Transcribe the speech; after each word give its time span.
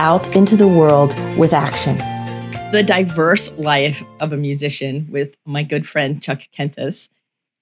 out 0.00 0.34
into 0.34 0.56
the 0.56 0.66
world 0.66 1.14
with 1.36 1.52
action. 1.52 1.98
The 2.72 2.82
diverse 2.82 3.52
life 3.58 4.02
of 4.18 4.32
a 4.32 4.36
musician 4.38 5.06
with 5.10 5.36
my 5.44 5.62
good 5.62 5.86
friend 5.86 6.22
Chuck 6.22 6.40
Kentis. 6.56 7.10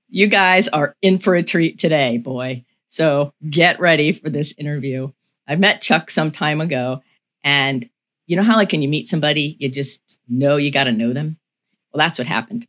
You 0.08 0.28
guys 0.28 0.68
are 0.68 0.94
in 1.02 1.18
for 1.18 1.34
a 1.34 1.42
treat 1.42 1.80
today, 1.80 2.16
boy. 2.16 2.64
So 2.86 3.34
get 3.50 3.80
ready 3.80 4.12
for 4.12 4.30
this 4.30 4.54
interview. 4.56 5.10
I 5.48 5.56
met 5.56 5.80
Chuck 5.80 6.12
some 6.12 6.30
time 6.30 6.60
ago, 6.60 7.02
and 7.42 7.90
you 8.28 8.36
know 8.36 8.44
how, 8.44 8.54
like, 8.54 8.70
when 8.70 8.82
you 8.82 8.88
meet 8.88 9.08
somebody, 9.08 9.56
you 9.58 9.68
just 9.68 10.20
know 10.28 10.58
you 10.58 10.70
got 10.70 10.84
to 10.84 10.92
know 10.92 11.12
them? 11.12 11.38
Well, 11.92 11.98
that's 11.98 12.18
what 12.20 12.28
happened. 12.28 12.68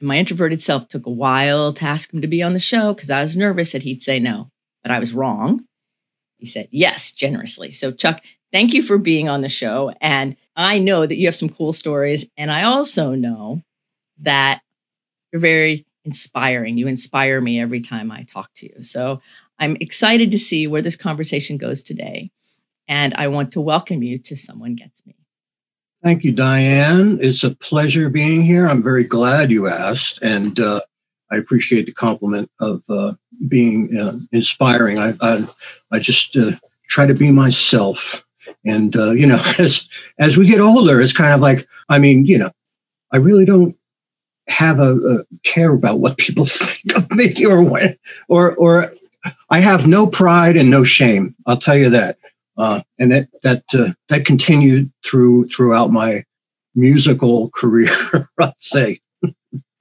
And 0.00 0.08
my 0.08 0.16
introverted 0.16 0.60
self 0.60 0.88
took 0.88 1.06
a 1.06 1.10
while 1.10 1.72
to 1.74 1.84
ask 1.84 2.12
him 2.12 2.22
to 2.22 2.26
be 2.26 2.42
on 2.42 2.54
the 2.54 2.58
show 2.58 2.92
because 2.92 3.10
I 3.12 3.20
was 3.20 3.36
nervous 3.36 3.70
that 3.70 3.84
he'd 3.84 4.02
say 4.02 4.18
no, 4.18 4.50
but 4.82 4.90
I 4.90 4.98
was 4.98 5.14
wrong. 5.14 5.64
He 6.38 6.46
said 6.46 6.66
yes 6.72 7.12
generously. 7.12 7.70
So, 7.70 7.92
Chuck, 7.92 8.20
thank 8.52 8.72
you 8.72 8.82
for 8.82 8.98
being 8.98 9.28
on 9.28 9.42
the 9.42 9.48
show. 9.48 9.92
And 10.00 10.36
I 10.56 10.78
know 10.78 11.06
that 11.06 11.16
you 11.16 11.26
have 11.26 11.36
some 11.36 11.48
cool 11.48 11.72
stories. 11.72 12.24
And 12.36 12.50
I 12.50 12.62
also 12.64 13.14
know 13.14 13.62
that 14.20 14.62
you're 15.32 15.40
very 15.40 15.86
inspiring. 16.04 16.78
You 16.78 16.86
inspire 16.86 17.40
me 17.40 17.60
every 17.60 17.80
time 17.80 18.10
I 18.10 18.22
talk 18.22 18.50
to 18.56 18.66
you. 18.66 18.82
So 18.82 19.20
I'm 19.58 19.76
excited 19.80 20.30
to 20.30 20.38
see 20.38 20.66
where 20.66 20.82
this 20.82 20.96
conversation 20.96 21.56
goes 21.56 21.82
today. 21.82 22.30
And 22.88 23.14
I 23.14 23.28
want 23.28 23.52
to 23.52 23.60
welcome 23.60 24.02
you 24.02 24.18
to 24.18 24.36
Someone 24.36 24.74
Gets 24.76 25.04
Me. 25.06 25.14
Thank 26.02 26.22
you, 26.22 26.32
Diane. 26.32 27.18
It's 27.20 27.42
a 27.42 27.54
pleasure 27.56 28.08
being 28.08 28.42
here. 28.42 28.68
I'm 28.68 28.82
very 28.82 29.02
glad 29.02 29.50
you 29.50 29.66
asked. 29.66 30.20
And 30.22 30.60
uh, 30.60 30.80
I 31.32 31.36
appreciate 31.36 31.86
the 31.86 31.92
compliment 31.92 32.50
of 32.60 32.82
uh, 32.88 33.14
being 33.48 33.98
uh, 33.98 34.18
inspiring. 34.30 34.98
I, 34.98 35.14
I, 35.20 35.46
I 35.90 35.98
just 35.98 36.36
uh, 36.36 36.52
try 36.88 37.06
to 37.06 37.14
be 37.14 37.32
myself 37.32 38.25
and 38.66 38.96
uh, 38.96 39.12
you 39.12 39.26
know, 39.26 39.42
as 39.58 39.88
as 40.18 40.36
we 40.36 40.46
get 40.46 40.60
older, 40.60 41.00
it's 41.00 41.12
kind 41.12 41.32
of 41.32 41.40
like, 41.40 41.66
I 41.88 41.98
mean, 41.98 42.26
you 42.26 42.38
know, 42.38 42.50
I 43.12 43.18
really 43.18 43.44
don't 43.44 43.76
have 44.48 44.78
a, 44.78 44.94
a 44.94 45.24
care 45.42 45.72
about 45.72 46.00
what 46.00 46.18
people 46.18 46.44
think 46.46 46.96
of 46.96 47.10
me 47.12 47.46
or 47.46 47.62
when, 47.62 47.96
or 48.28 48.54
or 48.56 48.92
I 49.50 49.58
have 49.60 49.86
no 49.86 50.06
pride 50.06 50.56
and 50.56 50.70
no 50.70 50.84
shame. 50.84 51.34
I'll 51.46 51.56
tell 51.56 51.76
you 51.76 51.90
that, 51.90 52.18
uh, 52.58 52.82
and 52.98 53.12
that 53.12 53.28
that 53.42 53.64
uh, 53.72 53.92
that 54.08 54.24
continued 54.24 54.92
through 55.04 55.46
throughout 55.46 55.90
my 55.90 56.24
musical 56.74 57.50
career. 57.54 57.90
I'd 58.40 58.52
say. 58.58 59.00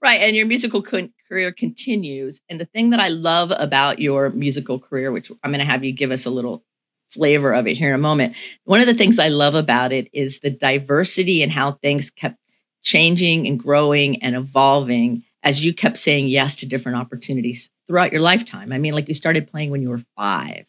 Right, 0.02 0.22
and 0.22 0.36
your 0.36 0.45
musical 0.45 0.83
career 0.83 1.52
continues. 1.52 2.39
And 2.47 2.61
the 2.61 2.66
thing 2.66 2.92
that 2.92 2.99
I 2.99 3.08
love 3.08 3.52
about 3.58 3.97
your 3.97 4.30
musical 4.30 4.80
career, 4.80 5.11
which 5.11 5.31
I'm 5.44 5.49
going 5.49 5.59
to 5.59 5.66
have 5.66 5.83
you 5.83 5.92
give 5.92 6.11
us 6.11 6.27
a 6.27 6.30
little 6.30 6.64
flavor 7.11 7.53
of 7.53 7.67
it 7.67 7.78
here 7.78 7.89
in 7.89 7.95
a 7.95 8.00
moment. 8.00 8.36
One 8.66 8.80
of 8.80 8.88
the 8.88 8.94
things 8.94 9.20
I 9.20 9.30
love 9.30 9.56
about 9.56 9.92
it 9.92 10.09
is 10.14 10.39
the 10.39 10.50
diversity 10.50 11.42
and 11.42 11.52
how 11.52 11.73
things 11.73 12.09
kept 12.09 12.38
changing 12.81 13.48
and 13.48 13.59
growing 13.59 14.22
and 14.22 14.36
evolving 14.36 15.23
as 15.44 15.64
you 15.64 15.73
kept 15.73 15.98
saying 15.98 16.27
yes 16.27 16.55
to 16.58 16.65
different 16.65 16.98
opportunities 16.98 17.70
throughout 17.88 18.11
your 18.11 18.21
lifetime. 18.21 18.71
I 18.71 18.77
mean, 18.77 18.94
like 18.94 19.08
you 19.08 19.14
started 19.14 19.49
playing 19.49 19.71
when 19.71 19.82
you 19.82 19.89
were 19.89 20.02
five. 20.15 20.67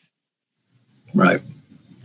Right. 1.14 1.40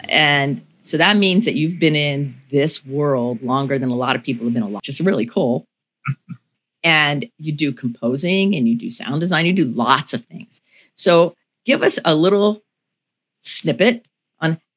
And 0.06 0.66
so 0.82 0.98
that 0.98 1.18
means 1.18 1.46
that 1.46 1.56
you've 1.56 1.80
been 1.80 1.96
in 1.96 2.36
this 2.50 2.86
world 2.86 3.42
longer 3.44 3.78
than 3.78 3.90
a 3.90 3.96
lot 3.96 4.16
of 4.16 4.24
people 4.24 4.46
have 4.46 4.54
been 4.54 4.64
alive, 4.64 4.82
which 4.82 4.90
is 4.90 5.02
really 5.02 5.26
cool. 5.26 5.66
and 6.84 7.30
you 7.38 7.52
do 7.52 7.72
composing 7.72 8.56
and 8.56 8.68
you 8.68 8.78
do 8.78 8.90
sound 8.90 9.20
design, 9.20 9.46
you 9.46 9.54
do 9.54 9.66
lots 9.66 10.14
of 10.14 10.26
things. 10.26 10.62
So 10.96 11.36
give 11.66 11.84
us 11.84 12.00
a 12.04 12.16
little 12.16 12.64
snippet 13.42 14.08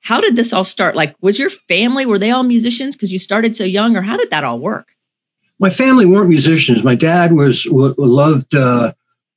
how 0.04 0.20
did 0.20 0.36
this 0.36 0.52
all 0.52 0.64
start? 0.64 0.94
Like, 0.94 1.16
was 1.22 1.38
your 1.38 1.48
family, 1.48 2.04
were 2.04 2.18
they 2.18 2.30
all 2.30 2.42
musicians 2.42 2.94
because 2.94 3.10
you 3.10 3.18
started 3.18 3.56
so 3.56 3.64
young, 3.64 3.96
or 3.96 4.02
how 4.02 4.18
did 4.18 4.30
that 4.30 4.44
all 4.44 4.58
work? 4.58 4.88
My 5.58 5.70
family 5.70 6.04
weren't 6.04 6.28
musicians. 6.28 6.84
My 6.84 6.94
dad 6.94 7.32
was 7.32 7.66
loved 7.70 8.54
uh, 8.54 8.92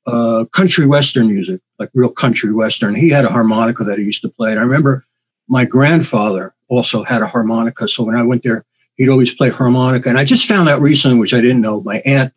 uh, 0.06 0.44
country 0.52 0.86
western 0.86 1.28
music, 1.28 1.62
like 1.80 1.90
real 1.94 2.10
country 2.10 2.54
western. 2.54 2.96
He 2.96 3.10
had 3.10 3.24
a 3.24 3.30
harmonica 3.30 3.86
that 3.86 3.98
he 3.98 4.04
used 4.04 4.22
to 4.24 4.30
play. 4.30 4.52
And 4.52 4.60
I 4.60 4.64
remember 4.64 5.06
my 5.48 5.64
grandfather 5.64 6.54
also 6.68 7.06
had 7.06 7.22
a 7.22 7.28
harmonica. 7.28 7.88
So 7.88 8.04
when 8.04 8.16
I 8.16 8.24
went 8.24 8.44
there, 8.44 8.66
he'd 8.96 9.08
always 9.08 9.34
play 9.34 9.50
harmonica. 9.50 10.10
And 10.10 10.20
I 10.20 10.26
just 10.26 10.50
found 10.50 10.68
out 10.68 10.82
recently, 10.82 11.18
which 11.18 11.34
I 11.34 11.40
didn't 11.40 11.62
know, 11.62 11.80
my 11.80 12.02
aunt, 12.04 12.34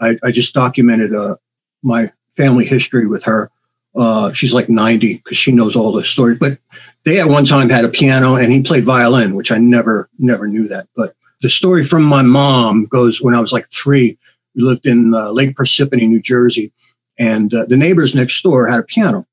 I, 0.00 0.16
I 0.22 0.30
just 0.30 0.54
documented 0.54 1.12
uh, 1.12 1.34
my 1.82 2.12
family 2.36 2.64
history 2.64 3.08
with 3.08 3.24
her. 3.24 3.50
Uh, 3.96 4.32
she's 4.32 4.54
like 4.54 4.68
90 4.68 5.16
because 5.16 5.36
she 5.36 5.50
knows 5.50 5.74
all 5.74 5.90
the 5.90 6.04
stories. 6.04 6.38
But 6.38 6.58
they 7.04 7.20
at 7.20 7.28
one 7.28 7.44
time 7.44 7.68
had 7.68 7.84
a 7.84 7.88
piano 7.88 8.36
and 8.36 8.52
he 8.52 8.62
played 8.62 8.84
violin, 8.84 9.34
which 9.34 9.50
I 9.50 9.58
never, 9.58 10.08
never 10.18 10.46
knew 10.46 10.68
that. 10.68 10.88
But 10.96 11.14
the 11.42 11.48
story 11.48 11.84
from 11.84 12.04
my 12.04 12.22
mom 12.22 12.86
goes 12.86 13.20
when 13.20 13.34
I 13.34 13.40
was 13.40 13.52
like 13.52 13.68
three, 13.70 14.16
we 14.54 14.62
lived 14.62 14.86
in 14.86 15.12
uh, 15.14 15.30
Lake 15.32 15.56
Parsippany, 15.56 16.08
New 16.08 16.20
Jersey, 16.20 16.72
and 17.18 17.52
uh, 17.52 17.66
the 17.66 17.76
neighbors 17.76 18.14
next 18.14 18.42
door 18.42 18.68
had 18.68 18.80
a 18.80 18.84
piano. 18.84 19.26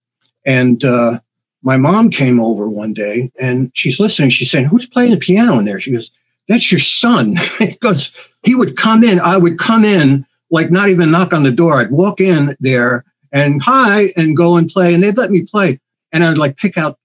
And 0.45 0.83
uh, 0.83 1.19
my 1.61 1.77
mom 1.77 2.09
came 2.09 2.39
over 2.39 2.69
one 2.69 2.93
day 2.93 3.31
and 3.39 3.71
she's 3.73 3.99
listening. 3.99 4.29
She's 4.29 4.49
saying, 4.49 4.65
Who's 4.65 4.87
playing 4.87 5.11
the 5.11 5.17
piano 5.17 5.59
in 5.59 5.65
there? 5.65 5.79
She 5.79 5.91
goes, 5.91 6.11
That's 6.47 6.71
your 6.71 6.79
son. 6.79 7.35
because 7.59 8.11
he 8.43 8.55
would 8.55 8.77
come 8.77 9.03
in, 9.03 9.19
I 9.19 9.37
would 9.37 9.59
come 9.59 9.83
in, 9.83 10.25
like 10.49 10.71
not 10.71 10.89
even 10.89 11.11
knock 11.11 11.33
on 11.33 11.43
the 11.43 11.51
door. 11.51 11.79
I'd 11.79 11.91
walk 11.91 12.21
in 12.21 12.55
there 12.59 13.05
and 13.31 13.61
hi 13.61 14.13
and 14.15 14.35
go 14.35 14.57
and 14.57 14.69
play. 14.69 14.93
And 14.93 15.03
they'd 15.03 15.17
let 15.17 15.31
me 15.31 15.41
play. 15.41 15.79
And 16.11 16.23
I'd 16.23 16.37
like 16.37 16.57
pick 16.57 16.77
out 16.77 16.98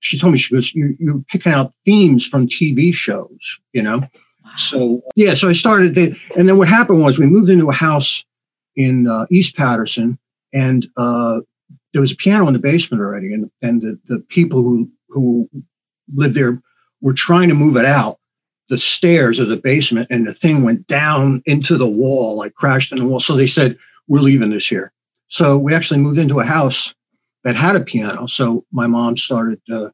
she 0.00 0.18
told 0.18 0.32
me 0.32 0.38
she 0.38 0.54
goes, 0.54 0.74
you, 0.74 0.96
you're 0.98 1.22
picking 1.28 1.52
out 1.52 1.72
themes 1.84 2.26
from 2.26 2.46
TV 2.46 2.92
shows, 2.94 3.60
you 3.72 3.82
know? 3.82 3.98
Wow. 3.98 4.50
So, 4.56 5.02
yeah, 5.16 5.34
so 5.34 5.48
I 5.48 5.52
started, 5.52 5.94
the, 5.94 6.16
and 6.36 6.48
then 6.48 6.58
what 6.58 6.68
happened 6.68 7.02
was 7.02 7.18
we 7.18 7.26
moved 7.26 7.50
into 7.50 7.68
a 7.68 7.74
house 7.74 8.24
in 8.76 9.08
uh, 9.08 9.26
East 9.30 9.56
Paterson 9.56 10.18
and 10.52 10.86
uh, 10.96 11.40
there 11.92 12.00
was 12.00 12.12
a 12.12 12.16
piano 12.16 12.46
in 12.46 12.52
the 12.52 12.58
basement 12.58 13.02
already. 13.02 13.32
And, 13.32 13.50
and 13.62 13.82
the, 13.82 13.98
the 14.06 14.20
people 14.20 14.62
who, 14.62 14.90
who 15.08 15.48
lived 16.14 16.34
there 16.34 16.62
were 17.00 17.12
trying 17.12 17.48
to 17.48 17.54
move 17.54 17.76
it 17.76 17.84
out 17.84 18.18
the 18.68 18.78
stairs 18.78 19.38
of 19.40 19.48
the 19.48 19.56
basement 19.56 20.06
and 20.10 20.26
the 20.26 20.34
thing 20.34 20.62
went 20.62 20.86
down 20.86 21.42
into 21.46 21.76
the 21.76 21.88
wall, 21.88 22.36
like 22.36 22.54
crashed 22.54 22.92
in 22.92 22.98
the 22.98 23.06
wall. 23.06 23.20
So 23.20 23.34
they 23.34 23.46
said, 23.46 23.78
we're 24.08 24.20
leaving 24.20 24.50
this 24.50 24.66
here. 24.66 24.92
So 25.28 25.58
we 25.58 25.74
actually 25.74 26.00
moved 26.00 26.18
into 26.18 26.40
a 26.40 26.44
house 26.44 26.94
that 27.44 27.54
had 27.54 27.76
a 27.76 27.80
piano. 27.80 28.26
So 28.26 28.64
my 28.72 28.86
mom 28.86 29.16
started, 29.16 29.60
uh, 29.70 29.88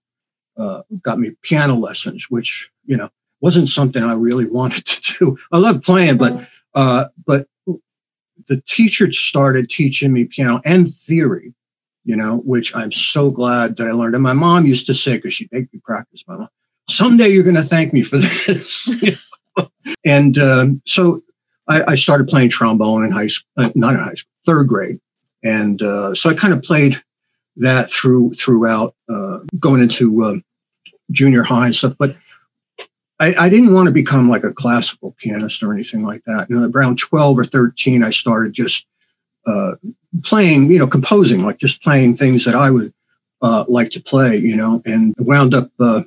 uh, 0.57 0.83
got 1.03 1.19
me 1.19 1.33
piano 1.43 1.75
lessons, 1.75 2.27
which, 2.31 2.71
you 2.85 2.97
know, 2.97 3.09
wasn't 3.41 3.69
something 3.69 4.03
I 4.03 4.15
really 4.15 4.47
wanted 4.51 4.87
to 4.87 5.19
do. 5.19 5.39
I 5.53 5.59
love 5.59 5.83
playing, 5.83 6.19
but, 6.19 6.47
uh, 6.75 7.07
but 7.27 7.47
the 8.49 8.61
teacher 8.67 9.11
started 9.13 9.71
teaching 9.71 10.13
me 10.13 10.25
piano 10.25 10.61
and 10.65 10.95
theory, 10.95 11.55
you 12.05 12.17
know, 12.17 12.39
which 12.39 12.75
I'm 12.75 12.93
so 12.93 13.31
glad 13.31 13.77
that 13.77 13.89
I 13.89 13.93
learned. 13.93 14.15
And 14.15 14.23
my 14.23 14.33
mom 14.33 14.67
used 14.67 14.87
to 14.87 14.95
say, 14.95 15.17
because 15.17 15.35
she 15.35 15.49
made 15.53 15.69
me 15.73 15.81
practice, 15.83 16.25
my 16.27 16.37
mom, 16.37 16.49
someday 16.89 17.29
you're 17.29 17.43
going 17.43 17.55
to 17.57 17.63
thank 17.63 17.93
me 17.93 18.03
for 18.03 18.17
this. 18.47 18.95
and 20.05 20.39
um, 20.39 20.83
so 20.87 21.23
I, 21.69 21.93
I, 21.93 21.95
started 21.95 22.29
playing 22.29 22.51
trombone 22.51 23.05
in 23.05 23.11
high 23.11 23.29
school, 23.29 23.49
uh, 23.57 23.71
not 23.75 23.95
in 23.95 24.01
high 24.01 24.15
school, 24.15 24.33
third 24.45 24.69
grade. 24.69 24.99
And 25.43 25.81
uh, 25.83 26.15
so 26.15 26.31
I 26.31 26.35
kind 26.35 26.53
of 26.53 26.63
played 26.63 27.03
that 27.57 27.91
through 27.91 28.35
throughout 28.35 28.95
uh, 29.09 29.39
going 29.59 29.83
into 29.83 30.23
uh, 30.23 30.37
junior 31.11 31.43
high 31.43 31.67
and 31.67 31.75
stuff. 31.75 31.95
But 31.99 32.17
I, 33.21 33.35
I, 33.35 33.49
didn't 33.49 33.73
want 33.73 33.87
to 33.87 33.93
become 33.93 34.29
like 34.29 34.45
a 34.45 34.53
classical 34.53 35.15
pianist 35.19 35.63
or 35.63 35.73
anything 35.73 36.03
like 36.03 36.25
that. 36.25 36.49
And 36.51 36.75
around 36.75 36.99
12 36.99 37.39
or 37.39 37.45
13, 37.45 38.03
I 38.03 38.11
started 38.11 38.53
just 38.53 38.87
uh, 39.47 39.75
playing, 40.23 40.71
you 40.71 40.79
know, 40.79 40.87
composing, 40.87 41.45
like 41.45 41.59
just 41.59 41.83
playing 41.83 42.15
things 42.15 42.45
that 42.45 42.55
I 42.57 42.71
would 42.71 42.93
uh, 43.43 43.65
like 43.69 43.91
to 43.91 44.01
play, 44.01 44.37
you 44.37 44.57
know, 44.57 44.83
and 44.85 45.15
wound 45.19 45.55
up 45.55 45.71
uh, 45.79 46.03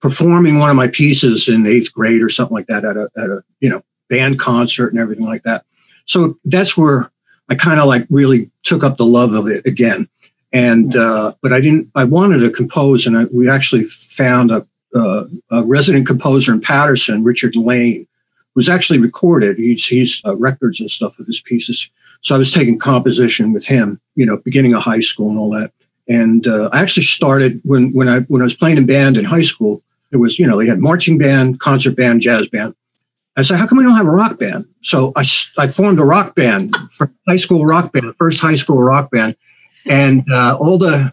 performing 0.00 0.58
one 0.58 0.70
of 0.70 0.76
my 0.76 0.88
pieces 0.88 1.48
in 1.48 1.66
eighth 1.66 1.92
grade 1.92 2.22
or 2.22 2.28
something 2.28 2.54
like 2.54 2.66
that 2.66 2.84
at 2.84 2.96
a, 2.96 3.08
at 3.16 3.30
a, 3.30 3.42
you 3.60 3.68
know, 3.68 3.82
band 4.08 4.38
concert 4.38 4.88
and 4.88 4.98
everything 4.98 5.26
like 5.26 5.42
that. 5.44 5.64
So 6.06 6.38
that's 6.44 6.76
where 6.76 7.10
I 7.48 7.54
kind 7.54 7.78
of 7.78 7.86
like 7.86 8.06
really 8.10 8.50
took 8.62 8.82
up 8.82 8.96
the 8.96 9.06
love 9.06 9.32
of 9.32 9.46
it 9.46 9.64
again 9.66 10.08
and 10.52 10.96
uh, 10.96 11.32
but 11.42 11.52
I 11.52 11.60
didn't. 11.60 11.90
I 11.94 12.04
wanted 12.04 12.38
to 12.38 12.50
compose, 12.50 13.06
and 13.06 13.18
I, 13.18 13.24
we 13.24 13.48
actually 13.50 13.84
found 13.84 14.50
a, 14.50 14.66
uh, 14.94 15.24
a, 15.50 15.64
resident 15.64 16.06
composer 16.06 16.52
in 16.52 16.60
Paterson, 16.60 17.22
Richard 17.22 17.54
Lane, 17.54 18.06
was 18.54 18.68
actually 18.68 18.98
recorded. 18.98 19.58
He's 19.58 19.86
he's 19.86 20.22
uh, 20.24 20.36
records 20.36 20.80
and 20.80 20.90
stuff 20.90 21.18
of 21.18 21.26
his 21.26 21.40
pieces. 21.40 21.88
So 22.22 22.34
I 22.34 22.38
was 22.38 22.52
taking 22.52 22.78
composition 22.78 23.52
with 23.52 23.66
him, 23.66 24.00
you 24.16 24.26
know, 24.26 24.38
beginning 24.38 24.74
of 24.74 24.82
high 24.82 25.00
school 25.00 25.30
and 25.30 25.38
all 25.38 25.50
that. 25.50 25.72
And 26.08 26.46
uh, 26.46 26.70
I 26.72 26.80
actually 26.80 27.04
started 27.04 27.60
when 27.64 27.92
when 27.92 28.08
I 28.08 28.20
when 28.20 28.40
I 28.40 28.44
was 28.44 28.54
playing 28.54 28.78
in 28.78 28.86
band 28.86 29.16
in 29.16 29.24
high 29.24 29.42
school. 29.42 29.82
It 30.10 30.16
was 30.16 30.38
you 30.38 30.46
know 30.46 30.58
they 30.58 30.66
had 30.66 30.80
marching 30.80 31.18
band, 31.18 31.60
concert 31.60 31.94
band, 31.94 32.22
jazz 32.22 32.48
band. 32.48 32.74
I 33.36 33.42
said, 33.42 33.58
how 33.58 33.68
come 33.68 33.78
we 33.78 33.84
don't 33.84 33.94
have 33.94 34.06
a 34.06 34.10
rock 34.10 34.40
band? 34.40 34.64
So 34.82 35.12
I, 35.14 35.24
I 35.56 35.68
formed 35.68 36.00
a 36.00 36.04
rock 36.04 36.34
band 36.34 36.76
for 36.90 37.12
high 37.28 37.36
school 37.36 37.64
rock 37.64 37.92
band, 37.92 38.12
first 38.16 38.40
high 38.40 38.56
school 38.56 38.82
rock 38.82 39.12
band, 39.12 39.36
and 39.86 40.24
uh, 40.30 40.56
all 40.60 40.78
the 40.78 41.12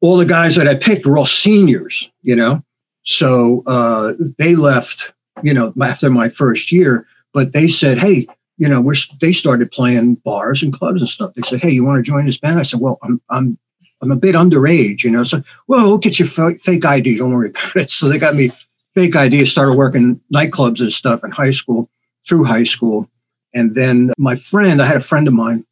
all 0.00 0.16
the 0.16 0.24
guys 0.24 0.56
that 0.56 0.66
I 0.66 0.74
picked 0.74 1.06
were 1.06 1.18
all 1.18 1.26
seniors, 1.26 2.10
you 2.22 2.34
know. 2.34 2.64
So 3.02 3.62
uh, 3.66 4.14
they 4.38 4.54
left, 4.54 5.12
you 5.42 5.52
know, 5.54 5.72
after 5.82 6.10
my 6.10 6.28
first 6.28 6.72
year. 6.72 7.06
But 7.32 7.52
they 7.52 7.68
said, 7.68 7.98
hey, 7.98 8.26
you 8.58 8.68
know, 8.68 8.80
we're 8.80 8.96
they 9.20 9.32
started 9.32 9.70
playing 9.70 10.16
bars 10.16 10.62
and 10.62 10.72
clubs 10.72 11.00
and 11.00 11.08
stuff. 11.08 11.34
They 11.34 11.42
said, 11.42 11.60
hey, 11.60 11.70
you 11.70 11.84
want 11.84 12.04
to 12.04 12.10
join 12.10 12.26
this 12.26 12.38
band? 12.38 12.58
I 12.58 12.62
said, 12.62 12.80
well, 12.80 12.98
I'm 13.02 13.20
I'm 13.30 13.58
I'm 14.02 14.10
a 14.10 14.16
bit 14.16 14.34
underage, 14.34 15.04
you 15.04 15.10
know. 15.10 15.24
So, 15.24 15.42
well, 15.68 15.86
we'll 15.86 15.98
get 15.98 16.18
your 16.18 16.28
fake 16.28 16.84
ID. 16.84 17.18
Don't 17.18 17.32
worry 17.32 17.50
about 17.50 17.76
it. 17.76 17.90
So 17.90 18.08
they 18.08 18.18
got 18.18 18.34
me 18.34 18.50
fake 18.94 19.14
ID. 19.14 19.44
Started 19.44 19.74
working 19.74 20.20
nightclubs 20.34 20.80
and 20.80 20.92
stuff 20.92 21.22
in 21.24 21.30
high 21.30 21.50
school, 21.52 21.88
through 22.26 22.44
high 22.44 22.64
school, 22.64 23.08
and 23.54 23.74
then 23.74 24.12
my 24.18 24.36
friend, 24.36 24.82
I 24.82 24.86
had 24.86 24.96
a 24.96 25.00
friend 25.00 25.28
of 25.28 25.34
mine 25.34 25.64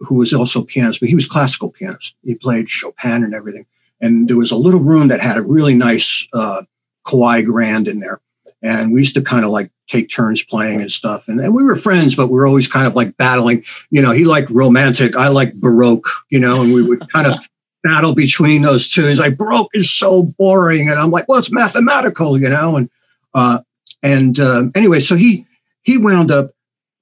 who 0.00 0.16
was 0.16 0.32
also 0.32 0.62
a 0.62 0.64
pianist, 0.64 1.00
but 1.00 1.08
he 1.08 1.14
was 1.14 1.26
classical 1.26 1.70
pianist. 1.70 2.14
He 2.24 2.34
played 2.34 2.68
Chopin 2.68 3.24
and 3.24 3.34
everything. 3.34 3.66
And 4.00 4.28
there 4.28 4.36
was 4.36 4.50
a 4.50 4.56
little 4.56 4.80
room 4.80 5.08
that 5.08 5.20
had 5.20 5.36
a 5.36 5.42
really 5.42 5.74
nice 5.74 6.26
uh, 6.32 6.62
Kawai 7.06 7.44
Grand 7.44 7.88
in 7.88 8.00
there, 8.00 8.20
and 8.62 8.92
we 8.92 9.00
used 9.00 9.14
to 9.14 9.22
kind 9.22 9.44
of 9.44 9.50
like 9.50 9.70
take 9.88 10.10
turns 10.10 10.42
playing 10.42 10.80
and 10.80 10.90
stuff. 10.90 11.28
And, 11.28 11.40
and 11.40 11.54
we 11.54 11.62
were 11.62 11.76
friends, 11.76 12.14
but 12.14 12.28
we 12.28 12.34
were 12.34 12.46
always 12.46 12.66
kind 12.66 12.86
of 12.86 12.96
like 12.96 13.16
battling. 13.16 13.64
You 13.90 14.02
know, 14.02 14.10
he 14.10 14.24
liked 14.24 14.50
romantic, 14.50 15.16
I 15.16 15.28
like 15.28 15.54
baroque. 15.54 16.08
You 16.30 16.38
know, 16.38 16.62
and 16.62 16.72
we 16.72 16.82
would 16.82 17.08
kind 17.10 17.26
of 17.26 17.38
battle 17.84 18.14
between 18.14 18.62
those 18.62 18.88
two. 18.88 19.06
He's 19.06 19.18
like, 19.18 19.36
baroque 19.36 19.70
is 19.74 19.90
so 19.90 20.22
boring, 20.22 20.90
and 20.90 20.98
I'm 20.98 21.10
like, 21.10 21.28
well, 21.28 21.38
it's 21.38 21.52
mathematical. 21.52 22.38
You 22.38 22.48
know, 22.48 22.76
and 22.76 22.90
uh, 23.32 23.60
and 24.02 24.38
uh, 24.40 24.64
anyway, 24.74 25.00
so 25.00 25.14
he 25.16 25.46
he 25.82 25.98
wound 25.98 26.30
up 26.30 26.50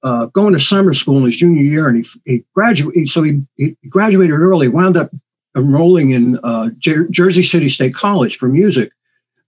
uh, 0.03 0.27
going 0.27 0.53
to 0.53 0.59
summer 0.59 0.93
school 0.93 1.17
in 1.17 1.25
his 1.25 1.37
junior 1.37 1.63
year, 1.63 1.87
and 1.87 2.05
he, 2.05 2.21
he 2.25 2.45
graduated. 2.53 3.07
So 3.09 3.23
he, 3.23 3.41
he 3.55 3.75
graduated 3.89 4.35
early, 4.35 4.67
wound 4.67 4.97
up 4.97 5.11
enrolling 5.55 6.11
in 6.11 6.39
uh, 6.43 6.69
Jer- 6.77 7.07
Jersey 7.09 7.43
City 7.43 7.69
State 7.69 7.95
College 7.95 8.37
for 8.37 8.49
music 8.49 8.91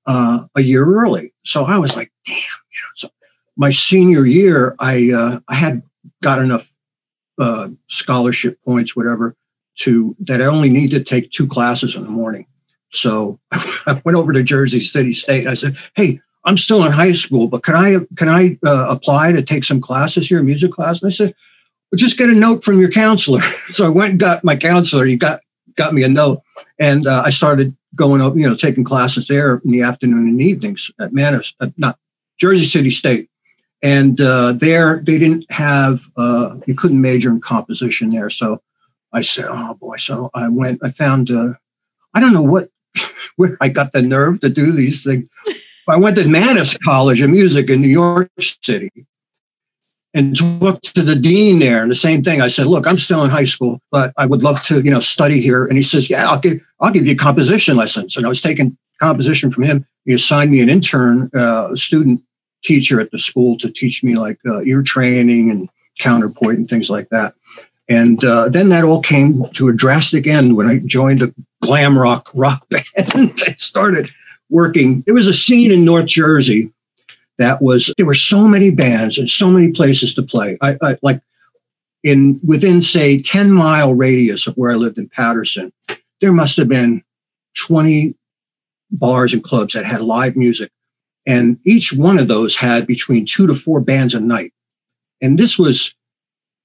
uh, 0.05 0.45
a 0.55 0.61
year 0.61 0.85
early. 0.85 1.33
So 1.43 1.65
I 1.65 1.77
was 1.77 1.95
like, 1.95 2.11
damn. 2.25 2.35
You 2.35 2.41
know, 2.41 2.91
so 2.95 3.09
my 3.57 3.69
senior 3.69 4.25
year, 4.25 4.75
I 4.79 5.11
uh, 5.11 5.39
I 5.47 5.55
had 5.55 5.81
got 6.21 6.39
enough 6.39 6.69
uh, 7.39 7.69
scholarship 7.87 8.59
points, 8.63 8.95
whatever, 8.95 9.35
to 9.79 10.15
that 10.21 10.41
I 10.41 10.45
only 10.45 10.69
need 10.69 10.91
to 10.91 11.03
take 11.03 11.31
two 11.31 11.47
classes 11.47 11.95
in 11.95 12.03
the 12.03 12.09
morning. 12.09 12.47
So 12.91 13.39
I 13.51 14.01
went 14.05 14.17
over 14.17 14.31
to 14.31 14.43
Jersey 14.43 14.79
City 14.79 15.13
State. 15.13 15.41
And 15.41 15.49
I 15.49 15.55
said, 15.55 15.77
"Hey, 15.95 16.21
I'm 16.45 16.57
still 16.57 16.85
in 16.85 16.91
high 16.91 17.13
school, 17.13 17.47
but 17.47 17.63
can 17.63 17.75
I 17.75 17.97
can 18.15 18.29
I 18.29 18.57
uh, 18.65 18.87
apply 18.89 19.31
to 19.31 19.41
take 19.41 19.63
some 19.63 19.81
classes 19.81 20.27
here, 20.27 20.41
music 20.43 20.71
class?" 20.71 21.01
And 21.01 21.07
I 21.07 21.11
said, 21.11 21.33
"Well, 21.91 21.97
just 21.97 22.17
get 22.17 22.29
a 22.29 22.33
note 22.33 22.63
from 22.63 22.79
your 22.79 22.89
counselor." 22.89 23.41
so 23.69 23.85
I 23.85 23.89
went 23.89 24.11
and 24.11 24.19
got 24.19 24.43
my 24.43 24.55
counselor. 24.55 25.05
He 25.05 25.17
got 25.17 25.41
got 25.75 25.93
me 25.93 26.03
a 26.03 26.09
note, 26.09 26.41
and 26.79 27.07
uh, 27.07 27.23
I 27.25 27.29
started 27.29 27.75
going 27.95 28.21
up, 28.21 28.35
you 28.35 28.47
know, 28.47 28.55
taking 28.55 28.83
classes 28.83 29.27
there 29.27 29.61
in 29.63 29.71
the 29.71 29.81
afternoon 29.81 30.27
and 30.27 30.41
evenings 30.41 30.91
at 30.99 31.13
Mannes, 31.13 31.53
uh, 31.59 31.69
not 31.77 31.97
Jersey 32.37 32.65
City 32.65 32.89
State. 32.89 33.29
And 33.81 34.19
uh, 34.19 34.53
there, 34.53 35.01
they 35.03 35.17
didn't 35.17 35.49
have, 35.51 36.07
uh, 36.17 36.55
you 36.65 36.75
couldn't 36.75 37.01
major 37.01 37.29
in 37.29 37.41
composition 37.41 38.09
there. 38.09 38.29
So 38.29 38.61
I 39.13 39.21
said, 39.21 39.45
oh 39.47 39.75
boy. 39.75 39.97
So 39.97 40.29
I 40.33 40.47
went, 40.49 40.79
I 40.83 40.89
found, 40.91 41.29
uh, 41.29 41.53
I 42.13 42.19
don't 42.19 42.33
know 42.33 42.41
what, 42.41 42.69
where 43.35 43.57
I 43.61 43.69
got 43.69 43.91
the 43.91 44.01
nerve 44.01 44.39
to 44.41 44.49
do 44.49 44.71
these 44.71 45.03
things. 45.03 45.29
I 45.87 45.97
went 45.97 46.15
to 46.17 46.27
Mannes 46.27 46.77
College 46.77 47.21
of 47.21 47.29
Music 47.29 47.69
in 47.69 47.81
New 47.81 47.87
York 47.87 48.29
City 48.39 48.91
and 50.13 50.35
talked 50.35 50.95
to 50.95 51.01
the 51.01 51.15
dean 51.15 51.59
there 51.59 51.81
and 51.81 51.91
the 51.91 51.95
same 51.95 52.23
thing. 52.23 52.41
I 52.41 52.47
said 52.47 52.67
look 52.67 52.87
i'm 52.87 52.97
still 52.97 53.23
in 53.23 53.29
high 53.29 53.43
school 53.45 53.81
but 53.91 54.13
i 54.17 54.25
would 54.25 54.41
love 54.41 54.63
to 54.63 54.81
you 54.81 54.89
know 54.89 54.99
study 54.99 55.41
here. 55.41 55.65
And 55.65 55.77
he 55.77 55.83
says 55.83 56.09
yeah 56.09 56.27
i'll 56.29 56.39
give 56.39 56.61
i'll 56.79 56.91
give 56.91 57.05
you 57.05 57.15
composition 57.15 57.75
lessons 57.75 58.17
and 58.17 58.25
i 58.25 58.29
was 58.29 58.41
taking 58.41 58.77
composition 58.99 59.51
from 59.51 59.63
him. 59.63 59.85
He 60.05 60.13
assigned 60.13 60.51
me 60.51 60.61
an 60.61 60.69
intern 60.69 61.29
uh, 61.35 61.75
student 61.75 62.21
teacher 62.63 62.99
at 63.01 63.11
the 63.11 63.19
school 63.19 63.57
to 63.57 63.69
teach 63.69 64.03
me 64.03 64.15
like 64.15 64.39
uh, 64.47 64.61
ear 64.61 64.81
training 64.81 65.51
and 65.51 65.69
counterpoint 65.99 66.57
and 66.57 66.69
things 66.69 66.89
like 66.89 67.09
that. 67.09 67.35
And 67.89 68.23
uh, 68.23 68.49
then 68.49 68.69
that 68.69 68.83
all 68.83 69.01
came 69.01 69.47
to 69.53 69.67
a 69.67 69.73
drastic 69.73 70.25
end 70.25 70.55
when 70.55 70.67
i 70.67 70.79
joined 70.79 71.21
a 71.21 71.33
glam 71.61 71.97
rock 71.97 72.31
rock 72.33 72.67
band 72.69 72.83
i 73.47 73.55
started 73.57 74.09
working 74.49 75.03
it 75.07 75.11
was 75.11 75.27
a 75.27 75.33
scene 75.33 75.71
in 75.71 75.83
north 75.83 76.05
jersey 76.05 76.71
that 77.37 77.61
was 77.61 77.93
there 77.97 78.05
were 78.05 78.13
so 78.13 78.47
many 78.47 78.69
bands 78.69 79.17
and 79.17 79.29
so 79.29 79.49
many 79.49 79.71
places 79.71 80.13
to 80.15 80.23
play. 80.23 80.57
I, 80.61 80.77
I 80.81 80.97
like 81.01 81.21
in 82.03 82.39
within 82.45 82.81
say 82.81 83.21
10 83.21 83.51
mile 83.51 83.93
radius 83.93 84.47
of 84.47 84.55
where 84.55 84.71
I 84.71 84.75
lived 84.75 84.97
in 84.97 85.09
Paterson, 85.09 85.73
there 86.21 86.33
must 86.33 86.57
have 86.57 86.69
been 86.69 87.03
20 87.57 88.15
bars 88.91 89.33
and 89.33 89.43
clubs 89.43 89.73
that 89.73 89.85
had 89.85 90.01
live 90.01 90.35
music. 90.35 90.71
And 91.25 91.59
each 91.65 91.91
one 91.91 92.19
of 92.19 92.27
those 92.27 92.55
had 92.55 92.85
between 92.85 93.25
two 93.25 93.47
to 93.47 93.55
four 93.55 93.81
bands 93.81 94.13
a 94.13 94.19
night. 94.19 94.53
And 95.21 95.39
this 95.39 95.57
was 95.57 95.93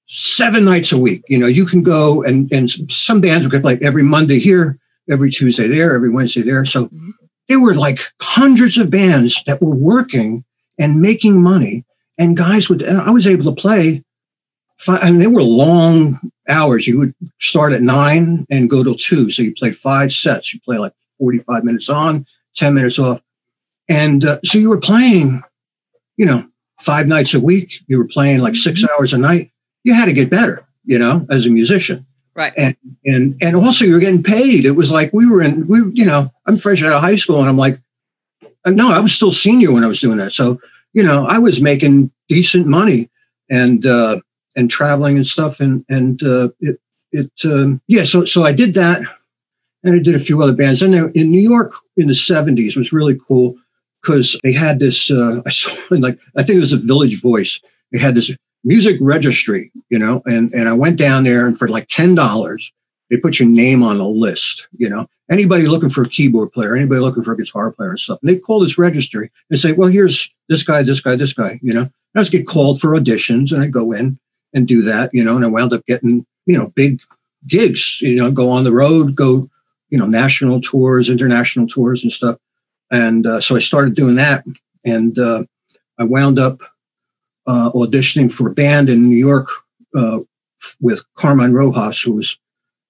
seven 0.07 0.65
nights 0.65 0.91
a 0.91 0.97
week. 0.97 1.23
You 1.27 1.39
know, 1.39 1.47
you 1.47 1.65
can 1.65 1.81
go 1.81 2.23
and 2.23 2.51
and 2.51 2.69
some 2.91 3.19
bands 3.19 3.45
would 3.45 3.51
get 3.51 3.65
like 3.65 3.81
every 3.81 4.03
Monday 4.03 4.39
here, 4.39 4.77
every 5.09 5.31
Tuesday 5.31 5.67
there, 5.67 5.95
every 5.95 6.11
Wednesday 6.11 6.43
there. 6.43 6.63
So 6.63 6.85
mm-hmm. 6.85 7.09
There 7.47 7.59
were 7.59 7.75
like 7.75 7.99
hundreds 8.21 8.77
of 8.77 8.89
bands 8.89 9.43
that 9.45 9.61
were 9.61 9.75
working 9.75 10.43
and 10.77 11.01
making 11.01 11.41
money. 11.41 11.85
And 12.17 12.37
guys 12.37 12.69
would, 12.69 12.83
I 12.87 13.11
was 13.11 13.27
able 13.27 13.45
to 13.45 13.61
play. 13.61 14.03
Five, 14.77 15.03
I 15.03 15.11
mean, 15.11 15.19
they 15.19 15.27
were 15.27 15.43
long 15.43 16.19
hours. 16.47 16.87
You 16.87 16.99
would 16.99 17.15
start 17.39 17.73
at 17.73 17.81
nine 17.81 18.45
and 18.49 18.69
go 18.69 18.83
till 18.83 18.95
two. 18.95 19.29
So 19.31 19.41
you 19.41 19.53
played 19.53 19.75
five 19.75 20.11
sets. 20.11 20.53
You 20.53 20.59
play 20.61 20.77
like 20.77 20.93
45 21.19 21.63
minutes 21.63 21.89
on, 21.89 22.25
10 22.55 22.73
minutes 22.73 22.99
off. 22.99 23.21
And 23.87 24.23
uh, 24.23 24.39
so 24.43 24.57
you 24.57 24.69
were 24.69 24.79
playing, 24.79 25.43
you 26.17 26.25
know, 26.25 26.47
five 26.79 27.07
nights 27.07 27.33
a 27.33 27.39
week. 27.39 27.81
You 27.87 27.97
were 27.97 28.07
playing 28.07 28.39
like 28.39 28.55
six 28.55 28.81
mm-hmm. 28.81 28.93
hours 28.97 29.13
a 29.13 29.17
night. 29.17 29.51
You 29.83 29.93
had 29.93 30.05
to 30.05 30.13
get 30.13 30.29
better, 30.29 30.65
you 30.85 30.97
know, 30.97 31.25
as 31.29 31.45
a 31.45 31.49
musician. 31.49 32.05
Right. 32.33 32.53
And 32.57 32.75
and 33.05 33.37
and 33.41 33.55
also 33.55 33.85
you're 33.85 33.99
getting 33.99 34.23
paid. 34.23 34.65
It 34.65 34.71
was 34.71 34.91
like 34.91 35.11
we 35.13 35.29
were 35.29 35.41
in 35.41 35.67
we 35.67 35.79
you 35.93 36.05
know, 36.05 36.31
I'm 36.45 36.57
fresh 36.57 36.81
out 36.81 36.93
of 36.93 37.01
high 37.01 37.15
school 37.15 37.39
and 37.39 37.49
I'm 37.49 37.57
like 37.57 37.79
no, 38.65 38.91
I 38.91 38.99
was 38.99 39.13
still 39.13 39.31
senior 39.31 39.71
when 39.71 39.83
I 39.83 39.87
was 39.87 39.99
doing 39.99 40.17
that. 40.17 40.33
So 40.33 40.59
you 40.93 41.03
know, 41.03 41.25
I 41.25 41.39
was 41.39 41.61
making 41.61 42.11
decent 42.27 42.67
money 42.67 43.09
and 43.49 43.85
uh, 43.85 44.19
and 44.55 44.69
traveling 44.69 45.15
and 45.15 45.25
stuff, 45.25 45.59
and 45.59 45.85
and 45.89 46.21
uh, 46.23 46.49
it 46.59 46.79
it 47.11 47.31
um, 47.45 47.81
yeah. 47.87 48.03
So 48.03 48.25
so 48.25 48.43
I 48.43 48.51
did 48.51 48.73
that, 48.75 49.01
and 49.83 49.95
I 49.95 49.99
did 49.99 50.15
a 50.15 50.19
few 50.19 50.41
other 50.41 50.53
bands. 50.53 50.81
And 50.81 50.93
in 51.15 51.31
New 51.31 51.41
York 51.41 51.73
in 51.97 52.07
the 52.07 52.13
'70s 52.13 52.75
was 52.75 52.93
really 52.93 53.17
cool 53.27 53.55
because 54.01 54.37
they 54.43 54.53
had 54.53 54.79
this. 54.79 55.09
Uh, 55.09 55.41
I 55.45 55.49
saw 55.49 55.73
like 55.89 56.19
I 56.35 56.43
think 56.43 56.57
it 56.57 56.61
was 56.61 56.73
a 56.73 56.77
Village 56.77 57.21
Voice. 57.21 57.59
They 57.91 57.99
had 57.99 58.15
this 58.15 58.31
music 58.63 58.97
registry, 59.01 59.71
you 59.89 59.97
know, 59.97 60.21
and 60.25 60.53
and 60.53 60.69
I 60.69 60.73
went 60.73 60.97
down 60.97 61.23
there 61.23 61.45
and 61.45 61.57
for 61.57 61.67
like 61.67 61.87
ten 61.87 62.15
dollars 62.15 62.71
they 63.11 63.17
put 63.17 63.39
your 63.39 63.49
name 63.49 63.83
on 63.83 63.99
a 63.99 64.07
list, 64.07 64.69
you 64.77 64.89
know, 64.89 65.05
anybody 65.29 65.67
looking 65.67 65.89
for 65.89 66.03
a 66.03 66.07
keyboard 66.07 66.51
player, 66.53 66.77
anybody 66.77 67.01
looking 67.01 67.21
for 67.21 67.33
a 67.33 67.37
guitar 67.37 67.69
player 67.69 67.89
and 67.89 67.99
stuff. 67.99 68.19
And 68.21 68.29
they 68.29 68.37
call 68.37 68.61
this 68.61 68.77
registry 68.77 69.29
and 69.49 69.59
say, 69.59 69.73
well, 69.73 69.89
here's 69.89 70.33
this 70.47 70.63
guy, 70.63 70.81
this 70.81 71.01
guy, 71.01 71.17
this 71.17 71.33
guy, 71.33 71.59
you 71.61 71.73
know. 71.73 71.89
I 72.15 72.19
just 72.19 72.31
get 72.31 72.47
called 72.47 72.81
for 72.81 72.91
auditions 72.91 73.51
and 73.51 73.61
I 73.61 73.67
go 73.67 73.91
in 73.91 74.17
and 74.53 74.67
do 74.67 74.81
that, 74.83 75.13
you 75.13 75.23
know, 75.23 75.35
and 75.35 75.45
I 75.45 75.49
wound 75.49 75.73
up 75.73 75.85
getting, 75.85 76.25
you 76.45 76.57
know, 76.57 76.67
big 76.67 77.01
gigs, 77.47 78.01
you 78.01 78.15
know, 78.15 78.31
go 78.31 78.49
on 78.49 78.63
the 78.63 78.73
road, 78.73 79.15
go, 79.15 79.49
you 79.89 79.97
know, 79.97 80.05
national 80.05 80.61
tours, 80.61 81.09
international 81.09 81.67
tours 81.67 82.03
and 82.03 82.11
stuff. 82.11 82.37
And 82.91 83.27
uh, 83.27 83.41
so 83.41 83.55
I 83.55 83.59
started 83.59 83.95
doing 83.95 84.15
that. 84.15 84.45
And 84.85 85.17
uh, 85.19 85.43
I 85.97 86.05
wound 86.05 86.39
up 86.39 86.59
uh, 87.47 87.71
auditioning 87.71 88.31
for 88.31 88.47
a 88.47 88.53
band 88.53 88.89
in 88.89 89.09
New 89.09 89.17
York 89.17 89.49
uh, 89.95 90.19
with 90.79 91.01
Carmine 91.15 91.53
Rojas, 91.53 92.01
who 92.01 92.13
was 92.13 92.37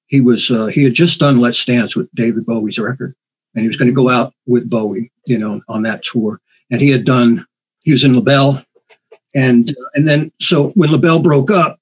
he 0.08 0.22
was 0.22 0.52
uh, 0.52 0.68
he 0.68 0.84
had 0.84 0.94
just 0.94 1.20
done 1.20 1.40
Let's 1.40 1.64
Dance 1.64 1.96
with 1.96 2.14
David 2.14 2.46
Bowie's 2.46 2.80
record, 2.80 3.16
and 3.56 3.62
he 3.62 3.68
was 3.68 3.78
going 3.78 3.88
to 3.88 3.96
go 3.96 4.10
out 4.10 4.34
with 4.46 4.70
Bowie, 4.70 5.12
you 5.26 5.38
know, 5.38 5.62
on 5.70 5.84
that 5.84 6.04
tour. 6.04 6.40
And 6.70 6.82
he 6.82 6.90
had 6.90 7.06
done 7.06 7.46
he 7.84 7.92
was 7.92 8.04
in 8.04 8.16
LaBelle, 8.16 8.64
and 9.34 9.74
and 9.96 10.08
then 10.08 10.32
so 10.42 10.70
when 10.72 10.92
LaBelle 10.92 11.22
broke 11.22 11.50
up, 11.50 11.80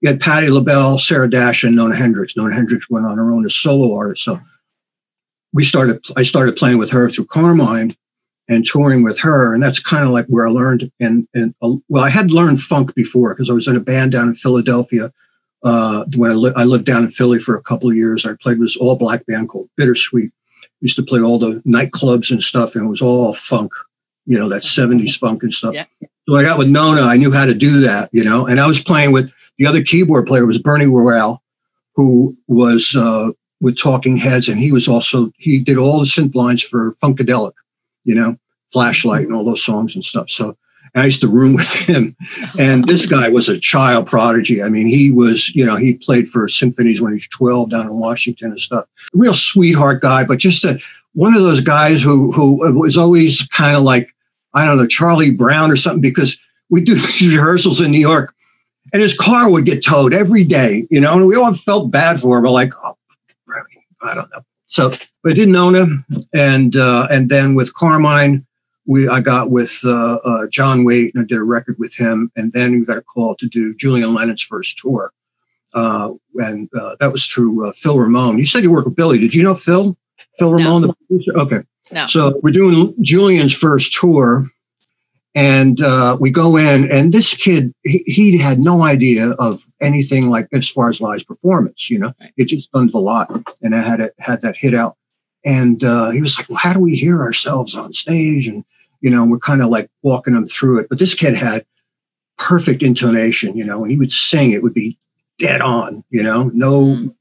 you 0.00 0.08
had 0.08 0.20
Patti 0.20 0.48
LaBelle, 0.48 0.98
Sarah 0.98 1.28
Dash, 1.28 1.64
and 1.64 1.76
Nona 1.76 1.94
Hendryx. 1.94 2.36
Nona 2.36 2.54
Hendryx 2.54 2.88
went 2.88 3.06
on 3.06 3.18
her 3.18 3.30
own 3.30 3.44
as 3.44 3.54
solo 3.54 3.94
artist. 3.94 4.24
So 4.24 4.38
we 5.52 5.64
started 5.64 6.04
I 6.16 6.22
started 6.22 6.56
playing 6.56 6.78
with 6.78 6.90
her 6.90 7.10
through 7.10 7.26
Carmine, 7.26 7.94
and 8.48 8.64
touring 8.64 9.02
with 9.02 9.18
her. 9.18 9.52
And 9.52 9.62
that's 9.62 9.80
kind 9.80 10.04
of 10.04 10.10
like 10.10 10.26
where 10.26 10.46
I 10.46 10.50
learned. 10.50 10.90
And, 11.00 11.26
and 11.34 11.54
well, 11.60 12.04
I 12.04 12.08
had 12.08 12.30
learned 12.30 12.62
funk 12.62 12.94
before 12.94 13.34
because 13.34 13.50
I 13.50 13.54
was 13.54 13.68
in 13.68 13.76
a 13.76 13.80
band 13.80 14.12
down 14.12 14.28
in 14.28 14.34
Philadelphia. 14.34 15.12
Uh, 15.64 16.04
when 16.14 16.30
I, 16.30 16.34
li- 16.34 16.52
I 16.54 16.64
lived 16.64 16.86
down 16.86 17.04
in 17.04 17.10
Philly 17.10 17.38
for 17.38 17.56
a 17.56 17.62
couple 17.62 17.90
of 17.90 17.96
years, 17.96 18.24
I 18.24 18.34
played 18.40 18.58
with 18.58 18.68
this 18.68 18.76
all 18.76 18.96
black 18.96 19.26
band 19.26 19.48
called 19.48 19.68
Bittersweet. 19.76 20.30
used 20.80 20.96
to 20.96 21.02
play 21.02 21.20
all 21.20 21.38
the 21.38 21.60
nightclubs 21.66 22.30
and 22.30 22.42
stuff, 22.42 22.76
and 22.76 22.86
it 22.86 22.88
was 22.88 23.02
all 23.02 23.34
funk, 23.34 23.72
you 24.26 24.38
know, 24.38 24.48
that 24.48 24.62
70s 24.62 25.18
funk 25.18 25.42
and 25.42 25.52
stuff. 25.52 25.74
Yeah. 25.74 25.86
So 26.28 26.36
I 26.36 26.42
got 26.42 26.58
with 26.58 26.68
Nona, 26.68 27.02
I 27.02 27.16
knew 27.16 27.32
how 27.32 27.46
to 27.46 27.54
do 27.54 27.80
that, 27.80 28.10
you 28.12 28.22
know, 28.22 28.46
and 28.46 28.60
I 28.60 28.66
was 28.66 28.80
playing 28.80 29.12
with 29.12 29.32
the 29.58 29.66
other 29.66 29.82
keyboard 29.82 30.26
player 30.26 30.46
was 30.46 30.58
Bernie 30.58 30.86
Worrell, 30.86 31.42
who 31.94 32.36
was 32.46 32.94
uh, 32.96 33.30
with 33.60 33.78
Talking 33.78 34.16
Heads, 34.16 34.48
and 34.48 34.58
he 34.58 34.72
was 34.72 34.86
also 34.86 35.32
he 35.38 35.58
did 35.58 35.78
all 35.78 35.98
the 35.98 36.04
synth 36.04 36.34
lines 36.34 36.62
for 36.62 36.94
Funkadelic, 37.02 37.52
you 38.06 38.14
know, 38.14 38.36
Flashlight 38.72 39.26
and 39.26 39.34
all 39.34 39.44
those 39.44 39.62
songs 39.62 39.94
and 39.94 40.04
stuff. 40.04 40.30
So 40.30 40.56
I 40.94 41.04
used 41.04 41.20
to 41.20 41.28
room 41.28 41.54
with 41.54 41.72
him, 41.72 42.16
and 42.58 42.86
this 42.86 43.06
guy 43.16 43.28
was 43.28 43.48
a 43.48 43.60
child 43.60 44.06
prodigy. 44.06 44.62
I 44.62 44.68
mean, 44.68 44.86
he 44.86 45.10
was 45.10 45.54
you 45.54 45.66
know 45.66 45.76
he 45.76 45.94
played 45.94 46.28
for 46.28 46.48
symphonies 46.48 47.00
when 47.00 47.12
he 47.12 47.16
was 47.16 47.28
twelve 47.28 47.70
down 47.70 47.86
in 47.86 47.94
Washington 47.94 48.52
and 48.52 48.60
stuff. 48.60 48.86
Real 49.12 49.34
sweetheart 49.34 50.00
guy, 50.00 50.24
but 50.24 50.38
just 50.38 50.64
a 50.64 50.80
one 51.12 51.34
of 51.34 51.42
those 51.42 51.60
guys 51.60 52.02
who 52.02 52.32
who 52.32 52.58
was 52.78 52.96
always 52.96 53.46
kind 53.48 53.76
of 53.76 53.82
like 53.82 54.14
I 54.54 54.64
don't 54.64 54.78
know 54.78 54.86
Charlie 54.86 55.30
Brown 55.30 55.70
or 55.70 55.76
something 55.76 56.00
because 56.00 56.38
we 56.70 56.80
do 56.80 56.94
these 56.94 57.28
rehearsals 57.28 57.80
in 57.80 57.90
New 57.90 58.00
York 58.00 58.34
and 58.92 59.02
his 59.02 59.16
car 59.16 59.50
would 59.50 59.64
get 59.64 59.84
towed 59.84 60.14
every 60.14 60.44
day, 60.44 60.86
you 60.90 61.00
know, 61.00 61.14
and 61.14 61.26
we 61.26 61.36
all 61.36 61.52
felt 61.52 61.90
bad 61.90 62.20
for 62.20 62.38
him. 62.38 62.44
We're 62.44 62.50
like, 62.50 62.72
oh, 62.82 62.96
I 64.00 64.14
don't 64.14 64.30
know. 64.30 64.42
So 64.66 64.92
I 65.24 65.32
didn't 65.32 65.56
own 65.56 65.74
him, 65.74 66.04
and 66.34 66.76
uh, 66.76 67.06
and 67.10 67.30
then 67.30 67.54
with 67.54 67.74
Carmine, 67.74 68.44
we 68.86 69.08
I 69.08 69.20
got 69.20 69.50
with 69.50 69.80
uh, 69.84 70.18
uh, 70.24 70.46
John 70.48 70.84
Waite 70.84 71.14
and 71.14 71.22
I 71.22 71.26
did 71.26 71.38
a 71.38 71.44
record 71.44 71.76
with 71.78 71.94
him, 71.94 72.30
and 72.36 72.52
then 72.52 72.72
we 72.72 72.84
got 72.84 72.98
a 72.98 73.02
call 73.02 73.34
to 73.36 73.46
do 73.46 73.74
Julian 73.74 74.14
Lennon's 74.14 74.42
first 74.42 74.78
tour, 74.78 75.12
uh, 75.74 76.10
and 76.36 76.68
uh, 76.74 76.96
that 77.00 77.12
was 77.12 77.26
through 77.26 77.68
uh, 77.68 77.72
Phil 77.72 77.98
Ramone. 77.98 78.38
You 78.38 78.46
said 78.46 78.62
you 78.62 78.72
worked 78.72 78.86
with 78.86 78.96
Billy. 78.96 79.18
Did 79.18 79.34
you 79.34 79.42
know 79.42 79.54
Phil? 79.54 79.96
Phil 80.38 80.52
Ramone, 80.52 80.82
no. 80.82 80.88
the 80.88 80.94
producer. 80.94 81.36
Okay. 81.38 81.60
No. 81.92 82.06
So 82.06 82.40
we're 82.42 82.50
doing 82.50 82.94
Julian's 83.02 83.54
first 83.54 83.94
tour, 83.94 84.50
and 85.36 85.82
uh, 85.82 86.16
we 86.18 86.30
go 86.30 86.56
in, 86.56 86.90
and 86.90 87.12
this 87.12 87.34
kid, 87.34 87.74
he, 87.84 88.02
he, 88.06 88.38
had 88.38 88.58
no 88.58 88.82
idea 88.82 89.32
of 89.32 89.66
anything 89.82 90.30
like 90.30 90.48
as 90.54 90.70
far 90.70 90.88
as 90.88 90.98
live 90.98 91.26
performance. 91.26 91.90
You 91.90 91.98
know, 91.98 92.14
right. 92.18 92.32
it 92.38 92.46
just 92.46 92.72
done 92.72 92.88
a 92.94 92.98
lot, 92.98 93.30
and 93.60 93.74
I 93.74 93.82
had 93.82 94.00
it 94.00 94.14
had 94.18 94.40
that 94.40 94.56
hit 94.56 94.74
out. 94.74 94.96
And 95.44 95.84
uh, 95.84 96.08
he 96.08 96.22
was 96.22 96.38
like, 96.38 96.48
"Well, 96.48 96.56
how 96.56 96.72
do 96.72 96.80
we 96.80 96.96
hear 96.96 97.20
ourselves 97.20 97.76
on 97.76 97.92
stage?" 97.92 98.46
And 98.46 98.64
you 99.02 99.10
know, 99.10 99.26
we're 99.26 99.38
kind 99.38 99.60
of 99.60 99.68
like 99.68 99.90
walking 100.02 100.34
him 100.34 100.46
through 100.46 100.80
it. 100.80 100.88
But 100.88 100.98
this 100.98 101.12
kid 101.12 101.36
had 101.36 101.66
perfect 102.38 102.82
intonation. 102.82 103.54
You 103.58 103.66
know, 103.66 103.80
when 103.80 103.90
he 103.90 103.98
would 103.98 104.12
sing, 104.12 104.52
it 104.52 104.62
would 104.62 104.74
be 104.74 104.98
dead 105.38 105.60
on. 105.60 106.02
You 106.08 106.22
know, 106.22 106.50
no. 106.54 106.96
Mm. 106.96 107.14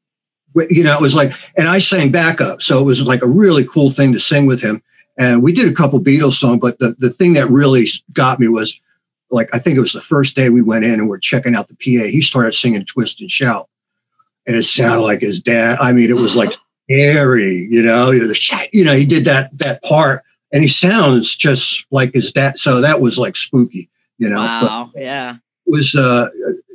You 0.70 0.86
know, 0.86 0.96
it 0.96 1.02
was 1.02 1.16
like, 1.16 1.34
and 1.58 1.68
I 1.68 1.80
sang 1.80 2.14
backup, 2.14 2.62
so 2.62 2.80
it 2.80 2.86
was 2.86 3.04
like 3.04 3.22
a 3.22 3.28
really 3.28 3.66
cool 3.66 3.90
thing 3.90 4.14
to 4.14 4.22
sing 4.22 4.46
with 4.46 4.62
him 4.62 4.82
and 5.18 5.42
we 5.42 5.54
did 5.54 5.72
a 5.72 5.76
couple 5.76 6.00
Beatles 6.02 6.34
songs, 6.34 6.60
but 6.60 6.78
the, 6.80 6.96
the 7.00 7.10
thing 7.10 7.34
that 7.34 7.50
really 7.50 7.88
got 8.12 8.40
me 8.40 8.48
was 8.48 8.80
like, 9.30 9.50
I 9.54 9.60
think 9.60 9.78
it 9.78 9.82
was 9.82 9.94
the 9.94 10.02
first 10.02 10.36
day 10.36 10.50
we 10.50 10.62
went 10.62 10.86
in 10.86 10.94
and 10.94 11.08
we're 11.08 11.20
checking 11.20 11.56
out 11.56 11.68
the 11.68 11.76
PA. 11.76 12.06
He 12.06 12.22
started 12.22 12.54
singing 12.54 12.86
Twist 12.86 13.22
and 13.22 13.32
Shout. 13.32 13.70
And 14.48 14.56
it 14.56 14.64
sounded 14.64 15.02
like 15.02 15.22
his 15.22 15.40
dad. 15.40 15.80
I 15.80 15.92
mean, 15.92 16.10
it 16.10 16.18
was 16.18 16.36
like 16.36 16.54
scary, 16.84 17.68
you 17.72 17.82
know, 17.82 18.12
you 18.12 18.84
know, 18.84 18.96
he 18.96 19.06
did 19.06 19.26
that, 19.26 19.58
that 19.58 19.82
part 19.84 20.24
and 20.52 20.62
he 20.62 20.68
sounds 20.68 21.36
just 21.36 21.86
like 21.90 22.14
his 22.14 22.32
dad. 22.32 22.60
So 22.60 22.82
that 22.82 23.02
was 23.02 23.18
like 23.18 23.36
spooky, 23.36 23.90
you 24.18 24.30
know, 24.30 24.38
wow. 24.38 24.92
But 24.94 25.02
yeah. 25.02 25.38
It 25.66 25.72
was, 25.72 25.96
uh, 25.96 26.30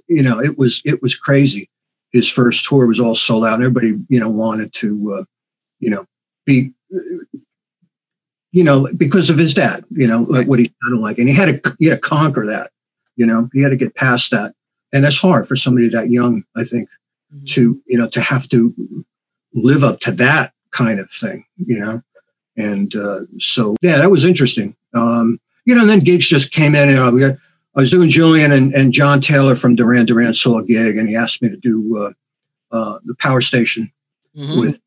you 0.09 0.23
know, 0.23 0.41
it 0.41 0.59
was, 0.59 0.83
it 0.85 1.01
was 1.01 1.15
crazy. 1.15 1.71
His 2.11 2.29
first 2.29 2.65
tour 2.65 2.87
was 2.87 2.99
all 2.99 3.15
sold 3.15 3.45
out. 3.45 3.55
And 3.55 3.63
everybody, 3.63 3.97
you 4.09 4.19
know, 4.19 4.29
wanted 4.29 4.73
to, 4.75 5.19
uh, 5.21 5.25
you 5.79 5.91
know, 5.91 6.05
be 6.45 6.73
you 8.53 8.65
know, 8.65 8.89
because 8.97 9.31
of 9.31 9.39
his 9.39 9.55
dad, 9.55 9.85
you 9.91 10.07
know, 10.07 10.27
right. 10.27 10.47
what 10.47 10.59
he 10.59 10.73
sounded 10.83 11.01
like. 11.01 11.19
And 11.19 11.29
he 11.29 11.35
had 11.35 11.63
to, 11.63 11.77
he 11.79 11.87
had 11.87 11.97
to 11.97 12.01
conquer 12.01 12.47
that, 12.47 12.73
you 13.17 13.27
know, 13.27 13.49
he 13.53 13.63
had 13.63 13.71
to 13.71 13.77
get 13.77 13.95
past 13.95 14.31
that. 14.33 14.55
And 14.93 15.05
that's 15.05 15.17
hard 15.17 15.47
for 15.47 15.57
somebody 15.57 15.89
that 15.91 16.11
young, 16.11 16.45
I 16.57 16.65
think, 16.65 16.89
mm-hmm. 17.33 17.45
to, 17.47 17.81
you 17.87 17.99
know, 17.99 18.09
to 18.09 18.21
have 18.21 18.49
to 18.49 19.05
live 19.55 19.85
up 19.85 20.01
to 20.01 20.13
that 20.13 20.53
kind 20.73 20.99
of 20.99 21.11
thing, 21.11 21.45
you 21.57 21.79
know? 21.79 22.03
And 22.57 22.95
uh, 22.97 23.21
so, 23.39 23.77
yeah, 23.83 23.99
that 23.99 24.11
was 24.11 24.25
interesting. 24.25 24.77
Um, 24.95 25.41
you 25.65 25.75
know, 25.75 25.83
and 25.83 25.91
then 25.91 26.01
gigs 26.01 26.29
just 26.29 26.51
came 26.51 26.75
in 26.75 26.89
and 26.89 26.99
uh, 26.99 27.11
we 27.13 27.21
got, 27.21 27.37
I 27.77 27.81
was 27.81 27.91
doing 27.91 28.09
Julian 28.09 28.51
and, 28.51 28.75
and 28.75 28.93
John 28.93 29.21
Taylor 29.21 29.55
from 29.55 29.77
Duran 29.77 30.07
Duran 30.07 30.35
saw 30.35 30.59
a 30.59 30.65
gig 30.65 30.97
and 30.97 31.09
he 31.09 31.15
asked 31.15 31.41
me 31.41 31.49
to 31.49 31.57
do 31.57 31.97
uh, 31.97 32.13
uh, 32.75 32.99
the 33.05 33.15
power 33.15 33.41
station 33.41 33.93
mm-hmm. 34.37 34.59
with 34.59 34.81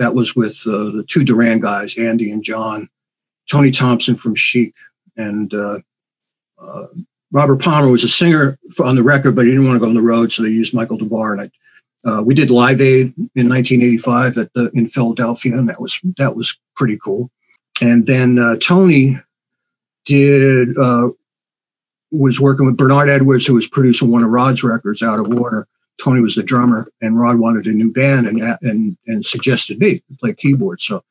that 0.00 0.14
was 0.14 0.34
with 0.34 0.62
uh, 0.66 0.90
the 0.90 1.04
two 1.06 1.22
Duran 1.22 1.60
guys, 1.60 1.96
Andy 1.98 2.32
and 2.32 2.42
John, 2.42 2.88
Tony 3.48 3.70
Thompson 3.70 4.16
from 4.16 4.34
Chic, 4.34 4.74
and 5.16 5.52
uh, 5.52 5.78
uh, 6.58 6.86
Robert 7.30 7.60
Palmer 7.60 7.90
was 7.90 8.02
a 8.02 8.08
singer 8.08 8.58
on 8.82 8.96
the 8.96 9.02
record, 9.02 9.36
but 9.36 9.44
he 9.44 9.50
didn't 9.50 9.66
want 9.66 9.76
to 9.76 9.80
go 9.80 9.88
on 9.88 9.94
the 9.94 10.00
road, 10.00 10.32
so 10.32 10.42
they 10.42 10.48
used 10.48 10.72
Michael 10.72 10.96
Des 10.96 11.04
Barres. 11.04 11.38
And 11.38 11.50
I, 12.06 12.10
uh, 12.10 12.22
we 12.22 12.34
did 12.34 12.50
Live 12.50 12.80
Aid 12.80 13.12
in 13.36 13.48
1985 13.48 14.38
at 14.38 14.52
the, 14.54 14.70
in 14.72 14.88
Philadelphia, 14.88 15.56
and 15.56 15.68
that 15.68 15.82
was 15.82 16.00
that 16.16 16.34
was 16.34 16.58
pretty 16.74 16.98
cool. 17.04 17.30
And 17.82 18.06
then 18.06 18.58
Tony 18.60 19.20
did 20.06 20.76
was 22.10 22.40
working 22.40 22.66
with 22.66 22.78
Bernard 22.78 23.10
Edwards, 23.10 23.46
who 23.46 23.54
was 23.54 23.68
producing 23.68 24.10
one 24.10 24.24
of 24.24 24.30
Rod's 24.30 24.64
records, 24.64 25.02
Out 25.02 25.20
of 25.20 25.28
Order 25.38 25.68
Tony 26.02 26.20
was 26.20 26.34
the 26.34 26.42
drummer, 26.42 26.88
and 27.00 27.18
Rod 27.18 27.38
wanted 27.38 27.66
a 27.66 27.72
new 27.72 27.92
band 27.92 28.26
and 28.26 28.40
and 28.62 28.96
and 29.06 29.24
suggested 29.24 29.78
me 29.78 29.98
to 29.98 30.16
play 30.18 30.32
keyboard. 30.34 30.80
So 30.80 31.02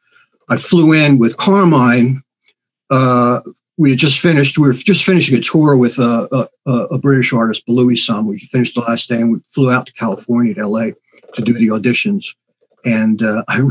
I 0.49 0.57
flew 0.57 0.93
in 0.93 1.17
with 1.17 1.37
Carmine. 1.37 2.23
Uh, 2.89 3.41
we 3.77 3.91
had 3.91 3.99
just 3.99 4.19
finished. 4.19 4.57
We 4.57 4.67
were 4.67 4.73
just 4.73 5.05
finishing 5.05 5.37
a 5.37 5.41
tour 5.41 5.77
with 5.77 5.99
a, 5.99 6.49
a, 6.65 6.71
a 6.71 6.97
British 6.97 7.31
artist, 7.31 7.63
Louis 7.67 7.95
Sum. 7.95 8.27
We 8.27 8.39
finished 8.39 8.75
the 8.75 8.81
last 8.81 9.07
day, 9.07 9.21
and 9.21 9.31
we 9.31 9.39
flew 9.47 9.71
out 9.71 9.85
to 9.85 9.93
California 9.93 10.53
to 10.55 10.67
LA 10.67 10.89
to 11.35 11.41
do 11.41 11.53
the 11.53 11.67
auditions. 11.67 12.35
And 12.83 13.23
uh, 13.23 13.43
I 13.47 13.61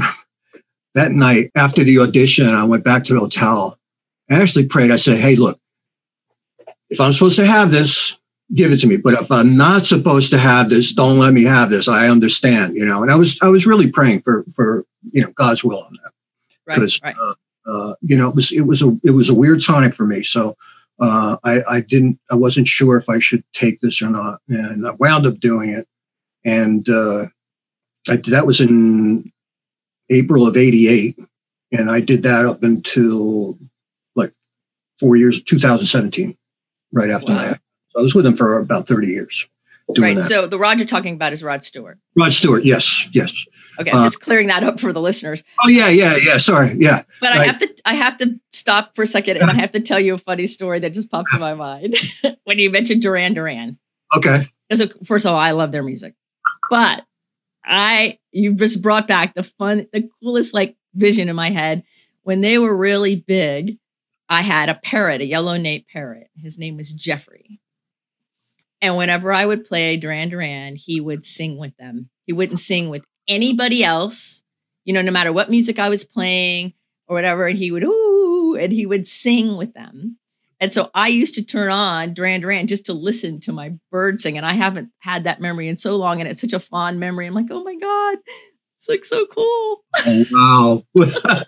that 0.94 1.12
night 1.12 1.50
after 1.54 1.84
the 1.84 1.98
audition, 1.98 2.48
I 2.48 2.64
went 2.64 2.84
back 2.84 3.04
to 3.04 3.14
the 3.14 3.20
hotel. 3.20 3.78
I 4.30 4.40
actually 4.40 4.66
prayed. 4.66 4.90
I 4.90 4.96
said, 4.96 5.18
"Hey, 5.18 5.36
look, 5.36 5.60
if 6.90 7.00
I'm 7.00 7.12
supposed 7.12 7.36
to 7.36 7.46
have 7.46 7.70
this, 7.70 8.16
give 8.54 8.72
it 8.72 8.78
to 8.78 8.86
me. 8.86 8.96
But 8.96 9.14
if 9.14 9.30
I'm 9.30 9.56
not 9.56 9.86
supposed 9.86 10.30
to 10.32 10.38
have 10.38 10.68
this, 10.68 10.92
don't 10.92 11.18
let 11.18 11.34
me 11.34 11.44
have 11.44 11.70
this. 11.70 11.88
I 11.88 12.08
understand, 12.08 12.76
you 12.76 12.84
know. 12.84 13.02
And 13.02 13.10
I 13.10 13.16
was 13.16 13.38
I 13.42 13.48
was 13.48 13.66
really 13.66 13.90
praying 13.90 14.20
for 14.20 14.44
for 14.54 14.84
you 15.12 15.22
know 15.22 15.30
God's 15.32 15.64
will 15.64 15.82
on 15.82 15.98
that 16.02 16.12
because 16.66 17.00
right, 17.02 17.14
right. 17.16 17.34
uh, 17.66 17.70
uh, 17.70 17.94
you 18.00 18.16
know 18.16 18.28
it 18.28 18.34
was 18.34 18.52
it 18.52 18.62
was 18.62 18.82
a 18.82 18.96
it 19.04 19.10
was 19.10 19.28
a 19.28 19.34
weird 19.34 19.62
time 19.62 19.92
for 19.92 20.06
me. 20.06 20.22
So 20.22 20.56
uh, 21.00 21.36
I 21.44 21.62
I 21.68 21.80
didn't 21.80 22.18
I 22.30 22.34
wasn't 22.34 22.68
sure 22.68 22.96
if 22.96 23.08
I 23.08 23.18
should 23.18 23.44
take 23.52 23.80
this 23.80 24.02
or 24.02 24.10
not, 24.10 24.40
and 24.48 24.86
I 24.86 24.92
wound 24.92 25.26
up 25.26 25.40
doing 25.40 25.70
it. 25.70 25.86
And 26.44 26.88
uh, 26.88 27.26
I, 28.08 28.16
that 28.28 28.46
was 28.46 28.60
in 28.60 29.32
April 30.08 30.46
of 30.46 30.56
'88, 30.56 31.18
and 31.72 31.90
I 31.90 32.00
did 32.00 32.22
that 32.22 32.46
up 32.46 32.62
until 32.62 33.58
like 34.14 34.32
four 34.98 35.16
years, 35.16 35.42
2017, 35.42 36.36
right 36.92 37.10
after 37.10 37.32
wow. 37.32 37.42
that. 37.42 37.60
I 37.98 38.02
was 38.02 38.14
with 38.14 38.26
him 38.26 38.36
for 38.36 38.58
about 38.58 38.86
30 38.86 39.08
years. 39.08 39.48
right. 39.98 40.16
That. 40.16 40.22
So 40.22 40.46
the 40.46 40.58
Rod 40.58 40.78
you're 40.78 40.86
talking 40.86 41.14
about 41.14 41.32
is 41.32 41.42
Rod 41.42 41.64
Stewart. 41.64 41.98
Rod 42.16 42.32
Stewart. 42.32 42.64
Yes. 42.64 43.08
Yes. 43.12 43.34
Okay. 43.80 43.90
Uh, 43.90 44.04
just 44.04 44.20
clearing 44.20 44.48
that 44.48 44.64
up 44.64 44.80
for 44.80 44.92
the 44.92 45.00
listeners. 45.00 45.44
Oh 45.64 45.68
yeah. 45.68 45.88
Yeah. 45.88 46.16
Yeah. 46.16 46.38
Sorry. 46.38 46.76
Yeah. 46.78 47.02
But 47.20 47.30
right. 47.30 47.40
I 47.40 47.44
have 47.44 47.58
to, 47.58 47.74
I 47.84 47.94
have 47.94 48.16
to 48.18 48.40
stop 48.52 48.94
for 48.94 49.02
a 49.02 49.06
second 49.06 49.36
and 49.38 49.50
I 49.50 49.54
have 49.54 49.72
to 49.72 49.80
tell 49.80 50.00
you 50.00 50.14
a 50.14 50.18
funny 50.18 50.46
story 50.46 50.80
that 50.80 50.92
just 50.94 51.10
popped 51.10 51.30
to 51.30 51.38
my 51.38 51.54
mind 51.54 51.96
when 52.44 52.58
you 52.58 52.70
mentioned 52.70 53.02
Duran 53.02 53.34
Duran. 53.34 53.78
Okay. 54.16 54.42
Because 54.68 54.92
first 55.04 55.26
of 55.26 55.32
all, 55.32 55.38
I 55.38 55.52
love 55.52 55.72
their 55.72 55.82
music, 55.82 56.14
but 56.70 57.04
I, 57.64 58.18
you 58.32 58.54
just 58.54 58.82
brought 58.82 59.06
back 59.06 59.34
the 59.34 59.42
fun, 59.42 59.86
the 59.92 60.08
coolest 60.22 60.54
like 60.54 60.76
vision 60.94 61.28
in 61.28 61.36
my 61.36 61.50
head 61.50 61.84
when 62.22 62.40
they 62.40 62.58
were 62.58 62.76
really 62.76 63.16
big. 63.16 63.78
I 64.30 64.42
had 64.42 64.68
a 64.68 64.74
parrot, 64.74 65.22
a 65.22 65.26
yellow 65.26 65.56
nape 65.56 65.86
parrot. 65.88 66.28
His 66.36 66.58
name 66.58 66.76
was 66.76 66.92
Jeffrey. 66.92 67.60
And 68.80 68.96
whenever 68.96 69.32
I 69.32 69.44
would 69.44 69.64
play 69.64 69.96
Duran 69.96 70.28
Duran, 70.28 70.76
he 70.76 71.00
would 71.00 71.24
sing 71.24 71.58
with 71.58 71.76
them. 71.76 72.10
He 72.26 72.32
wouldn't 72.32 72.60
sing 72.60 72.88
with 72.88 73.04
anybody 73.26 73.82
else, 73.82 74.44
you 74.84 74.92
know, 74.92 75.02
no 75.02 75.10
matter 75.10 75.32
what 75.32 75.50
music 75.50 75.78
I 75.78 75.88
was 75.88 76.04
playing 76.04 76.74
or 77.06 77.14
whatever. 77.14 77.46
And 77.46 77.58
he 77.58 77.70
would, 77.70 77.84
ooh, 77.84 78.56
and 78.58 78.72
he 78.72 78.86
would 78.86 79.06
sing 79.06 79.56
with 79.56 79.74
them. 79.74 80.18
And 80.60 80.72
so 80.72 80.90
I 80.94 81.08
used 81.08 81.34
to 81.34 81.44
turn 81.44 81.70
on 81.70 82.14
Duran 82.14 82.40
Duran 82.40 82.66
just 82.66 82.86
to 82.86 82.92
listen 82.92 83.38
to 83.40 83.52
my 83.52 83.74
bird 83.90 84.20
sing. 84.20 84.36
And 84.36 84.46
I 84.46 84.54
haven't 84.54 84.90
had 84.98 85.24
that 85.24 85.40
memory 85.40 85.68
in 85.68 85.76
so 85.76 85.96
long. 85.96 86.20
And 86.20 86.28
it's 86.28 86.40
such 86.40 86.52
a 86.52 86.60
fond 86.60 86.98
memory. 86.98 87.26
I'm 87.26 87.34
like, 87.34 87.46
oh 87.50 87.62
my 87.62 87.76
God, 87.76 88.18
It's 88.78 88.88
like 88.88 89.04
so 89.04 89.26
cool. 89.26 89.82
Oh, 90.06 90.24
wow. 90.32 90.84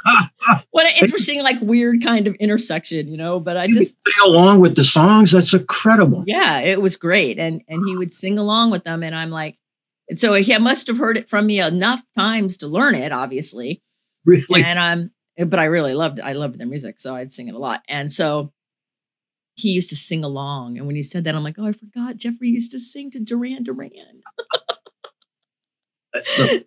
what 0.73 0.87
an 0.87 0.95
interesting, 1.01 1.41
like 1.45 1.61
weird 1.61 2.03
kind 2.03 2.27
of 2.27 2.35
intersection, 2.35 3.07
you 3.07 3.17
know. 3.17 3.39
But 3.39 3.57
I 3.57 3.69
just 3.69 3.97
sing 4.05 4.27
along 4.27 4.59
with 4.59 4.75
the 4.75 4.83
songs. 4.83 5.31
That's 5.31 5.55
incredible. 5.55 6.25
Yeah, 6.27 6.59
it 6.59 6.83
was 6.83 6.97
great. 6.97 7.39
And 7.39 7.63
and 7.69 7.87
he 7.87 7.97
would 7.97 8.13
sing 8.13 8.37
along 8.37 8.73
with 8.73 8.83
them. 8.83 9.05
And 9.05 9.15
I'm 9.15 9.31
like, 9.31 9.59
and 10.09 10.19
so 10.19 10.33
he 10.33 10.59
must 10.59 10.89
have 10.89 10.99
heard 10.99 11.17
it 11.17 11.31
from 11.31 11.47
me 11.47 11.61
enough 11.61 12.03
times 12.19 12.57
to 12.59 12.67
learn 12.67 12.97
it, 12.97 13.13
obviously. 13.13 13.81
Really? 14.25 14.65
And 14.65 14.79
um, 15.39 15.49
but 15.49 15.61
I 15.61 15.67
really 15.67 15.95
loved 15.95 16.19
I 16.19 16.33
loved 16.33 16.59
their 16.59 16.67
music, 16.67 17.01
so 17.01 17.15
I'd 17.15 17.33
sing 17.33 17.47
it 17.47 17.55
a 17.55 17.59
lot. 17.59 17.83
And 17.89 18.11
so 18.11 18.53
he 19.55 19.71
used 19.71 19.91
to 19.91 19.97
sing 19.97 20.25
along. 20.25 20.79
And 20.79 20.87
when 20.89 20.97
he 20.97 21.03
said 21.05 21.23
that, 21.25 21.37
I'm 21.37 21.45
like, 21.45 21.61
oh, 21.61 21.67
I 21.67 21.73
forgot 21.73 22.17
Jeffrey 22.17 22.49
used 22.49 22.73
to 22.73 22.81
sing 22.81 23.13
to 23.13 23.21
Duran 23.21 23.63
Duran. 23.63 24.23
so, 26.25 26.59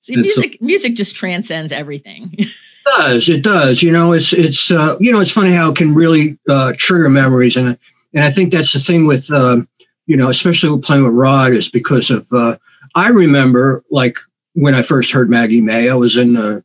See, 0.00 0.16
music 0.16 0.56
so, 0.58 0.64
music 0.64 0.94
just 0.94 1.14
transcends 1.14 1.72
everything. 1.72 2.34
it 2.38 2.48
does 2.84 3.28
it 3.28 3.42
does? 3.42 3.82
You 3.82 3.92
know, 3.92 4.12
it's 4.12 4.32
it's 4.32 4.70
uh, 4.70 4.96
you 4.98 5.12
know, 5.12 5.20
it's 5.20 5.32
funny 5.32 5.52
how 5.52 5.70
it 5.70 5.76
can 5.76 5.94
really 5.94 6.38
uh, 6.48 6.72
trigger 6.76 7.10
memories, 7.10 7.56
and 7.56 7.78
and 8.14 8.24
I 8.24 8.30
think 8.30 8.52
that's 8.52 8.72
the 8.72 8.78
thing 8.78 9.06
with 9.06 9.30
uh, 9.30 9.62
you 10.06 10.16
know, 10.16 10.30
especially 10.30 10.70
with 10.70 10.82
playing 10.82 11.04
with 11.04 11.12
Rod, 11.12 11.52
is 11.52 11.68
because 11.70 12.10
of 12.10 12.26
uh, 12.32 12.56
I 12.94 13.08
remember 13.08 13.84
like 13.90 14.16
when 14.54 14.74
I 14.74 14.82
first 14.82 15.12
heard 15.12 15.30
Maggie 15.30 15.60
May, 15.60 15.90
I 15.90 15.94
was 15.94 16.16
in 16.16 16.36
a, 16.36 16.62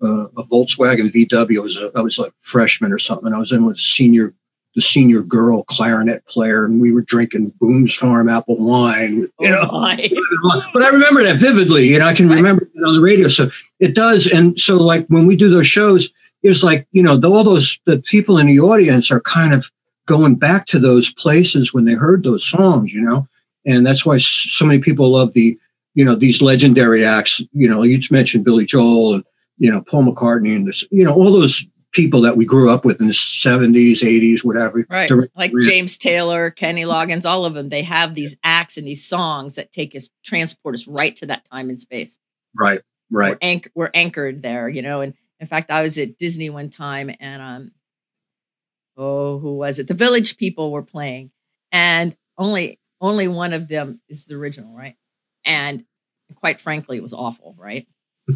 a, 0.00 0.06
a 0.06 0.44
Volkswagen 0.44 1.12
VW. 1.12 1.58
I 1.58 1.60
was 1.60 1.76
a, 1.76 1.90
I 1.94 2.00
was 2.00 2.18
a 2.18 2.32
freshman 2.40 2.92
or 2.92 2.98
something. 2.98 3.32
I 3.32 3.38
was 3.38 3.52
in 3.52 3.66
with 3.66 3.76
a 3.76 3.80
senior 3.80 4.34
the 4.74 4.80
senior 4.80 5.22
girl 5.22 5.64
clarinet 5.64 6.24
player, 6.26 6.64
and 6.64 6.80
we 6.80 6.92
were 6.92 7.02
drinking 7.02 7.52
Boone's 7.60 7.94
Farm 7.94 8.28
apple 8.28 8.56
wine. 8.58 9.26
You 9.40 9.48
oh, 9.48 9.50
know, 9.50 9.68
oh 9.72 10.60
but 10.72 10.82
I 10.82 10.88
remember 10.88 11.22
that 11.24 11.36
vividly. 11.36 11.88
You 11.88 11.98
know, 11.98 12.06
I 12.06 12.14
can 12.14 12.28
remember 12.28 12.64
it 12.64 12.84
on 12.84 12.94
the 12.94 13.00
radio. 13.00 13.28
So 13.28 13.50
it 13.80 13.94
does, 13.94 14.26
and 14.26 14.58
so 14.58 14.76
like 14.76 15.06
when 15.08 15.26
we 15.26 15.36
do 15.36 15.50
those 15.50 15.66
shows, 15.66 16.10
it's 16.42 16.62
like 16.62 16.86
you 16.92 17.02
know, 17.02 17.20
all 17.24 17.44
those 17.44 17.78
the 17.86 18.00
people 18.00 18.38
in 18.38 18.46
the 18.46 18.60
audience 18.60 19.10
are 19.10 19.20
kind 19.20 19.52
of 19.52 19.70
going 20.06 20.36
back 20.36 20.66
to 20.66 20.78
those 20.78 21.12
places 21.12 21.74
when 21.74 21.84
they 21.84 21.94
heard 21.94 22.22
those 22.22 22.48
songs. 22.48 22.92
You 22.92 23.00
know, 23.00 23.28
and 23.66 23.86
that's 23.86 24.06
why 24.06 24.18
so 24.18 24.64
many 24.64 24.78
people 24.78 25.10
love 25.10 25.32
the 25.32 25.58
you 25.94 26.04
know 26.04 26.14
these 26.14 26.40
legendary 26.42 27.04
acts. 27.04 27.40
You 27.52 27.68
know, 27.68 27.82
you 27.82 27.98
just 27.98 28.12
mentioned 28.12 28.44
Billy 28.44 28.64
Joel 28.64 29.14
and 29.14 29.24
you 29.58 29.70
know 29.70 29.82
Paul 29.82 30.04
McCartney 30.04 30.54
and 30.54 30.68
this. 30.68 30.84
You 30.90 31.04
know, 31.04 31.14
all 31.14 31.32
those 31.32 31.66
people 31.92 32.20
that 32.20 32.36
we 32.36 32.44
grew 32.44 32.70
up 32.70 32.84
with 32.84 33.00
in 33.00 33.06
the 33.06 33.12
70s, 33.12 34.02
80s, 34.02 34.44
whatever. 34.44 34.86
Right. 34.88 35.10
Like 35.34 35.52
James 35.64 35.96
Taylor, 35.96 36.50
Kenny 36.50 36.82
Loggins, 36.82 37.24
all 37.24 37.44
of 37.44 37.54
them. 37.54 37.68
They 37.68 37.82
have 37.82 38.14
these 38.14 38.36
acts 38.44 38.76
and 38.76 38.86
these 38.86 39.04
songs 39.04 39.54
that 39.54 39.72
take 39.72 39.94
us, 39.96 40.10
transport 40.24 40.74
us 40.74 40.86
right 40.86 41.16
to 41.16 41.26
that 41.26 41.44
time 41.50 41.70
and 41.70 41.80
space. 41.80 42.18
Right. 42.54 42.80
Right. 43.10 43.32
We're, 43.32 43.48
anch- 43.48 43.68
we're 43.74 43.90
anchored 43.94 44.42
there, 44.42 44.68
you 44.68 44.82
know. 44.82 45.00
And 45.00 45.14
in 45.40 45.46
fact, 45.46 45.70
I 45.70 45.82
was 45.82 45.96
at 45.98 46.18
Disney 46.18 46.50
one 46.50 46.68
time 46.70 47.10
and 47.20 47.42
um 47.42 47.72
oh, 48.96 49.38
who 49.38 49.56
was 49.56 49.78
it? 49.78 49.86
The 49.86 49.94
village 49.94 50.36
people 50.36 50.72
were 50.72 50.82
playing. 50.82 51.30
And 51.72 52.16
only 52.36 52.80
only 53.00 53.28
one 53.28 53.52
of 53.52 53.68
them 53.68 54.00
is 54.08 54.26
the 54.26 54.34
original, 54.34 54.74
right? 54.74 54.96
And 55.44 55.84
quite 56.34 56.60
frankly, 56.60 56.98
it 56.98 57.02
was 57.02 57.12
awful, 57.14 57.54
right? 57.56 57.86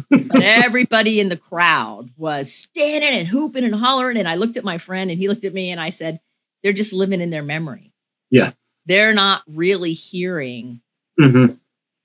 But 0.09 0.41
everybody 0.41 1.19
in 1.19 1.29
the 1.29 1.37
crowd 1.37 2.09
was 2.17 2.51
standing 2.51 3.09
and 3.09 3.27
hooping 3.27 3.63
and 3.63 3.75
hollering. 3.75 4.17
And 4.17 4.27
I 4.27 4.35
looked 4.35 4.57
at 4.57 4.63
my 4.63 4.77
friend 4.77 5.11
and 5.11 5.19
he 5.19 5.27
looked 5.27 5.45
at 5.45 5.53
me 5.53 5.69
and 5.69 5.79
I 5.79 5.89
said, 5.89 6.19
they're 6.63 6.73
just 6.73 6.93
living 6.93 7.21
in 7.21 7.29
their 7.29 7.43
memory. 7.43 7.93
Yeah. 8.29 8.53
They're 8.85 9.13
not 9.13 9.43
really 9.47 9.93
hearing 9.93 10.81
mm-hmm. 11.19 11.55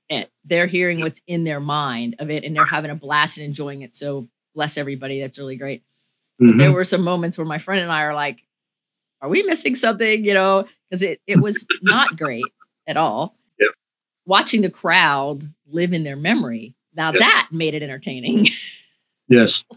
it. 0.09 0.31
They're 0.45 0.67
hearing 0.67 1.01
what's 1.01 1.23
in 1.27 1.45
their 1.45 1.61
mind 1.61 2.17
of 2.19 2.31
it 2.31 2.45
and 2.45 2.55
they're 2.55 2.67
having 2.67 2.91
a 2.91 2.95
blast 2.95 3.39
and 3.39 3.47
enjoying 3.47 3.83
it. 3.83 3.97
So 3.97 4.29
bless 4.55 4.77
everybody. 4.77 5.21
That's 5.21 5.39
really 5.39 5.57
great. 5.57 5.83
Mm-hmm. 6.41 6.59
there 6.59 6.71
were 6.71 6.85
some 6.85 7.03
moments 7.03 7.37
where 7.37 7.45
my 7.45 7.59
friend 7.59 7.83
and 7.83 7.91
I 7.91 8.03
are 8.03 8.15
like, 8.15 8.39
are 9.21 9.29
we 9.29 9.43
missing 9.43 9.75
something? 9.75 10.25
You 10.25 10.35
know, 10.35 10.67
because 10.89 11.03
it, 11.03 11.21
it 11.27 11.41
was 11.41 11.67
not 11.83 12.17
great 12.17 12.45
at 12.87 12.97
all. 12.97 13.35
Yep. 13.59 13.71
Watching 14.25 14.61
the 14.61 14.71
crowd 14.71 15.53
live 15.67 15.93
in 15.93 16.05
their 16.05 16.15
memory 16.15 16.77
now 16.99 17.13
yes. 17.13 17.21
that 17.21 17.49
made 17.53 17.73
it 17.75 17.83
entertaining. 17.83 18.47
yes. 19.29 19.65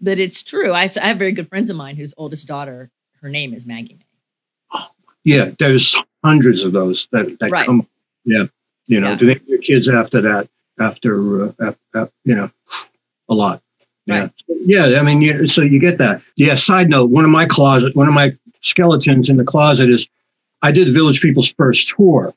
but 0.00 0.18
it's 0.18 0.42
true. 0.42 0.72
I, 0.72 0.88
I, 1.00 1.08
have 1.08 1.18
very 1.18 1.32
good 1.32 1.48
friends 1.48 1.68
of 1.70 1.76
mine 1.76 1.96
whose 1.96 2.14
oldest 2.16 2.48
daughter, 2.48 2.90
her 3.20 3.28
name 3.28 3.52
is 3.52 3.66
Maggie 3.66 3.98
May. 3.98 4.80
Yeah, 5.24 5.50
there's 5.58 5.96
hundreds 6.24 6.62
of 6.62 6.72
those 6.72 7.08
that, 7.12 7.38
that 7.40 7.50
right. 7.50 7.66
come. 7.66 7.86
Yeah. 8.24 8.44
You 8.86 9.00
know, 9.00 9.08
yeah. 9.08 9.14
to 9.16 9.24
name 9.26 9.40
your 9.46 9.58
kids 9.58 9.88
after 9.88 10.20
that, 10.22 10.48
after, 10.80 11.48
uh, 11.48 11.52
after, 11.60 12.12
you 12.24 12.34
know, 12.34 12.50
a 13.28 13.34
lot. 13.34 13.62
Yeah. 14.06 14.20
Right. 14.20 14.30
Yeah. 14.48 14.98
I 14.98 15.02
mean, 15.02 15.46
so 15.48 15.62
you 15.62 15.78
get 15.78 15.98
that. 15.98 16.22
Yeah. 16.36 16.54
Side 16.54 16.88
note, 16.88 17.10
one 17.10 17.24
of 17.24 17.30
my 17.30 17.44
closet, 17.44 17.94
one 17.94 18.08
of 18.08 18.14
my 18.14 18.36
skeletons 18.60 19.28
in 19.28 19.36
the 19.36 19.44
closet 19.44 19.90
is 19.90 20.08
I 20.62 20.72
did 20.72 20.94
Village 20.94 21.20
People's 21.20 21.52
first 21.52 21.88
tour 21.88 22.32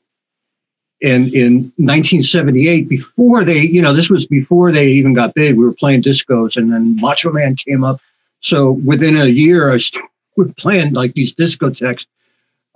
and 1.02 1.32
in 1.32 1.72
1978, 1.76 2.88
before 2.88 3.44
they, 3.44 3.60
you 3.60 3.80
know, 3.80 3.94
this 3.94 4.10
was 4.10 4.26
before 4.26 4.70
they 4.70 4.88
even 4.88 5.14
got 5.14 5.34
big, 5.34 5.56
we 5.56 5.64
were 5.64 5.72
playing 5.72 6.02
discos 6.02 6.56
and 6.56 6.72
then 6.72 6.96
Macho 6.96 7.32
Man 7.32 7.56
came 7.56 7.84
up. 7.84 8.00
So 8.40 8.72
within 8.72 9.16
a 9.16 9.26
year, 9.26 9.70
I 9.70 9.74
was, 9.74 9.90
we 10.36 10.44
were 10.44 10.52
playing 10.52 10.92
like 10.92 11.14
these 11.14 11.34
discotheques. 11.34 12.06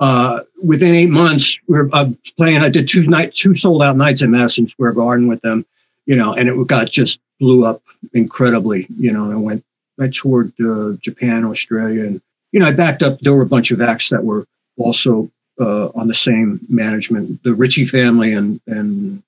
Uh, 0.01 0.41
within 0.63 0.95
eight 0.95 1.11
months, 1.11 1.59
we 1.69 1.77
were 1.77 1.89
uh, 1.93 2.11
playing. 2.37 2.59
I 2.59 2.69
did 2.69 2.89
two 2.89 3.07
night, 3.07 3.35
two 3.35 3.55
sold 3.55 3.83
out 3.83 3.97
nights 3.97 4.23
at 4.23 4.29
Madison 4.29 4.67
Square 4.67 4.93
Garden 4.93 5.29
with 5.29 5.41
them, 5.43 5.65
you 6.07 6.17
know, 6.17 6.35
and 6.35 6.49
it 6.49 6.67
got 6.67 6.91
just 6.91 7.21
blew 7.39 7.65
up 7.65 7.83
incredibly, 8.13 8.87
you 8.99 9.13
know. 9.13 9.31
I 9.31 9.37
went, 9.37 9.65
I 10.01 10.09
toured 10.09 10.53
uh, 10.61 10.95
Japan, 11.01 11.45
Australia, 11.45 12.05
and 12.05 12.21
you 12.51 12.59
know, 12.59 12.67
I 12.67 12.73
backed 12.73 13.03
up. 13.03 13.21
There 13.21 13.35
were 13.35 13.43
a 13.43 13.47
bunch 13.47 13.71
of 13.71 13.81
acts 13.81 14.09
that 14.09 14.25
were 14.25 14.47
also 14.77 15.31
uh, 15.61 15.89
on 15.95 16.09
the 16.09 16.15
same 16.15 16.61
management. 16.69 17.43
The 17.43 17.55
Ritchie 17.55 17.87
family 17.87 18.33
and 18.33 18.61
and 18.67 19.23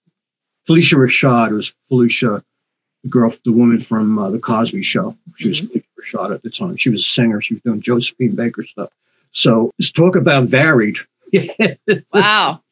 Phylicia 0.69 0.95
Rashad 0.95 1.53
was 1.53 1.75
Felicia, 1.89 2.43
the 3.03 3.09
girl, 3.09 3.33
the 3.45 3.53
woman 3.53 3.81
from 3.81 4.19
uh, 4.19 4.31
the 4.31 4.39
Cosby 4.39 4.83
Show. 4.83 5.17
She 5.37 5.49
was 5.49 5.61
mm-hmm. 5.61 5.79
Phylicia 5.79 5.85
Rashad 6.01 6.35
at 6.35 6.43
the 6.43 6.51
time. 6.51 6.77
She 6.77 6.91
was 6.91 7.01
a 7.01 7.09
singer. 7.09 7.41
She 7.41 7.55
was 7.55 7.63
doing 7.63 7.81
Josephine 7.81 8.35
Baker 8.35 8.65
stuff. 8.65 8.91
So 9.33 9.71
let's 9.79 9.93
talk 9.93 10.17
about 10.17 10.45
varied. 10.45 10.99
wow, 12.13 12.63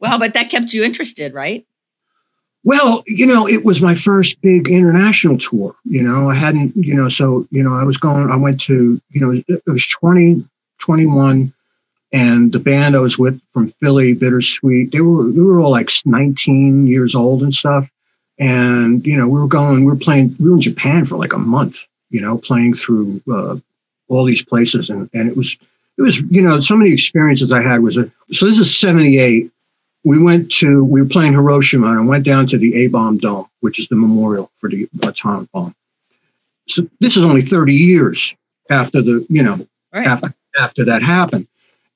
wow! 0.00 0.18
But 0.18 0.34
that 0.34 0.50
kept 0.50 0.72
you 0.72 0.82
interested, 0.84 1.34
right? 1.34 1.66
Well, 2.64 3.02
you 3.06 3.26
know, 3.26 3.48
it 3.48 3.64
was 3.64 3.82
my 3.82 3.94
first 3.94 4.40
big 4.40 4.68
international 4.68 5.36
tour. 5.36 5.74
You 5.84 6.02
know, 6.02 6.30
I 6.30 6.34
hadn't, 6.36 6.76
you 6.76 6.94
know, 6.94 7.08
so, 7.08 7.46
you 7.50 7.62
know, 7.62 7.74
I 7.74 7.82
was 7.82 7.96
going, 7.96 8.30
I 8.30 8.36
went 8.36 8.60
to, 8.62 9.00
you 9.10 9.20
know, 9.20 9.42
it 9.48 9.62
was 9.66 9.86
20, 9.88 10.46
21 10.78 11.52
and 12.12 12.52
the 12.52 12.60
band 12.60 12.94
I 12.94 13.00
was 13.00 13.18
with 13.18 13.40
from 13.52 13.68
Philly, 13.68 14.12
Bittersweet, 14.12 14.92
they 14.92 15.00
were 15.00 15.24
we 15.24 15.42
were 15.42 15.60
all 15.60 15.70
like 15.70 15.90
19 16.04 16.86
years 16.86 17.14
old 17.14 17.42
and 17.42 17.54
stuff. 17.54 17.88
And 18.38 19.04
you 19.06 19.16
know, 19.16 19.28
we 19.28 19.40
were 19.40 19.46
going, 19.46 19.80
we 19.80 19.90
were 19.90 19.96
playing, 19.96 20.36
we 20.38 20.48
were 20.48 20.54
in 20.54 20.60
Japan 20.60 21.04
for 21.04 21.16
like 21.16 21.32
a 21.32 21.38
month, 21.38 21.86
you 22.10 22.20
know, 22.20 22.36
playing 22.38 22.74
through 22.74 23.22
uh, 23.32 23.56
all 24.08 24.24
these 24.24 24.44
places, 24.44 24.90
and 24.90 25.08
and 25.14 25.28
it 25.28 25.36
was 25.36 25.56
it 25.96 26.02
was 26.02 26.20
you 26.22 26.42
know 26.42 26.60
so 26.60 26.76
many 26.76 26.92
experiences 26.92 27.52
I 27.52 27.62
had 27.62 27.82
was 27.82 27.96
a 27.96 28.10
so 28.30 28.46
this 28.46 28.58
is 28.58 28.76
78. 28.78 29.50
We 30.04 30.22
went 30.22 30.50
to 30.52 30.84
we 30.84 31.00
were 31.00 31.08
playing 31.08 31.32
Hiroshima 31.32 31.90
and 31.90 32.00
I 32.00 32.04
went 32.04 32.24
down 32.24 32.46
to 32.48 32.58
the 32.58 32.74
A 32.74 32.88
bomb 32.88 33.18
dome, 33.18 33.46
which 33.60 33.78
is 33.78 33.88
the 33.88 33.96
memorial 33.96 34.50
for 34.56 34.68
the 34.68 34.88
atomic 35.02 35.50
bomb. 35.52 35.74
So 36.66 36.86
this 37.00 37.16
is 37.16 37.24
only 37.24 37.42
30 37.42 37.74
years 37.74 38.34
after 38.68 39.00
the 39.00 39.24
you 39.30 39.42
know 39.42 39.66
right. 39.94 40.06
after 40.06 40.34
after 40.58 40.84
that 40.84 41.02
happened 41.02 41.46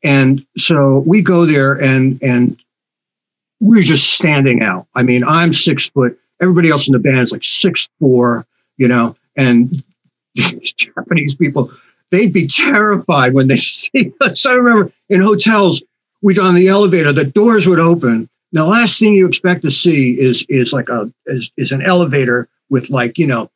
and 0.02 0.44
so 0.56 0.98
we 1.06 1.22
go 1.22 1.46
there 1.46 1.74
and 1.74 2.22
and 2.22 2.56
we're 3.60 3.82
just 3.82 4.14
standing 4.14 4.62
out. 4.62 4.86
I 4.94 5.02
mean, 5.02 5.24
I'm 5.24 5.52
six 5.52 5.88
foot. 5.88 6.18
Everybody 6.40 6.70
else 6.70 6.86
in 6.86 6.92
the 6.92 6.98
band 6.98 7.20
is 7.20 7.32
like 7.32 7.44
six 7.44 7.88
four, 7.98 8.46
you 8.76 8.88
know, 8.88 9.16
and 9.36 9.82
these 10.34 10.72
Japanese 10.76 11.34
people, 11.34 11.70
they'd 12.10 12.32
be 12.32 12.46
terrified 12.46 13.32
when 13.32 13.48
they 13.48 13.56
see 13.56 14.12
us. 14.20 14.46
I 14.46 14.52
remember 14.52 14.92
in 15.08 15.20
hotels, 15.20 15.82
we'd 16.22 16.38
on 16.38 16.54
the 16.54 16.68
elevator, 16.68 17.12
the 17.12 17.24
doors 17.24 17.66
would 17.66 17.80
open. 17.80 18.28
The 18.52 18.64
last 18.64 18.98
thing 18.98 19.14
you 19.14 19.26
expect 19.26 19.62
to 19.62 19.70
see 19.70 20.18
is 20.18 20.46
is 20.48 20.72
like 20.72 20.88
a 20.88 21.12
is, 21.26 21.50
is 21.56 21.72
an 21.72 21.82
elevator 21.82 22.48
with 22.70 22.90
like, 22.90 23.18
you 23.18 23.26
know, 23.26 23.50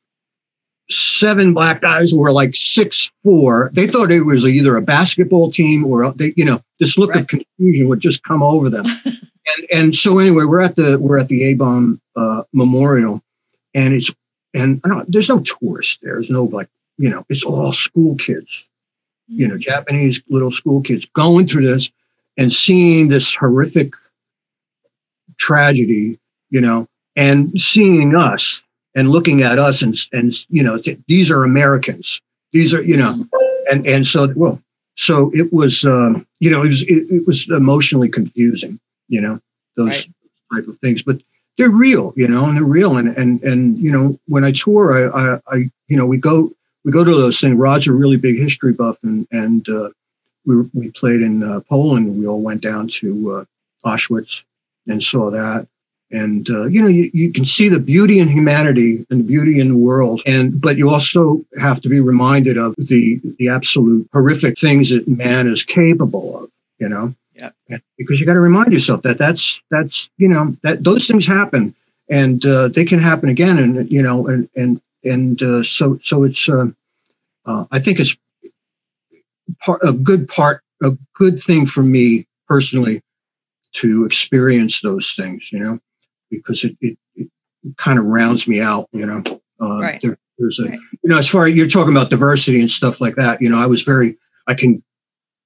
seven 0.91 1.55
black 1.55 1.81
guys 1.81 2.11
who 2.11 2.19
were 2.19 2.33
like 2.33 2.55
six 2.55 3.11
four. 3.23 3.71
They 3.73 3.87
thought 3.87 4.11
it 4.11 4.23
was 4.23 4.45
either 4.45 4.77
a 4.77 4.83
basketball 4.83 5.51
team 5.51 5.85
or 5.85 6.13
they, 6.13 6.33
you 6.37 6.45
know, 6.45 6.63
this 6.79 6.99
look 6.99 7.11
right. 7.11 7.23
of 7.23 7.29
confusion 7.29 7.89
would 7.89 8.01
just 8.01 8.23
come 8.25 8.43
over 8.43 8.69
them. 8.69 8.87
and 9.05 9.67
and 9.73 9.95
so 9.95 10.19
anyway, 10.19 10.45
we're 10.45 10.61
at 10.61 10.77
the 10.77 10.99
we're 10.99 11.19
at 11.19 11.29
the 11.29 11.45
A 11.45 11.55
bomb 11.55 12.01
uh, 12.17 12.43
memorial, 12.53 13.23
and 13.75 13.95
it's 13.95 14.11
and 14.55 14.81
I 14.85 14.89
don't, 14.89 15.11
there's 15.11 15.29
no 15.29 15.41
tourists 15.41 15.99
there. 16.03 16.15
There's 16.15 16.31
no 16.31 16.45
like 16.45 16.69
you 16.99 17.09
know, 17.09 17.25
it's 17.29 17.45
all 17.45 17.73
school 17.73 18.17
kids, 18.17 18.67
you 19.27 19.49
know. 19.49 19.57
Japanese 19.57 20.23
little 20.29 20.51
school 20.51 20.83
kids 20.83 21.07
going 21.07 21.47
through 21.47 21.67
this 21.67 21.91
and 22.37 22.53
seeing 22.53 23.09
this 23.09 23.35
horrific 23.35 23.95
tragedy, 25.39 26.19
you 26.51 26.61
know, 26.61 26.87
and 27.17 27.59
seeing 27.61 28.15
us 28.15 28.63
and 28.95 29.11
looking 29.11 29.43
at 29.43 29.59
us 29.59 29.83
and 29.83 29.97
and 30.13 30.33
you 30.49 30.63
know 30.63 30.81
these 31.09 31.31
are 31.31 31.45
Americans. 31.45 32.21
These 32.53 32.75
are 32.75 32.83
you 32.83 32.97
know, 32.97 33.25
and 33.71 33.87
and 33.87 34.07
so 34.07 34.33
well, 34.35 34.61
so 34.97 35.31
it 35.35 35.53
was 35.53 35.85
um, 35.85 36.27
you 36.41 36.51
know 36.51 36.63
it 36.63 36.69
was 36.69 36.83
it, 36.83 37.11
it 37.11 37.27
was 37.27 37.49
emotionally 37.49 38.09
confusing. 38.09 38.79
You 39.09 39.21
know 39.21 39.41
those 39.77 40.09
right. 40.51 40.61
type 40.61 40.69
of 40.69 40.79
things, 40.81 41.03
but 41.03 41.21
they're 41.57 41.71
real, 41.71 42.13
you 42.17 42.27
know, 42.27 42.47
and 42.47 42.57
they're 42.57 42.65
real. 42.65 42.97
And 42.97 43.17
and 43.17 43.43
and 43.43 43.79
you 43.79 43.93
know 43.93 44.19
when 44.27 44.45
I 44.45 44.53
tour, 44.53 45.13
I 45.13 45.35
I, 45.35 45.41
I 45.47 45.57
you 45.89 45.97
know 45.97 46.07
we 46.07 46.17
go 46.17 46.51
we 46.85 46.93
go 46.93 47.05
to 47.05 47.11
those 47.11 47.41
things. 47.41 47.57
Rod's 47.57 47.87
a 47.87 47.93
really 47.93 48.17
big 48.17 48.39
history 48.39 48.73
buff, 48.73 48.99
and 49.03 49.27
and 49.31 49.69
uh, 49.69 49.91
we 50.47 50.63
we 50.75 50.91
played 50.91 51.23
in 51.23 51.43
uh, 51.43 51.61
Poland. 51.61 52.19
We 52.19 52.27
all 52.27 52.41
went 52.41 52.63
down 52.63 52.89
to 52.89 53.33
uh, 53.33 53.89
Auschwitz 53.89 54.43
and 54.87 55.03
saw 55.03 55.31
that 55.31 55.67
and 56.13 56.49
uh, 56.51 56.67
you 56.67 56.83
know 56.83 56.89
you, 56.89 57.11
you 57.15 57.33
can 57.33 57.45
see 57.47 57.69
the 57.69 57.79
beauty 57.79 58.19
in 58.19 58.29
humanity 58.29 59.07
and 59.11 59.21
the 59.21 59.25
beauty 59.25 59.61
in 59.61 59.69
the 59.69 59.79
world. 59.79 60.23
And 60.27 60.61
but 60.61 60.77
you 60.77 60.91
also 60.91 61.45
have 61.59 61.81
to 61.83 61.89
be 61.89 62.01
reminded 62.01 62.59
of 62.59 62.75
the 62.77 63.21
the 63.39 63.49
absolute 63.49 64.09
horrific 64.13 64.59
things 64.59 64.91
that 64.91 65.07
man 65.07 65.49
is 65.49 65.63
capable 65.63 66.45
of 66.45 66.51
you 66.79 66.89
know? 66.89 67.15
Yeah. 67.35 67.51
Because 67.97 68.21
you 68.21 68.27
got 68.27 68.35
to 68.35 68.41
remind 68.41 68.73
yourself 68.73 69.03
that 69.03 69.17
that's 69.17 69.63
that's 69.71 70.11
you 70.19 70.29
know 70.29 70.57
that 70.63 70.85
those 70.85 71.07
things 71.07 71.27
happen. 71.27 71.75
And 72.11 72.45
uh, 72.45 72.69
they 72.69 72.85
can 72.85 72.99
happen 72.99 73.29
again 73.29 73.57
and 73.59 73.91
you 73.91 74.03
know 74.03 74.27
and 74.27 74.49
and 74.57 74.81
and 75.05 75.43
uh, 75.43 75.63
so 75.63 75.99
so 76.03 76.25
it's 76.25 76.49
uh, 76.49 76.67
uh, 77.47 77.65
i 77.71 77.79
think 77.79 78.01
it's 78.01 78.17
part 79.61 79.81
a 79.83 79.93
good 79.93 80.29
part 80.29 80.63
a 80.83 80.97
good 81.15 81.41
thing 81.41 81.67
for 81.67 81.83
me 81.83 82.27
personally 82.47 83.03
to 83.73 84.05
experience 84.05 84.81
those 84.81 85.13
things 85.17 85.53
you 85.53 85.59
know 85.59 85.79
because 86.31 86.65
it, 86.65 86.77
it, 86.81 86.99
it 87.15 87.29
kind 87.77 87.99
of 87.99 88.05
rounds 88.07 88.47
me 88.47 88.61
out, 88.61 88.89
you 88.93 89.07
know. 89.07 89.23
Uh, 89.61 89.81
right. 89.81 90.01
There, 90.01 90.17
there's 90.39 90.59
a, 90.59 90.71
right. 90.71 90.79
you 91.03 91.11
know, 91.11 91.19
as 91.19 91.29
far 91.29 91.47
as 91.47 91.55
you're 91.55 91.67
talking 91.67 91.95
about 91.95 92.11
diversity 92.11 92.61
and 92.61 92.71
stuff 92.71 93.01
like 93.01 93.17
that, 93.17 93.43
you 93.43 93.49
know, 93.49 93.59
I 93.59 93.67
was 93.67 93.83
very, 93.83 94.17
I 94.47 94.55
can, 94.55 94.83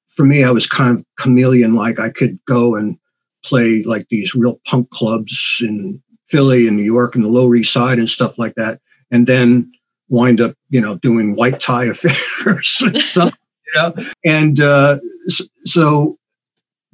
for 0.09 0.25
me, 0.25 0.45
I 0.45 0.51
was 0.51 0.67
kind 0.67 0.99
of 0.99 1.05
chameleon 1.19 1.75
like. 1.75 1.99
I 1.99 2.11
could 2.11 2.39
go 2.47 2.77
and 2.77 2.97
play 3.45 3.83
like 3.83 4.07
these 4.09 4.35
real 4.35 4.61
punk 4.65 4.91
clubs 4.91 5.59
in 5.61 6.01
Philly 6.27 6.69
and 6.69 6.77
New 6.77 6.85
York 6.85 7.15
and 7.15 7.25
the 7.25 7.29
Lower 7.29 7.57
East 7.57 7.73
Side 7.73 7.99
and 7.99 8.09
stuff 8.09 8.39
like 8.39 8.55
that. 8.55 8.81
And 9.11 9.27
then 9.27 9.71
wind 10.09 10.41
up, 10.41 10.55
you 10.71 10.81
know, 10.81 10.97
doing 10.99 11.35
white 11.35 11.61
tie 11.61 11.85
affairs 11.87 12.79
and 12.83 12.97
stuff, 12.99 13.37
you 13.67 13.73
know. 13.75 13.95
And 14.25 14.61
uh, 14.61 14.99
so, 15.65 16.19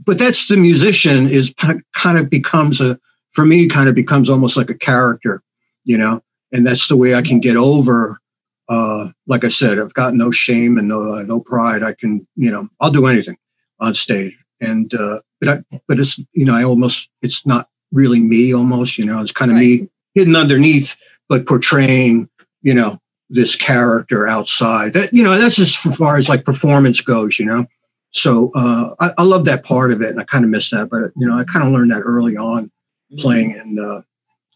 but 0.05 0.18
that's 0.18 0.48
the 0.48 0.57
musician 0.57 1.29
is 1.29 1.55
kind 1.59 2.18
of 2.18 2.31
becomes 2.31 2.81
a, 2.81 2.98
for 3.32 3.44
me 3.46 3.64
it 3.64 3.68
kind 3.68 3.88
of 3.88 3.94
becomes 3.94 4.28
almost 4.28 4.56
like 4.56 4.70
a 4.70 4.74
character, 4.74 5.42
you 5.84 5.96
know, 5.98 6.22
and 6.52 6.66
that's 6.66 6.88
the 6.88 6.96
way 6.96 7.14
I 7.14 7.22
can 7.22 7.40
get 7.40 7.56
over. 7.56 8.20
Uh, 8.68 9.08
like 9.26 9.44
I 9.44 9.48
said, 9.48 9.78
I've 9.78 9.94
got 9.94 10.14
no 10.14 10.30
shame 10.30 10.78
and 10.78 10.88
no 10.88 11.18
uh, 11.18 11.22
no 11.22 11.40
pride. 11.40 11.82
I 11.82 11.92
can, 11.92 12.26
you 12.36 12.50
know, 12.50 12.68
I'll 12.80 12.90
do 12.90 13.06
anything 13.06 13.36
on 13.80 13.94
stage, 13.94 14.36
and 14.60 14.92
uh, 14.94 15.20
but 15.40 15.48
I, 15.48 15.78
but 15.88 15.98
it's 15.98 16.18
you 16.32 16.44
know, 16.44 16.54
I 16.54 16.62
almost 16.62 17.10
it's 17.22 17.44
not 17.44 17.68
really 17.90 18.20
me. 18.20 18.54
Almost, 18.54 18.96
you 18.96 19.04
know, 19.04 19.20
it's 19.20 19.32
kind 19.32 19.50
of 19.50 19.56
right. 19.56 19.80
me 19.80 19.88
hidden 20.14 20.36
underneath, 20.36 20.96
but 21.28 21.46
portraying, 21.46 22.28
you 22.62 22.74
know, 22.74 23.00
this 23.28 23.56
character 23.56 24.28
outside. 24.28 24.92
That 24.92 25.12
you 25.12 25.24
know, 25.24 25.36
that's 25.36 25.58
as 25.58 25.74
far 25.74 26.16
as 26.16 26.28
like 26.28 26.44
performance 26.44 27.00
goes. 27.00 27.40
You 27.40 27.46
know, 27.46 27.66
so 28.10 28.52
uh, 28.54 28.94
I, 29.00 29.12
I 29.18 29.22
love 29.24 29.46
that 29.46 29.64
part 29.64 29.90
of 29.90 30.00
it, 30.00 30.10
and 30.10 30.20
I 30.20 30.24
kind 30.24 30.44
of 30.44 30.50
miss 30.50 30.70
that. 30.70 30.90
But 30.90 31.10
you 31.16 31.26
know, 31.26 31.36
I 31.36 31.42
kind 31.42 31.66
of 31.66 31.72
learned 31.72 31.90
that 31.90 32.02
early 32.02 32.36
on 32.36 32.70
playing 33.18 33.52
in 33.52 33.78
uh, 33.78 34.02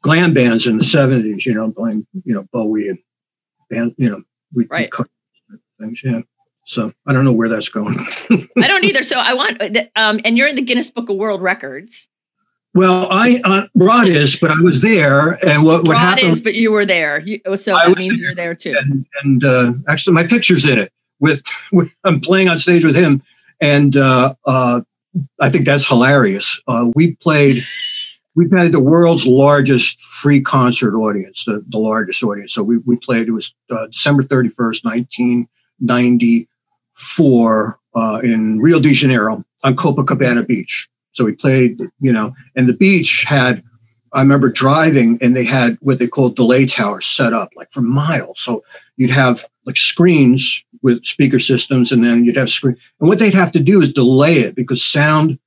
glam 0.03 0.35
bands 0.35 0.67
in 0.67 0.79
the 0.79 0.85
70s, 0.85 1.47
you 1.47 1.55
know, 1.55 1.71
playing, 1.73 2.07
you 2.25 2.35
know, 2.35 2.47
Bowie 2.53 2.89
and 2.89 2.99
band, 3.71 3.95
you 3.99 4.11
know, 4.11 4.23
we, 4.53 4.67
right. 4.71 4.91
things, 5.81 6.03
yeah. 6.05 6.21
So 6.67 6.93
I 7.07 7.13
don't 7.13 7.25
know 7.25 7.33
where 7.33 7.49
that's 7.49 7.69
going. 7.69 7.99
I 8.59 8.69
don't 8.69 8.85
either. 8.85 9.03
So 9.03 9.19
I 9.19 9.35
want, 9.35 9.63
um, 9.97 10.21
and 10.25 10.39
you're 10.39 10.49
in 10.49 10.57
the 10.57 10.63
Guinness 10.63 10.91
Book 10.91 11.09
of 11.11 11.17
World 11.17 11.43
Records. 11.43 12.09
Well, 12.75 13.07
I 13.11 13.41
uh, 13.45 13.69
Rod 13.77 14.09
is, 14.09 14.35
but 14.35 14.51
I 14.51 14.61
was 14.61 14.81
there, 14.81 15.39
and 15.47 15.63
what 15.63 15.85
what 15.85 15.93
Rod 15.93 16.01
happened? 16.01 16.29
is, 16.31 16.41
but 16.41 16.55
you 16.55 16.73
were 16.73 16.85
there, 16.85 17.21
you, 17.21 17.41
oh, 17.47 17.55
so 17.55 17.73
that 17.75 17.97
means 17.97 18.21
you're 18.21 18.35
there 18.35 18.57
too. 18.57 18.75
And, 18.77 19.07
and 19.23 19.45
uh, 19.45 19.75
actually, 19.87 20.15
my 20.15 20.27
picture's 20.27 20.67
in 20.67 20.81
it. 20.81 20.93
With, 21.21 21.45
with, 21.73 21.95
I'm 22.03 22.21
playing 22.21 22.49
on 22.49 22.59
stage 22.59 22.85
with 22.85 22.97
him, 22.97 23.23
and 23.61 23.97
uh, 23.97 24.35
uh 24.45 24.81
I 25.41 25.51
think 25.51 25.67
that's 25.67 25.87
hilarious. 25.87 26.61
Uh, 26.67 26.91
we 26.97 27.15
played 27.15 27.63
we've 28.35 28.53
had 28.53 28.73
the 28.73 28.81
world's 28.81 29.27
largest 29.27 30.01
free 30.01 30.41
concert 30.41 30.97
audience, 30.97 31.45
the, 31.45 31.63
the 31.69 31.79
largest 31.79 32.23
audience. 32.23 32.53
So 32.53 32.63
we, 32.63 32.77
we 32.79 32.97
played, 32.97 33.29
it 33.29 33.33
was 33.33 33.55
uh, 33.71 33.87
December 33.89 34.23
31st, 34.25 34.85
1994 34.85 37.81
uh, 37.95 38.21
in 38.25 38.59
Rio 38.59 38.81
de 38.81 38.93
Janeiro 38.93 39.45
on 39.63 39.77
Copacabana 39.77 40.45
Beach. 40.47 40.89
So 41.13 41.25
we 41.25 41.33
played, 41.33 41.81
you 42.01 42.13
know, 42.13 42.35
and 42.57 42.69
the 42.69 42.75
beach 42.75 43.25
had, 43.25 43.63
I 44.13 44.21
remember 44.21 44.51
driving 44.51 45.17
and 45.21 45.37
they 45.37 45.45
had 45.45 45.79
what 45.81 46.01
they 46.01 46.09
called 46.09 46.37
delay 46.37 46.67
towers 46.67 47.07
set 47.07 47.33
up 47.33 47.51
like 47.57 47.71
for 47.71 47.83
miles. 47.83 48.41
So 48.41 48.65
you'd 48.97 49.11
have 49.11 49.45
like 49.65 49.77
screens 49.77 50.65
with 50.83 51.05
speaker 51.05 51.39
systems 51.39 51.93
and 51.93 52.03
then 52.05 52.25
you'd 52.25 52.37
have 52.37 52.51
screen. 52.51 52.77
And 53.01 53.09
what 53.09 53.21
they'd 53.21 53.35
have 53.35 53.53
to 53.53 53.61
do 53.61 53.81
is 53.81 53.93
delay 53.93 54.41
it 54.41 54.57
because 54.57 54.85
sound 54.85 55.39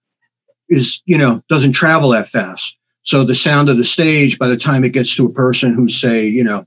is, 0.70 1.02
you 1.06 1.18
know, 1.18 1.44
doesn't 1.50 1.74
travel 1.74 2.10
that 2.10 2.30
fast. 2.30 2.78
So 3.04 3.24
the 3.24 3.36
sound 3.36 3.70
of 3.70 3.78
the 3.78 3.84
stage, 3.84 4.38
by 4.38 4.48
the 4.48 4.58
time 4.58 4.84
it 4.84 4.92
gets 4.92 5.16
to 5.16 5.26
a 5.26 5.32
person 5.32 5.74
who's 5.74 6.00
say, 6.00 6.26
you 6.26 6.44
know, 6.44 6.66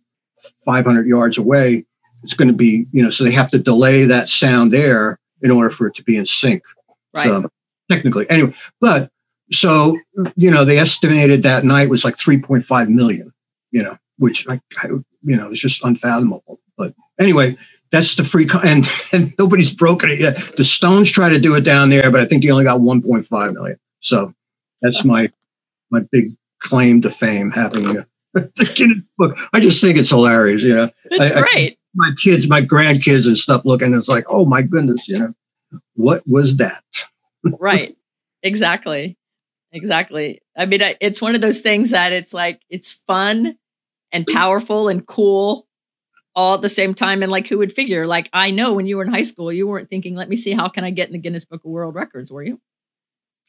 500 0.64 1.06
yards 1.06 1.36
away, 1.36 1.84
it's 2.22 2.34
going 2.34 2.48
to 2.48 2.54
be, 2.54 2.86
you 2.92 3.02
know, 3.02 3.10
so 3.10 3.24
they 3.24 3.32
have 3.32 3.50
to 3.50 3.58
delay 3.58 4.04
that 4.04 4.28
sound 4.28 4.70
there 4.70 5.18
in 5.42 5.50
order 5.50 5.70
for 5.70 5.86
it 5.86 5.94
to 5.96 6.02
be 6.02 6.16
in 6.16 6.26
sync. 6.26 6.62
Right. 7.14 7.26
So 7.26 7.48
technically, 7.90 8.28
anyway, 8.30 8.54
but 8.80 9.10
so 9.52 9.98
you 10.36 10.50
know, 10.50 10.64
they 10.64 10.78
estimated 10.78 11.42
that 11.42 11.64
night 11.64 11.88
was 11.88 12.04
like 12.04 12.16
3.5 12.16 12.88
million. 12.88 13.32
You 13.70 13.82
know, 13.82 13.96
which 14.18 14.48
I, 14.48 14.60
I 14.78 14.88
you 14.88 15.36
know, 15.36 15.48
it's 15.48 15.60
just 15.60 15.84
unfathomable. 15.84 16.60
But 16.76 16.94
anyway, 17.18 17.56
that's 17.90 18.14
the 18.14 18.24
free 18.24 18.46
con- 18.46 18.66
and, 18.66 18.88
and 19.12 19.34
nobody's 19.38 19.74
broken 19.74 20.10
it 20.10 20.20
yet. 20.20 20.36
The 20.56 20.64
Stones 20.64 21.10
try 21.10 21.28
to 21.28 21.38
do 21.38 21.54
it 21.54 21.62
down 21.62 21.90
there, 21.90 22.10
but 22.10 22.20
I 22.20 22.26
think 22.26 22.42
they 22.42 22.50
only 22.50 22.64
got 22.64 22.80
1.5 22.80 23.54
million. 23.54 23.78
So 24.00 24.34
that's 24.82 25.04
my 25.04 25.30
my 25.90 26.00
big 26.10 26.36
claim 26.60 27.02
to 27.02 27.10
fame 27.10 27.50
having 27.50 27.84
the 28.34 28.72
Guinness 28.74 29.04
book. 29.18 29.36
I 29.52 29.60
just 29.60 29.80
think 29.80 29.98
it's 29.98 30.10
hilarious. 30.10 30.62
You 30.62 30.74
know, 30.74 30.90
it's 31.04 31.36
I, 31.36 31.40
great. 31.40 31.72
I, 31.72 31.76
my 31.94 32.10
kids, 32.22 32.48
my 32.48 32.62
grandkids, 32.62 33.26
and 33.26 33.36
stuff 33.36 33.64
looking. 33.64 33.94
It's 33.94 34.08
like, 34.08 34.24
oh 34.28 34.44
my 34.44 34.62
goodness, 34.62 35.08
you 35.08 35.18
know, 35.18 35.34
what 35.94 36.22
was 36.26 36.56
that? 36.56 36.82
right. 37.58 37.94
Exactly. 38.42 39.16
Exactly. 39.72 40.42
I 40.56 40.66
mean, 40.66 40.80
it's 41.00 41.22
one 41.22 41.34
of 41.34 41.40
those 41.40 41.60
things 41.60 41.90
that 41.90 42.12
it's 42.12 42.34
like 42.34 42.60
it's 42.68 42.92
fun 43.06 43.56
and 44.12 44.26
powerful 44.26 44.88
and 44.88 45.06
cool 45.06 45.68
all 46.34 46.54
at 46.54 46.62
the 46.62 46.68
same 46.68 46.94
time. 46.94 47.22
And 47.22 47.30
like, 47.30 47.46
who 47.46 47.58
would 47.58 47.72
figure? 47.72 48.06
Like, 48.06 48.28
I 48.32 48.50
know 48.50 48.72
when 48.72 48.86
you 48.86 48.96
were 48.96 49.04
in 49.04 49.12
high 49.12 49.22
school, 49.22 49.52
you 49.52 49.68
weren't 49.68 49.88
thinking, 49.88 50.16
"Let 50.16 50.28
me 50.28 50.36
see 50.36 50.52
how 50.52 50.68
can 50.68 50.84
I 50.84 50.90
get 50.90 51.08
in 51.08 51.12
the 51.12 51.18
Guinness 51.18 51.44
Book 51.44 51.64
of 51.64 51.70
World 51.70 51.94
Records," 51.94 52.32
were 52.32 52.42
you? 52.42 52.60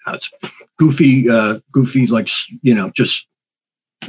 It's 0.08 0.32
goofy, 0.78 1.30
uh, 1.30 1.60
goofy, 1.72 2.08
like 2.08 2.28
you 2.62 2.74
know, 2.74 2.90
just 2.92 3.28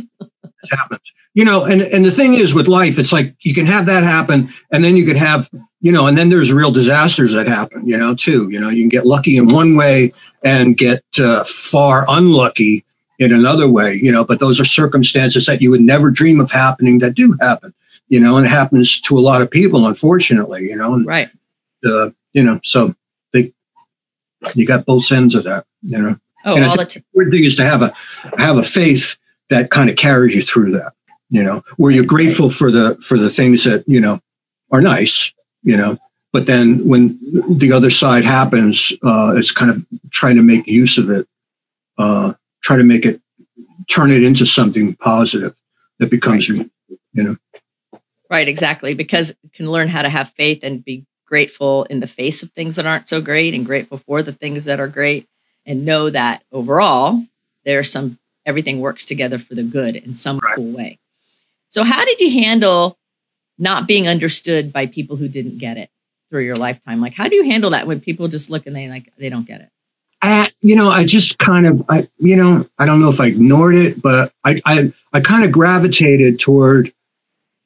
happens. 0.70 1.12
You 1.34 1.44
know, 1.46 1.64
and 1.64 1.80
and 1.80 2.04
the 2.04 2.10
thing 2.10 2.34
is 2.34 2.54
with 2.54 2.68
life, 2.68 2.98
it's 2.98 3.12
like 3.12 3.34
you 3.40 3.54
can 3.54 3.66
have 3.66 3.86
that 3.86 4.02
happen, 4.02 4.52
and 4.70 4.84
then 4.84 4.96
you 4.96 5.06
can 5.06 5.16
have, 5.16 5.48
you 5.80 5.90
know, 5.90 6.06
and 6.06 6.16
then 6.16 6.28
there's 6.28 6.52
real 6.52 6.70
disasters 6.70 7.32
that 7.32 7.46
happen, 7.46 7.86
you 7.86 7.96
know, 7.96 8.14
too. 8.14 8.50
You 8.50 8.60
know, 8.60 8.68
you 8.68 8.82
can 8.82 8.90
get 8.90 9.06
lucky 9.06 9.38
in 9.38 9.52
one 9.52 9.76
way 9.76 10.12
and 10.44 10.76
get 10.76 11.02
uh, 11.18 11.44
far 11.44 12.04
unlucky 12.08 12.84
in 13.18 13.32
another 13.32 13.66
way, 13.68 13.94
you 13.94 14.12
know. 14.12 14.24
But 14.24 14.40
those 14.40 14.60
are 14.60 14.64
circumstances 14.66 15.46
that 15.46 15.62
you 15.62 15.70
would 15.70 15.80
never 15.80 16.10
dream 16.10 16.38
of 16.38 16.50
happening 16.50 16.98
that 16.98 17.14
do 17.14 17.34
happen, 17.40 17.72
you 18.08 18.20
know, 18.20 18.36
and 18.36 18.44
it 18.44 18.50
happens 18.50 19.00
to 19.02 19.18
a 19.18 19.20
lot 19.20 19.40
of 19.40 19.50
people, 19.50 19.86
unfortunately, 19.86 20.64
you 20.64 20.76
know. 20.76 20.94
And, 20.94 21.06
right. 21.06 21.30
Uh, 21.84 22.10
you 22.34 22.42
know, 22.42 22.60
so 22.62 22.94
they 23.32 23.52
you 24.54 24.66
got 24.66 24.84
both 24.84 25.10
ends 25.10 25.34
of 25.34 25.44
that 25.44 25.64
you 25.82 25.98
know. 25.98 26.16
Oh, 26.44 26.56
and 26.56 26.64
all 26.64 26.76
the 26.76 26.84
t- 26.86 27.04
weird 27.14 27.30
thing 27.30 27.44
is 27.44 27.54
to 27.56 27.64
have 27.64 27.82
a 27.82 27.92
have 28.36 28.56
a 28.56 28.62
faith 28.62 29.16
that 29.50 29.70
kind 29.70 29.90
of 29.90 29.96
carries 29.96 30.34
you 30.34 30.42
through 30.42 30.72
that, 30.72 30.92
you 31.28 31.42
know, 31.42 31.62
where 31.76 31.92
you're 31.92 32.04
grateful 32.04 32.50
for 32.50 32.70
the 32.70 32.96
for 32.96 33.18
the 33.18 33.30
things 33.30 33.64
that 33.64 33.84
you 33.86 34.00
know 34.00 34.20
are 34.70 34.80
nice, 34.80 35.32
you 35.62 35.76
know, 35.76 35.98
but 36.32 36.46
then 36.46 36.86
when 36.88 37.18
the 37.48 37.72
other 37.72 37.90
side 37.90 38.24
happens, 38.24 38.92
uh, 39.04 39.34
it's 39.36 39.52
kind 39.52 39.70
of 39.70 39.86
trying 40.10 40.36
to 40.36 40.42
make 40.42 40.66
use 40.66 40.96
of 40.96 41.10
it, 41.10 41.28
uh, 41.98 42.32
try 42.62 42.76
to 42.76 42.84
make 42.84 43.04
it 43.04 43.20
turn 43.88 44.10
it 44.10 44.22
into 44.22 44.46
something 44.46 44.94
positive 44.94 45.54
that 45.98 46.10
becomes, 46.10 46.48
right. 46.50 46.68
you 47.12 47.22
know. 47.22 47.36
Right, 48.30 48.48
exactly, 48.48 48.94
because 48.94 49.34
you 49.42 49.50
can 49.52 49.70
learn 49.70 49.88
how 49.88 50.00
to 50.00 50.08
have 50.08 50.30
faith 50.30 50.64
and 50.64 50.82
be 50.82 51.04
grateful 51.26 51.84
in 51.84 52.00
the 52.00 52.06
face 52.06 52.42
of 52.42 52.50
things 52.52 52.76
that 52.76 52.86
aren't 52.86 53.08
so 53.08 53.20
great 53.20 53.52
and 53.54 53.66
grateful 53.66 53.98
for 53.98 54.22
the 54.22 54.32
things 54.32 54.64
that 54.64 54.80
are 54.80 54.88
great 54.88 55.28
and 55.66 55.84
know 55.84 56.10
that 56.10 56.42
overall 56.52 57.24
there's 57.64 57.90
some 57.90 58.18
everything 58.46 58.80
works 58.80 59.04
together 59.04 59.38
for 59.38 59.54
the 59.54 59.62
good 59.62 59.96
in 59.96 60.14
some 60.14 60.38
right. 60.38 60.56
cool 60.56 60.72
way. 60.72 60.98
So, 61.68 61.84
how 61.84 62.04
did 62.04 62.20
you 62.20 62.30
handle 62.30 62.98
not 63.58 63.86
being 63.86 64.08
understood 64.08 64.72
by 64.72 64.86
people 64.86 65.16
who 65.16 65.28
didn't 65.28 65.58
get 65.58 65.76
it 65.76 65.90
through 66.28 66.42
your 66.44 66.56
lifetime? 66.56 67.00
Like, 67.00 67.14
how 67.14 67.28
do 67.28 67.36
you 67.36 67.44
handle 67.44 67.70
that 67.70 67.86
when 67.86 68.00
people 68.00 68.28
just 68.28 68.50
look 68.50 68.66
and 68.66 68.76
they 68.76 68.88
like 68.88 69.12
they 69.16 69.28
don't 69.28 69.46
get 69.46 69.60
it? 69.60 69.70
I, 70.20 70.50
you 70.60 70.76
know, 70.76 70.88
I 70.88 71.04
just 71.04 71.38
kind 71.38 71.66
of, 71.66 71.82
I, 71.88 72.08
you 72.18 72.36
know, 72.36 72.68
I 72.78 72.86
don't 72.86 73.00
know 73.00 73.10
if 73.10 73.20
I 73.20 73.26
ignored 73.26 73.74
it, 73.74 74.00
but 74.00 74.32
I, 74.44 74.62
I, 74.64 74.92
I 75.12 75.20
kind 75.20 75.44
of 75.44 75.50
gravitated 75.50 76.38
toward 76.38 76.92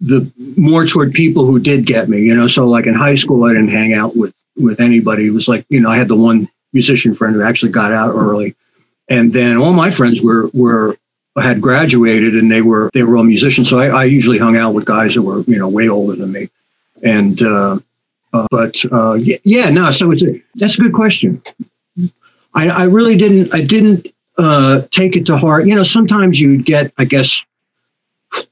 the 0.00 0.32
more 0.56 0.86
toward 0.86 1.12
people 1.12 1.44
who 1.44 1.58
did 1.58 1.84
get 1.84 2.08
me. 2.08 2.20
You 2.20 2.34
know, 2.34 2.48
so 2.48 2.66
like 2.66 2.86
in 2.86 2.94
high 2.94 3.14
school, 3.14 3.44
I 3.44 3.52
didn't 3.52 3.68
hang 3.68 3.92
out 3.92 4.16
with 4.16 4.34
with 4.56 4.80
anybody. 4.80 5.26
It 5.26 5.30
was 5.30 5.48
like, 5.48 5.66
you 5.68 5.80
know, 5.80 5.90
I 5.90 5.96
had 5.96 6.08
the 6.08 6.16
one 6.16 6.48
musician 6.80 7.14
friend 7.14 7.34
who 7.34 7.42
actually 7.42 7.72
got 7.72 7.90
out 7.92 8.10
early, 8.14 8.54
and 9.08 9.32
then 9.32 9.56
all 9.56 9.72
my 9.72 9.90
friends 9.90 10.20
were 10.20 10.50
were 10.52 10.96
had 11.42 11.60
graduated 11.60 12.34
and 12.34 12.50
they 12.50 12.62
were 12.62 12.90
they 12.94 13.02
were 13.02 13.16
all 13.16 13.24
musicians. 13.24 13.68
So 13.68 13.78
I, 13.78 13.88
I 13.88 14.04
usually 14.04 14.38
hung 14.38 14.56
out 14.56 14.74
with 14.74 14.84
guys 14.84 15.14
that 15.14 15.22
were 15.22 15.40
you 15.42 15.58
know 15.58 15.68
way 15.68 15.88
older 15.88 16.16
than 16.16 16.32
me, 16.32 16.50
and 17.02 17.40
uh, 17.42 17.78
uh, 18.32 18.46
but 18.50 18.74
uh, 18.92 19.14
yeah, 19.14 19.38
yeah, 19.44 19.70
no. 19.70 19.90
So 19.90 20.10
it's 20.10 20.24
a 20.24 20.42
that's 20.54 20.78
a 20.78 20.82
good 20.82 20.92
question. 20.92 21.42
I, 22.54 22.68
I 22.68 22.84
really 22.84 23.16
didn't 23.16 23.52
I 23.54 23.62
didn't 23.62 24.08
uh, 24.38 24.82
take 24.90 25.16
it 25.16 25.26
to 25.26 25.36
heart. 25.36 25.66
You 25.66 25.74
know, 25.74 25.82
sometimes 25.82 26.40
you 26.40 26.62
get 26.62 26.92
I 26.98 27.04
guess 27.04 27.44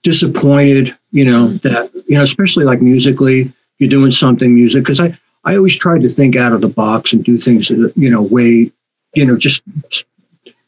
disappointed. 0.03 0.97
You 1.11 1.25
know 1.25 1.49
that 1.65 1.91
you 2.07 2.17
know 2.17 2.23
especially 2.23 2.65
like 2.65 2.83
musically 2.83 3.53
you're 3.79 3.91
doing 3.91 4.11
something 4.11 4.55
music 4.55 4.85
because 4.85 5.01
I 5.01 5.19
I 5.45 5.57
always 5.57 5.77
tried 5.77 6.03
to 6.03 6.09
think 6.09 6.37
out 6.37 6.53
of 6.53 6.61
the 6.61 6.69
box 6.69 7.13
and 7.13 7.25
do 7.25 7.37
things 7.37 7.69
that 7.69 7.93
you 7.97 8.11
know 8.11 8.23
way 8.23 8.73
you 9.15 9.25
know 9.25 9.37
just 9.37 9.63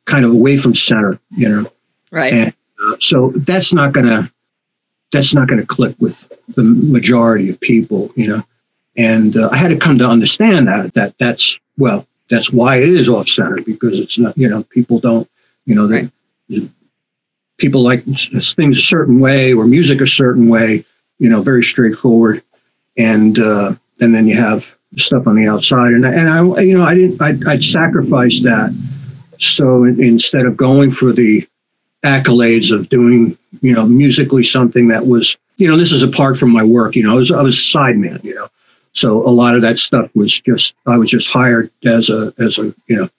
kind 0.05 0.25
of 0.25 0.33
away 0.33 0.57
from 0.57 0.75
center. 0.75 1.19
You 1.31 1.49
know 1.49 1.71
Right. 2.11 2.33
And 2.33 2.55
uh, 2.83 2.97
so 3.01 3.33
that's 3.37 3.73
not 3.73 3.93
going 3.93 4.07
to 4.07 4.31
that's 5.13 5.35
not 5.35 5.49
going 5.49 5.61
to 5.61 5.67
click 5.67 5.95
with 5.99 6.31
the 6.55 6.63
majority 6.63 7.51
of 7.51 7.61
people, 7.61 8.11
you 8.17 8.29
know. 8.29 8.43
And 8.97 9.37
uh, 9.37 9.51
I 9.53 9.57
had 9.57 9.69
to 9.69 9.77
come 9.77 9.99
to 9.99 10.09
understand 10.09 10.69
that 10.69 10.95
that 10.95 11.15
that's 11.19 11.59
well, 11.79 12.07
that's 12.31 12.53
why 12.53 12.77
it 12.79 12.89
is 12.89 13.09
off 13.09 13.29
center 13.29 13.61
because 13.61 13.99
it's 13.99 14.19
not, 14.19 14.37
you 14.39 14.49
know, 14.49 14.63
people 14.65 14.99
don't, 14.99 15.29
you 15.67 15.75
know, 15.75 15.87
they, 15.87 16.11
right. 16.49 16.71
people 17.59 17.83
like 17.83 18.03
things 18.05 18.79
a 18.79 18.83
certain 18.83 19.21
way 19.21 19.53
or 19.53 19.67
music 19.67 20.01
a 20.01 20.07
certain 20.07 20.49
way, 20.49 20.85
you 21.19 21.29
know, 21.29 21.43
very 21.43 21.63
straightforward, 21.63 22.43
and 22.97 23.39
uh, 23.39 23.75
and 24.01 24.15
then 24.15 24.27
you 24.27 24.37
have 24.37 24.67
stuff 24.97 25.27
on 25.27 25.37
the 25.37 25.49
outside, 25.49 25.93
and 25.93 26.05
and 26.05 26.29
I, 26.29 26.61
you 26.61 26.77
know, 26.77 26.85
I 26.85 26.95
didn't, 26.95 27.21
I 27.21 27.53
I'd 27.53 27.65
sacrifice 27.65 28.41
that. 28.41 28.75
So 29.39 29.85
instead 29.85 30.47
of 30.47 30.57
going 30.57 30.91
for 30.91 31.13
the 31.13 31.47
accolades 32.05 32.75
of 32.75 32.89
doing, 32.89 33.37
you 33.61 33.75
know, 33.75 33.87
musically 33.87 34.43
something 34.43 34.89
that 34.89 35.07
was, 35.07 35.37
you 35.57 35.69
know, 35.69 35.77
this 35.77 35.93
is 35.93 36.03
apart 36.03 36.39
from 36.39 36.51
my 36.51 36.63
work. 36.63 36.95
You 36.97 37.03
know, 37.03 37.13
I 37.13 37.17
was 37.17 37.31
I 37.31 37.43
was 37.43 37.57
sideman. 37.57 38.23
You 38.25 38.35
know, 38.35 38.49
so 38.93 39.27
a 39.27 39.31
lot 39.31 39.55
of 39.55 39.63
that 39.63 39.79
stuff 39.79 40.11
was 40.15 40.41
just 40.41 40.75
I 40.87 40.97
was 40.97 41.11
just 41.11 41.29
hired 41.29 41.71
as 41.85 42.11
a 42.11 42.33
as 42.39 42.59
a 42.59 42.75
you 42.87 42.97
know 42.97 43.11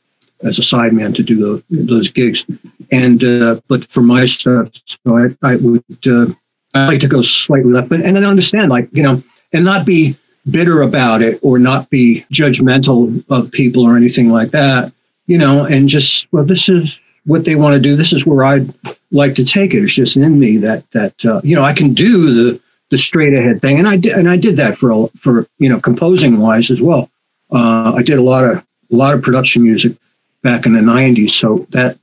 as 0.43 0.59
a 0.59 0.61
sideman 0.61 1.15
to 1.15 1.23
do 1.23 1.35
the, 1.69 1.85
those 1.85 2.09
gigs, 2.09 2.45
and 2.91 3.23
uh, 3.23 3.59
but 3.67 3.85
for 3.85 4.01
my 4.01 4.25
stuff, 4.25 4.69
so 4.85 5.17
I 5.17 5.35
I 5.43 5.55
would 5.57 5.83
uh, 6.05 6.27
I 6.73 6.87
like 6.87 6.99
to 7.01 7.07
go 7.07 7.21
slightly 7.21 7.71
left, 7.71 7.89
but 7.89 8.01
and 8.01 8.15
then 8.15 8.23
understand 8.23 8.69
like 8.69 8.89
you 8.91 9.03
know 9.03 9.21
and 9.53 9.65
not 9.65 9.85
be 9.85 10.17
bitter 10.51 10.81
about 10.81 11.21
it 11.21 11.39
or 11.41 11.59
not 11.59 11.89
be 11.89 12.25
judgmental 12.31 13.23
of 13.29 13.51
people 13.51 13.83
or 13.83 13.97
anything 13.97 14.29
like 14.29 14.51
that 14.51 14.93
you 15.25 15.37
know 15.37 15.65
and 15.65 15.89
just 15.89 16.31
well 16.31 16.45
this 16.45 16.69
is 16.69 16.99
what 17.27 17.43
they 17.43 17.55
want 17.55 17.73
to 17.73 17.79
do. 17.79 17.95
This 17.95 18.13
is 18.13 18.25
where 18.25 18.43
I'd 18.43 18.73
like 19.11 19.35
to 19.35 19.43
take 19.43 19.73
it. 19.73 19.83
It's 19.83 19.93
just 19.93 20.15
in 20.15 20.39
me 20.39 20.57
that 20.57 20.89
that 20.91 21.23
uh, 21.25 21.41
you 21.43 21.55
know 21.55 21.63
I 21.63 21.73
can 21.73 21.93
do 21.93 22.33
the 22.33 22.59
the 22.89 22.97
straight 22.97 23.33
ahead 23.33 23.61
thing, 23.61 23.77
and 23.77 23.87
I 23.87 23.97
did 23.97 24.13
and 24.13 24.29
I 24.29 24.37
did 24.37 24.57
that 24.57 24.77
for 24.77 25.09
for 25.15 25.45
you 25.59 25.69
know 25.69 25.79
composing 25.79 26.39
wise 26.39 26.71
as 26.71 26.81
well. 26.81 27.11
Uh, 27.51 27.93
I 27.95 28.01
did 28.01 28.17
a 28.17 28.21
lot 28.21 28.45
of 28.45 28.57
a 28.57 28.95
lot 28.95 29.13
of 29.13 29.21
production 29.21 29.61
music 29.61 29.95
back 30.41 30.65
in 30.65 30.73
the 30.73 30.79
'90s. 30.79 31.31
So 31.31 31.67
that 31.71 31.97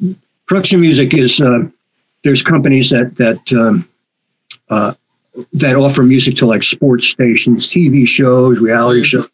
production 0.47 0.81
music 0.81 1.15
is 1.15 1.41
uh, 1.41 1.65
there's 2.23 2.43
companies 2.43 2.91
that 2.91 3.17
that 3.17 3.53
um, 3.59 3.89
uh, 4.69 4.95
that 5.53 5.77
offer 5.77 6.03
music 6.03 6.37
to 6.37 6.47
like 6.47 6.63
sports 6.63 7.07
stations, 7.07 7.69
TV 7.69 8.07
shows, 8.07 8.59
reality 8.59 9.01
mm-hmm. 9.01 9.23
shows. 9.23 9.29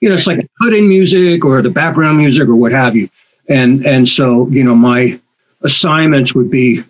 You 0.00 0.08
know, 0.08 0.14
it's 0.16 0.26
like 0.26 0.46
put-in 0.60 0.88
music 0.88 1.44
or 1.44 1.62
the 1.62 1.70
background 1.70 2.18
music 2.18 2.48
or 2.48 2.56
what 2.56 2.72
have 2.72 2.94
you. 2.94 3.08
And 3.48 3.86
and 3.86 4.08
so 4.08 4.48
you 4.48 4.64
know 4.64 4.74
my 4.74 5.20
assignments 5.62 6.34
would 6.34 6.50
be 6.50 6.82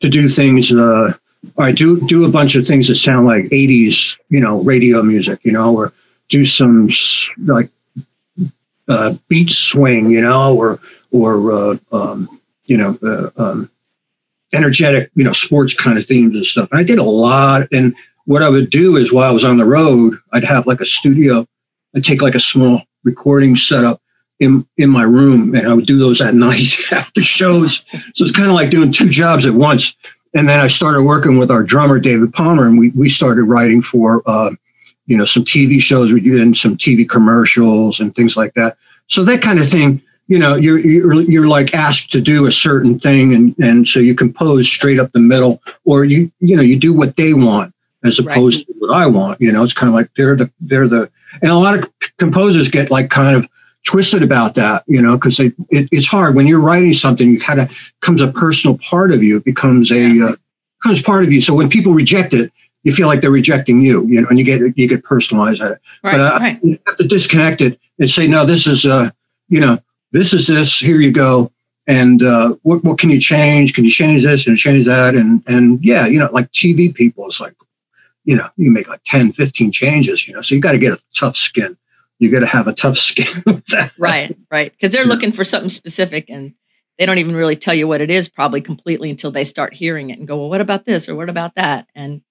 to 0.00 0.08
do 0.08 0.28
things. 0.28 0.74
Uh, 0.74 1.14
I 1.56 1.72
do 1.72 2.00
do 2.06 2.24
a 2.24 2.28
bunch 2.28 2.56
of 2.56 2.66
things 2.66 2.88
that 2.88 2.96
sound 2.96 3.26
like 3.26 3.44
'80s, 3.46 4.18
you 4.28 4.40
know, 4.40 4.60
radio 4.60 5.02
music, 5.02 5.40
you 5.42 5.52
know, 5.52 5.74
or 5.74 5.92
do 6.28 6.44
some 6.44 6.88
like 7.44 7.70
uh, 8.88 9.14
beat 9.28 9.50
swing, 9.50 10.10
you 10.10 10.20
know, 10.20 10.56
or 10.56 10.80
or 11.10 11.52
uh, 11.52 11.76
um, 11.92 12.40
you 12.66 12.76
know, 12.76 12.98
uh, 13.02 13.30
um, 13.42 13.70
energetic, 14.54 15.10
you 15.14 15.24
know, 15.24 15.32
sports 15.32 15.74
kind 15.74 15.98
of 15.98 16.06
themes 16.06 16.34
and 16.34 16.46
stuff. 16.46 16.68
And 16.70 16.80
I 16.80 16.82
did 16.82 16.98
a 16.98 17.04
lot. 17.04 17.68
And 17.72 17.94
what 18.24 18.42
I 18.42 18.48
would 18.48 18.70
do 18.70 18.96
is 18.96 19.12
while 19.12 19.30
I 19.30 19.32
was 19.32 19.44
on 19.44 19.58
the 19.58 19.64
road, 19.64 20.18
I'd 20.32 20.44
have 20.44 20.66
like 20.66 20.80
a 20.80 20.86
studio. 20.86 21.46
I'd 21.94 22.04
take 22.04 22.22
like 22.22 22.34
a 22.34 22.40
small 22.40 22.82
recording 23.04 23.56
setup 23.56 24.00
in 24.40 24.66
in 24.76 24.90
my 24.90 25.02
room, 25.02 25.54
and 25.54 25.66
I 25.66 25.74
would 25.74 25.86
do 25.86 25.98
those 25.98 26.20
at 26.20 26.34
night 26.46 26.92
after 26.92 27.22
shows. 27.22 27.84
So 28.14 28.24
it's 28.24 28.36
kind 28.36 28.48
of 28.48 28.54
like 28.54 28.70
doing 28.70 28.92
two 28.92 29.08
jobs 29.08 29.46
at 29.46 29.54
once. 29.54 29.96
And 30.34 30.48
then 30.48 30.60
I 30.60 30.68
started 30.68 31.04
working 31.04 31.38
with 31.38 31.50
our 31.50 31.62
drummer 31.62 31.98
David 31.98 32.32
Palmer, 32.32 32.66
and 32.66 32.78
we 32.78 32.90
we 32.90 33.08
started 33.08 33.44
writing 33.44 33.82
for 33.82 34.22
uh, 34.26 34.50
you 35.06 35.16
know 35.16 35.24
some 35.24 35.44
TV 35.44 35.80
shows. 35.80 36.12
We 36.12 36.20
did 36.20 36.56
some 36.56 36.76
TV 36.76 37.08
commercials 37.08 37.98
and 37.98 38.14
things 38.14 38.36
like 38.36 38.54
that. 38.54 38.76
So 39.06 39.24
that 39.24 39.40
kind 39.42 39.58
of 39.58 39.68
thing, 39.68 40.02
you 40.28 40.38
know, 40.38 40.56
you're 40.56 40.78
you're, 40.78 41.22
you're 41.22 41.48
like 41.48 41.74
asked 41.74 42.12
to 42.12 42.20
do 42.20 42.46
a 42.46 42.52
certain 42.52 42.98
thing, 42.98 43.34
and 43.34 43.54
and 43.58 43.88
so 43.88 43.98
you 43.98 44.14
compose 44.14 44.68
straight 44.68 45.00
up 45.00 45.12
the 45.12 45.20
middle, 45.20 45.62
or 45.84 46.04
you 46.04 46.30
you 46.40 46.54
know 46.54 46.62
you 46.62 46.78
do 46.78 46.94
what 46.94 47.16
they 47.16 47.34
want 47.34 47.74
as 48.04 48.18
opposed 48.18 48.60
right. 48.60 48.66
to 48.66 48.74
what 48.78 48.96
I 48.96 49.06
want. 49.06 49.40
You 49.40 49.50
know, 49.50 49.64
it's 49.64 49.72
kind 49.72 49.88
of 49.88 49.94
like 49.94 50.10
they're 50.16 50.36
the 50.36 50.50
they're 50.60 50.86
the 50.86 51.10
and 51.42 51.50
a 51.50 51.56
lot 51.56 51.78
of 51.78 51.90
composers 52.18 52.68
get 52.68 52.90
like 52.90 53.10
kind 53.10 53.36
of 53.36 53.48
twisted 53.84 54.22
about 54.22 54.54
that, 54.54 54.84
you 54.86 55.00
know, 55.00 55.16
because 55.16 55.40
it, 55.40 55.54
it, 55.70 55.88
it's 55.90 56.06
hard 56.06 56.34
when 56.34 56.46
you're 56.46 56.60
writing 56.60 56.92
something. 56.92 57.30
You 57.30 57.40
kind 57.40 57.60
of 57.60 57.70
becomes 58.00 58.20
a 58.20 58.28
personal 58.28 58.76
part 58.78 59.12
of 59.12 59.22
you. 59.22 59.38
It 59.38 59.44
becomes 59.44 59.90
a 59.90 60.28
uh, 60.28 60.36
becomes 60.82 61.02
part 61.02 61.24
of 61.24 61.32
you. 61.32 61.40
So 61.40 61.54
when 61.54 61.70
people 61.70 61.94
reject 61.94 62.34
it, 62.34 62.52
you 62.82 62.92
feel 62.92 63.06
like 63.06 63.22
they're 63.22 63.30
rejecting 63.30 63.80
you, 63.80 64.06
you 64.06 64.20
know, 64.20 64.28
and 64.28 64.38
you 64.38 64.44
get 64.44 64.60
you 64.76 64.86
get 64.86 65.04
personalized 65.04 65.62
at 65.62 65.72
it. 65.72 65.78
Right, 66.02 66.12
but 66.12 66.20
uh, 66.20 66.38
right. 66.38 66.60
you 66.62 66.78
have 66.86 66.96
to 66.96 67.04
disconnect 67.04 67.62
it 67.62 67.80
and 67.98 68.10
say, 68.10 68.26
no, 68.26 68.44
this 68.44 68.66
is 68.66 68.84
uh, 68.84 69.10
you 69.48 69.60
know, 69.60 69.78
this 70.12 70.32
is 70.32 70.46
this. 70.46 70.78
Here 70.78 71.00
you 71.00 71.12
go. 71.12 71.52
And 71.86 72.22
uh, 72.22 72.56
what 72.62 72.84
what 72.84 72.98
can 72.98 73.10
you 73.10 73.20
change? 73.20 73.74
Can 73.74 73.84
you 73.84 73.90
change 73.90 74.24
this 74.24 74.46
and 74.46 74.56
change 74.56 74.86
that? 74.86 75.14
And 75.14 75.42
and 75.46 75.82
yeah, 75.84 76.06
you 76.06 76.18
know, 76.18 76.30
like 76.32 76.52
TV 76.52 76.94
people, 76.94 77.26
it's 77.26 77.40
like, 77.40 77.54
you 78.24 78.36
know, 78.36 78.48
you 78.56 78.70
make 78.70 78.88
like 78.88 79.00
10, 79.04 79.32
15 79.32 79.72
changes, 79.72 80.28
you 80.28 80.34
know, 80.34 80.42
so 80.42 80.54
you 80.54 80.60
got 80.60 80.72
to 80.72 80.78
get 80.78 80.92
a 80.92 80.98
tough 81.14 81.36
skin 81.36 81.76
you 82.18 82.30
got 82.30 82.40
to 82.40 82.46
have 82.46 82.66
a 82.66 82.72
tough 82.72 82.98
skin. 82.98 83.62
Right, 83.98 84.36
right. 84.50 84.72
Because 84.72 84.92
they're 84.92 85.02
yeah. 85.02 85.08
looking 85.08 85.32
for 85.32 85.44
something 85.44 85.68
specific 85.68 86.28
and 86.28 86.54
they 86.98 87.06
don't 87.06 87.18
even 87.18 87.36
really 87.36 87.56
tell 87.56 87.74
you 87.74 87.86
what 87.86 88.00
it 88.00 88.10
is 88.10 88.28
probably 88.28 88.60
completely 88.60 89.10
until 89.10 89.30
they 89.30 89.44
start 89.44 89.74
hearing 89.74 90.10
it 90.10 90.18
and 90.18 90.26
go, 90.26 90.36
well, 90.36 90.48
what 90.48 90.60
about 90.60 90.84
this 90.84 91.08
or 91.08 91.14
what 91.14 91.30
about 91.30 91.54
that? 91.54 91.86
And 91.94 92.22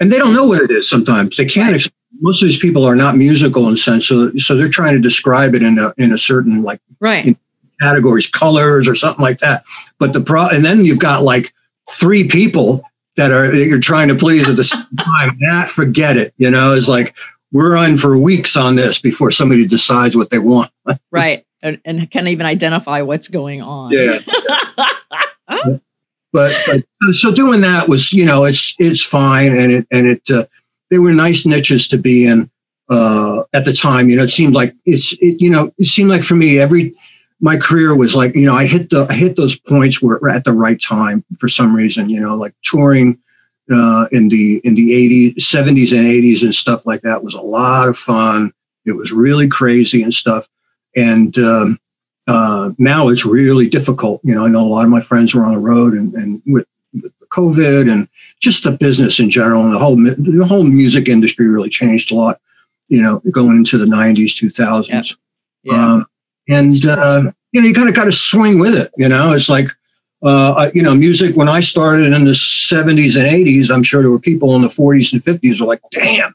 and 0.00 0.10
they 0.10 0.18
don't 0.18 0.34
know 0.34 0.46
what 0.46 0.60
it 0.60 0.72
is 0.72 0.90
sometimes. 0.90 1.36
They 1.36 1.44
can't. 1.44 1.72
Right. 1.72 1.92
Most 2.20 2.42
of 2.42 2.48
these 2.48 2.58
people 2.58 2.84
are 2.84 2.96
not 2.96 3.16
musical 3.16 3.68
in 3.68 3.76
sense, 3.76 4.06
so 4.06 4.30
so 4.36 4.56
they're 4.56 4.68
trying 4.68 4.94
to 4.94 5.00
describe 5.00 5.54
it 5.54 5.62
in 5.62 5.78
a 5.78 5.92
in 5.96 6.12
a 6.12 6.18
certain 6.18 6.62
like 6.62 6.80
right 7.00 7.24
you 7.24 7.30
know, 7.32 7.38
categories, 7.80 8.26
colors 8.26 8.88
or 8.88 8.94
something 8.94 9.22
like 9.22 9.38
that. 9.38 9.64
But 9.98 10.12
the 10.12 10.20
pro 10.20 10.48
and 10.48 10.64
then 10.64 10.84
you've 10.84 10.98
got 10.98 11.22
like 11.22 11.52
three 11.90 12.28
people 12.28 12.84
that 13.16 13.30
are 13.30 13.50
that 13.50 13.66
you're 13.66 13.80
trying 13.80 14.08
to 14.08 14.14
please 14.14 14.48
at 14.48 14.56
the 14.56 14.64
same 14.64 14.84
time. 14.98 15.38
That 15.40 15.68
forget 15.68 16.16
it. 16.16 16.34
You 16.36 16.50
know, 16.50 16.72
is 16.72 16.88
like 16.88 17.14
we're 17.54 17.76
on 17.76 17.96
for 17.96 18.18
weeks 18.18 18.56
on 18.56 18.74
this 18.74 19.00
before 19.00 19.30
somebody 19.30 19.64
decides 19.64 20.16
what 20.16 20.28
they 20.30 20.40
want. 20.40 20.72
right. 21.12 21.46
And, 21.62 21.80
and 21.84 22.10
can 22.10 22.26
even 22.26 22.44
identify 22.44 23.00
what's 23.02 23.28
going 23.28 23.62
on. 23.62 23.92
Yeah. 23.92 24.18
but, 26.32 26.52
but 26.66 26.84
so 27.12 27.32
doing 27.32 27.60
that 27.60 27.88
was, 27.88 28.12
you 28.12 28.26
know, 28.26 28.44
it's, 28.44 28.74
it's 28.80 29.04
fine. 29.04 29.56
And 29.56 29.72
it, 29.72 29.86
and 29.92 30.06
it, 30.08 30.22
uh, 30.28 30.44
they 30.94 30.98
were 31.00 31.12
nice 31.12 31.44
niches 31.44 31.88
to 31.88 31.98
be 31.98 32.24
in, 32.24 32.48
uh, 32.88 33.42
at 33.52 33.64
the 33.64 33.72
time, 33.72 34.08
you 34.08 34.14
know, 34.14 34.22
it 34.22 34.30
seemed 34.30 34.54
like 34.54 34.72
it's, 34.84 35.12
it, 35.14 35.40
you 35.40 35.50
know, 35.50 35.72
it 35.76 35.86
seemed 35.86 36.08
like 36.08 36.22
for 36.22 36.36
me, 36.36 36.60
every, 36.60 36.94
my 37.40 37.56
career 37.56 37.96
was 37.96 38.14
like, 38.14 38.36
you 38.36 38.46
know, 38.46 38.54
I 38.54 38.66
hit 38.66 38.90
the, 38.90 39.04
I 39.10 39.14
hit 39.14 39.34
those 39.34 39.58
points 39.58 40.00
where 40.00 40.28
at 40.28 40.44
the 40.44 40.52
right 40.52 40.80
time 40.80 41.24
for 41.36 41.48
some 41.48 41.74
reason, 41.74 42.08
you 42.08 42.20
know, 42.20 42.36
like 42.36 42.54
touring, 42.62 43.18
uh, 43.72 44.06
in 44.12 44.28
the 44.28 44.60
in 44.62 44.74
the 44.74 44.90
80s, 45.34 45.36
70s 45.36 45.96
and 45.96 46.06
80s 46.06 46.42
and 46.42 46.54
stuff 46.54 46.86
like 46.86 47.02
that 47.02 47.24
was 47.24 47.34
a 47.34 47.40
lot 47.40 47.88
of 47.88 47.96
fun. 47.96 48.52
It 48.84 48.92
was 48.92 49.10
really 49.10 49.48
crazy 49.48 50.02
and 50.02 50.14
stuff. 50.14 50.46
And 50.94 51.36
um, 51.38 51.78
uh, 52.28 52.70
now 52.78 53.08
it's 53.08 53.24
really 53.24 53.68
difficult. 53.68 54.20
You 54.22 54.36
know, 54.36 54.44
I 54.44 54.48
know 54.48 54.64
a 54.64 54.68
lot 54.68 54.84
of 54.84 54.90
my 54.90 55.00
friends 55.00 55.34
were 55.34 55.44
on 55.44 55.54
the 55.54 55.60
road 55.60 55.94
and, 55.94 56.14
and 56.14 56.42
with, 56.46 56.66
COVID 57.34 57.90
and 57.90 58.08
just 58.40 58.64
the 58.64 58.72
business 58.72 59.18
in 59.18 59.30
general 59.30 59.62
and 59.62 59.72
the 59.72 59.78
whole 59.78 59.96
the 59.96 60.46
whole 60.46 60.64
music 60.64 61.08
industry 61.08 61.48
really 61.48 61.70
changed 61.70 62.12
a 62.12 62.14
lot. 62.14 62.40
You 62.88 63.00
know, 63.00 63.22
going 63.30 63.56
into 63.56 63.78
the 63.78 63.86
'90s, 63.86 64.34
2000s, 64.34 64.88
yeah. 64.88 65.02
Yeah. 65.62 65.92
Um, 65.92 66.06
and 66.48 66.84
uh, 66.84 67.32
you 67.52 67.60
know, 67.60 67.68
you 67.68 67.74
kind 67.74 67.88
of 67.88 67.94
got 67.94 68.04
to 68.04 68.12
swing 68.12 68.58
with 68.58 68.74
it. 68.74 68.92
You 68.96 69.08
know, 69.08 69.32
it's 69.32 69.48
like 69.48 69.70
uh, 70.24 70.70
you 70.74 70.82
know, 70.82 70.94
music 70.94 71.36
when 71.36 71.48
I 71.48 71.60
started 71.60 72.12
in 72.12 72.24
the 72.24 72.30
70s 72.30 73.16
and 73.16 73.28
80s, 73.28 73.70
I'm 73.70 73.82
sure 73.82 74.00
there 74.00 74.10
were 74.10 74.18
people 74.18 74.56
in 74.56 74.62
the 74.62 74.68
40s 74.68 75.12
and 75.12 75.22
50s 75.22 75.58
who 75.58 75.64
were 75.64 75.68
like, 75.68 75.82
damn, 75.90 76.34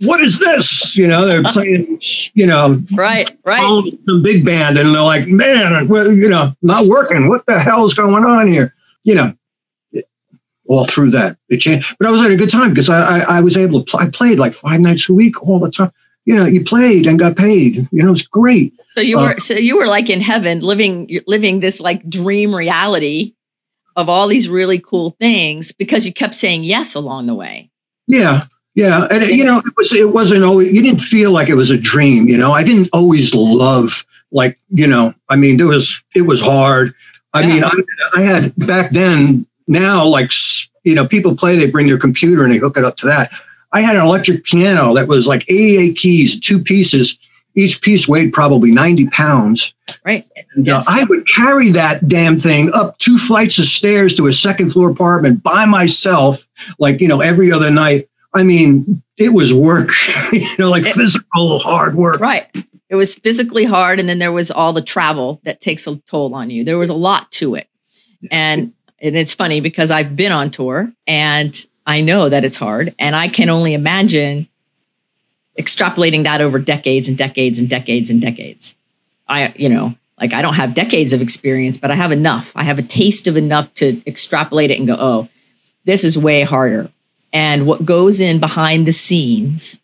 what 0.00 0.20
is 0.20 0.38
this? 0.38 0.96
You 0.96 1.06
know, 1.06 1.26
they're 1.26 1.42
playing, 1.52 2.00
you 2.32 2.46
know, 2.46 2.82
right, 2.94 3.30
right, 3.44 3.92
some 4.02 4.22
big 4.22 4.44
band, 4.44 4.78
and 4.78 4.94
they're 4.94 5.02
like, 5.02 5.28
man, 5.28 5.88
you 5.88 6.28
know, 6.28 6.54
not 6.62 6.86
working. 6.86 7.28
What 7.28 7.44
the 7.46 7.58
hell 7.58 7.84
is 7.84 7.92
going 7.92 8.24
on 8.24 8.48
here? 8.48 8.74
You 9.04 9.14
know, 9.14 9.34
all 10.68 10.84
through 10.84 11.10
that 11.10 11.36
it 11.48 11.58
changed. 11.58 11.96
But 11.98 12.08
I 12.08 12.10
was 12.10 12.22
at 12.22 12.30
a 12.30 12.36
good 12.36 12.50
time 12.50 12.70
because 12.70 12.88
I, 12.88 13.18
I, 13.20 13.38
I 13.38 13.40
was 13.40 13.56
able 13.56 13.82
to 13.82 13.90
play. 13.90 14.04
I 14.04 14.10
played 14.10 14.38
like 14.38 14.52
five 14.52 14.80
nights 14.80 15.08
a 15.08 15.14
week 15.14 15.42
all 15.42 15.58
the 15.58 15.70
time. 15.70 15.92
You 16.24 16.34
know, 16.34 16.44
you 16.44 16.64
played 16.64 17.06
and 17.06 17.18
got 17.18 17.36
paid. 17.36 17.88
You 17.92 18.02
know, 18.02 18.12
it's 18.12 18.26
great. 18.26 18.74
So 18.94 19.00
you 19.00 19.16
were 19.16 19.34
uh, 19.34 19.38
so 19.38 19.54
you 19.54 19.78
were 19.78 19.86
like 19.86 20.10
in 20.10 20.20
heaven, 20.20 20.60
living 20.60 21.20
living 21.26 21.60
this 21.60 21.80
like 21.80 22.08
dream 22.08 22.54
reality 22.54 23.34
of 23.94 24.08
all 24.08 24.26
these 24.26 24.48
really 24.48 24.78
cool 24.78 25.10
things 25.20 25.72
because 25.72 26.06
you 26.06 26.12
kept 26.12 26.34
saying 26.34 26.64
yes 26.64 26.94
along 26.94 27.26
the 27.26 27.34
way. 27.34 27.70
Yeah, 28.06 28.42
yeah, 28.74 29.06
and 29.10 29.24
you 29.24 29.44
know 29.44 29.58
it 29.58 29.72
was 29.76 29.92
it 29.92 30.12
wasn't 30.12 30.44
always 30.44 30.70
you 30.70 30.82
didn't 30.82 31.00
feel 31.00 31.32
like 31.32 31.48
it 31.48 31.54
was 31.54 31.70
a 31.70 31.78
dream. 31.78 32.28
You 32.28 32.36
know, 32.36 32.52
I 32.52 32.62
didn't 32.62 32.90
always 32.92 33.34
love 33.34 34.04
like 34.30 34.58
you 34.70 34.86
know. 34.86 35.14
I 35.28 35.36
mean, 35.36 35.56
there 35.56 35.66
was 35.66 36.04
it 36.14 36.22
was 36.22 36.40
hard. 36.42 36.94
I 37.32 37.40
yeah. 37.40 37.48
mean, 37.48 37.64
I, 37.64 37.72
I 38.14 38.22
had 38.22 38.54
back 38.56 38.90
then. 38.90 39.46
Now, 39.66 40.06
like 40.06 40.30
you 40.84 40.94
know, 40.94 41.06
people 41.06 41.34
play, 41.34 41.56
they 41.56 41.70
bring 41.70 41.86
their 41.86 41.98
computer 41.98 42.44
and 42.44 42.52
they 42.52 42.58
hook 42.58 42.76
it 42.76 42.84
up 42.84 42.96
to 42.98 43.06
that. 43.06 43.30
I 43.72 43.82
had 43.82 43.96
an 43.96 44.02
electric 44.02 44.44
piano 44.44 44.94
that 44.94 45.08
was 45.08 45.26
like 45.26 45.44
88 45.48 45.96
keys, 45.96 46.40
two 46.40 46.62
pieces 46.62 47.18
each 47.56 47.80
piece 47.80 48.06
weighed 48.06 48.32
probably 48.32 48.70
90 48.70 49.08
pounds. 49.08 49.74
Right. 50.04 50.28
And 50.54 50.68
uh, 50.68 50.72
yes. 50.72 50.88
uh, 50.88 50.92
I 50.92 51.04
would 51.04 51.26
carry 51.26 51.70
that 51.72 52.06
damn 52.06 52.38
thing 52.38 52.70
up 52.74 52.98
two 52.98 53.18
flights 53.18 53.58
of 53.58 53.64
stairs 53.64 54.14
to 54.16 54.26
a 54.26 54.32
second 54.32 54.70
floor 54.70 54.90
apartment 54.90 55.42
by 55.42 55.64
myself, 55.64 56.46
like, 56.78 57.00
you 57.00 57.08
know, 57.08 57.20
every 57.20 57.50
other 57.50 57.70
night. 57.70 58.08
I 58.34 58.42
mean, 58.42 59.02
it 59.16 59.30
was 59.30 59.54
work, 59.54 59.90
you 60.32 60.46
know, 60.58 60.70
like 60.70 60.84
it, 60.84 60.94
physical 60.94 61.58
hard 61.58 61.94
work. 61.94 62.20
Right. 62.20 62.46
It 62.90 62.94
was 62.94 63.14
physically 63.14 63.64
hard. 63.64 63.98
And 63.98 64.08
then 64.08 64.18
there 64.18 64.32
was 64.32 64.50
all 64.50 64.74
the 64.74 64.82
travel 64.82 65.40
that 65.44 65.60
takes 65.60 65.86
a 65.86 65.96
toll 66.06 66.34
on 66.34 66.50
you. 66.50 66.62
There 66.62 66.78
was 66.78 66.90
a 66.90 66.94
lot 66.94 67.32
to 67.32 67.54
it. 67.54 67.68
And, 68.30 68.72
and 69.00 69.16
it's 69.16 69.34
funny 69.34 69.60
because 69.60 69.90
I've 69.90 70.16
been 70.16 70.32
on 70.32 70.50
tour 70.50 70.92
and 71.06 71.66
I 71.86 72.00
know 72.00 72.28
that 72.28 72.44
it's 72.44 72.56
hard. 72.56 72.94
And 72.98 73.14
I 73.14 73.28
can 73.28 73.48
only 73.48 73.74
imagine 73.74 74.48
extrapolating 75.58 76.24
that 76.24 76.40
over 76.40 76.58
decades 76.58 77.08
and 77.08 77.16
decades 77.16 77.58
and 77.58 77.68
decades 77.68 78.10
and 78.10 78.20
decades. 78.20 78.74
I, 79.28 79.52
you 79.56 79.68
know, 79.68 79.94
like 80.18 80.32
I 80.32 80.42
don't 80.42 80.54
have 80.54 80.74
decades 80.74 81.12
of 81.12 81.20
experience, 81.20 81.78
but 81.78 81.90
I 81.90 81.94
have 81.94 82.12
enough. 82.12 82.52
I 82.54 82.62
have 82.62 82.78
a 82.78 82.82
taste 82.82 83.28
of 83.28 83.36
enough 83.36 83.72
to 83.74 84.02
extrapolate 84.06 84.70
it 84.70 84.78
and 84.78 84.86
go, 84.86 84.96
oh, 84.98 85.28
this 85.84 86.04
is 86.04 86.18
way 86.18 86.42
harder. 86.42 86.90
And 87.32 87.66
what 87.66 87.84
goes 87.84 88.18
in 88.18 88.40
behind 88.40 88.86
the 88.86 88.92
scenes 88.92 89.78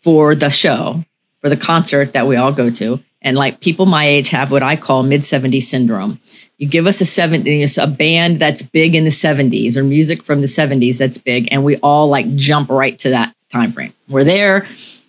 for 0.00 0.34
the 0.34 0.50
show, 0.50 1.04
for 1.40 1.48
the 1.48 1.56
concert 1.56 2.12
that 2.12 2.26
we 2.26 2.36
all 2.36 2.52
go 2.52 2.70
to, 2.70 3.02
and 3.24 3.36
like 3.36 3.60
people 3.60 3.86
my 3.86 4.06
age 4.06 4.28
have 4.28 4.52
what 4.52 4.62
I 4.62 4.76
call 4.76 5.02
mid 5.02 5.22
70s 5.22 5.64
syndrome. 5.64 6.20
You 6.58 6.68
give 6.68 6.86
us 6.86 7.00
a 7.00 7.04
70s, 7.04 7.82
a 7.82 7.88
band 7.88 8.38
that's 8.38 8.62
big 8.62 8.94
in 8.94 9.02
the 9.02 9.10
70s 9.10 9.76
or 9.76 9.82
music 9.82 10.22
from 10.22 10.40
the 10.40 10.46
70s 10.46 10.98
that's 10.98 11.18
big, 11.18 11.48
and 11.50 11.64
we 11.64 11.76
all 11.78 12.08
like 12.08 12.32
jump 12.36 12.70
right 12.70 12.96
to 13.00 13.10
that 13.10 13.34
time 13.48 13.72
frame. 13.72 13.92
We're 14.08 14.24
there 14.24 14.66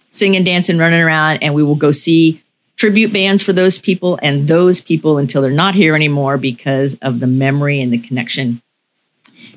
singing, 0.10 0.44
dancing, 0.44 0.78
running 0.78 1.02
around, 1.02 1.44
and 1.44 1.54
we 1.54 1.62
will 1.62 1.76
go 1.76 1.92
see 1.92 2.42
tribute 2.78 3.14
bands 3.14 3.44
for 3.44 3.54
those 3.54 3.78
people 3.78 4.18
and 4.22 4.48
those 4.48 4.82
people 4.82 5.18
until 5.18 5.42
they're 5.42 5.52
not 5.52 5.76
here 5.76 5.96
anymore 5.96 6.38
because 6.38 6.96
of 7.02 7.20
the 7.20 7.28
memory 7.28 7.82
and 7.82 7.92
the 7.92 7.98
connection. 7.98 8.62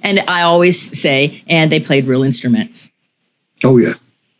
And 0.02 0.20
I 0.28 0.42
always 0.42 0.78
say, 0.98 1.42
and 1.48 1.72
they 1.72 1.80
played 1.80 2.06
real 2.06 2.22
instruments. 2.22 2.90
Oh 3.64 3.76
yeah. 3.76 3.94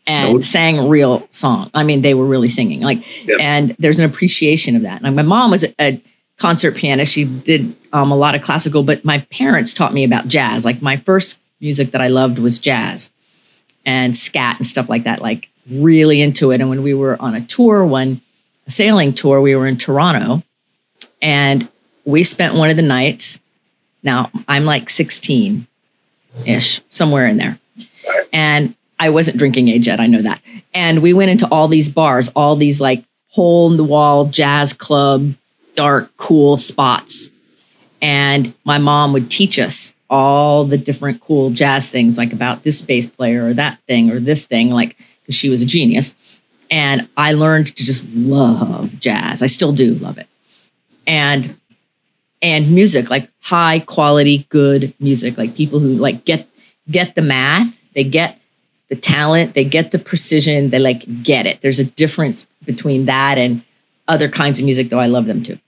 And 0.09 0.33
no. 0.33 0.41
sang 0.41 0.89
real 0.89 1.27
song. 1.29 1.69
I 1.75 1.83
mean, 1.83 2.01
they 2.01 2.15
were 2.15 2.25
really 2.25 2.47
singing. 2.47 2.81
Like, 2.81 3.27
yep. 3.27 3.39
and 3.39 3.75
there's 3.77 3.99
an 3.99 4.09
appreciation 4.09 4.75
of 4.75 4.81
that. 4.81 5.03
Like 5.03 5.13
my 5.13 5.21
mom 5.21 5.51
was 5.51 5.63
a, 5.63 5.73
a 5.79 6.01
concert 6.37 6.75
pianist. 6.75 7.13
She 7.13 7.25
did 7.25 7.75
um, 7.93 8.11
a 8.11 8.15
lot 8.15 8.33
of 8.33 8.41
classical, 8.41 8.81
but 8.81 9.05
my 9.05 9.19
parents 9.31 9.71
taught 9.71 9.93
me 9.93 10.03
about 10.03 10.27
jazz. 10.27 10.65
Like 10.65 10.81
my 10.81 10.97
first 10.97 11.37
music 11.61 11.91
that 11.91 12.01
I 12.01 12.07
loved 12.07 12.39
was 12.39 12.57
jazz 12.57 13.11
and 13.85 14.17
scat 14.17 14.57
and 14.57 14.65
stuff 14.65 14.89
like 14.89 15.03
that, 15.03 15.21
like 15.21 15.47
really 15.69 16.21
into 16.21 16.49
it. 16.51 16.59
And 16.59 16.69
when 16.69 16.81
we 16.81 16.95
were 16.95 17.21
on 17.21 17.35
a 17.35 17.45
tour, 17.45 17.85
one 17.85 18.21
a 18.65 18.71
sailing 18.71 19.13
tour, 19.13 19.41
we 19.41 19.55
were 19.55 19.67
in 19.67 19.77
Toronto 19.77 20.41
and 21.21 21.67
we 22.05 22.23
spent 22.23 22.55
one 22.55 22.69
of 22.69 22.77
the 22.77 22.81
nights. 22.81 23.39
Now 24.01 24.31
I'm 24.47 24.65
like 24.65 24.89
16 24.89 25.67
ish, 26.45 26.81
somewhere 26.89 27.27
in 27.27 27.37
there. 27.37 27.59
And 28.31 28.75
I 28.99 29.09
wasn't 29.09 29.37
drinking 29.37 29.69
age 29.69 29.87
yet, 29.87 29.99
I 29.99 30.07
know 30.07 30.21
that. 30.21 30.41
And 30.73 31.01
we 31.01 31.13
went 31.13 31.31
into 31.31 31.47
all 31.47 31.67
these 31.67 31.89
bars, 31.89 32.29
all 32.35 32.55
these 32.55 32.81
like 32.81 33.03
hole 33.27 33.71
in 33.71 33.77
the 33.77 33.83
wall 33.83 34.25
jazz 34.25 34.73
club, 34.73 35.33
dark, 35.75 36.15
cool 36.17 36.57
spots. 36.57 37.29
And 38.01 38.53
my 38.65 38.77
mom 38.77 39.13
would 39.13 39.31
teach 39.31 39.57
us 39.57 39.95
all 40.09 40.65
the 40.65 40.77
different 40.77 41.21
cool 41.21 41.51
jazz 41.51 41.89
things, 41.89 42.17
like 42.17 42.33
about 42.33 42.63
this 42.63 42.81
bass 42.81 43.07
player 43.07 43.45
or 43.45 43.53
that 43.53 43.79
thing 43.87 44.11
or 44.11 44.19
this 44.19 44.45
thing, 44.45 44.69
like 44.69 44.97
because 45.21 45.35
she 45.35 45.49
was 45.49 45.61
a 45.61 45.65
genius. 45.65 46.15
And 46.71 47.07
I 47.17 47.33
learned 47.33 47.67
to 47.67 47.85
just 47.85 48.07
love 48.09 48.99
jazz. 48.99 49.41
I 49.41 49.47
still 49.47 49.71
do 49.71 49.95
love 49.95 50.17
it. 50.17 50.27
And 51.07 51.55
and 52.41 52.73
music, 52.73 53.09
like 53.09 53.29
high 53.41 53.79
quality, 53.79 54.45
good 54.49 54.93
music, 54.99 55.37
like 55.37 55.55
people 55.55 55.79
who 55.79 55.95
like 55.95 56.25
get 56.25 56.47
get 56.89 57.15
the 57.15 57.21
math, 57.21 57.81
they 57.93 58.03
get 58.03 58.38
the 58.89 58.95
talent, 58.95 59.53
they 59.53 59.63
get 59.63 59.91
the 59.91 59.99
precision, 59.99 60.69
they 60.69 60.79
like 60.79 61.23
get 61.23 61.45
it. 61.45 61.61
There's 61.61 61.79
a 61.79 61.83
difference 61.83 62.45
between 62.65 63.05
that 63.05 63.37
and 63.37 63.61
other 64.07 64.27
kinds 64.27 64.59
of 64.59 64.65
music, 64.65 64.89
though 64.89 64.99
I 64.99 65.05
love 65.05 65.25
them 65.25 65.43
too. 65.43 65.59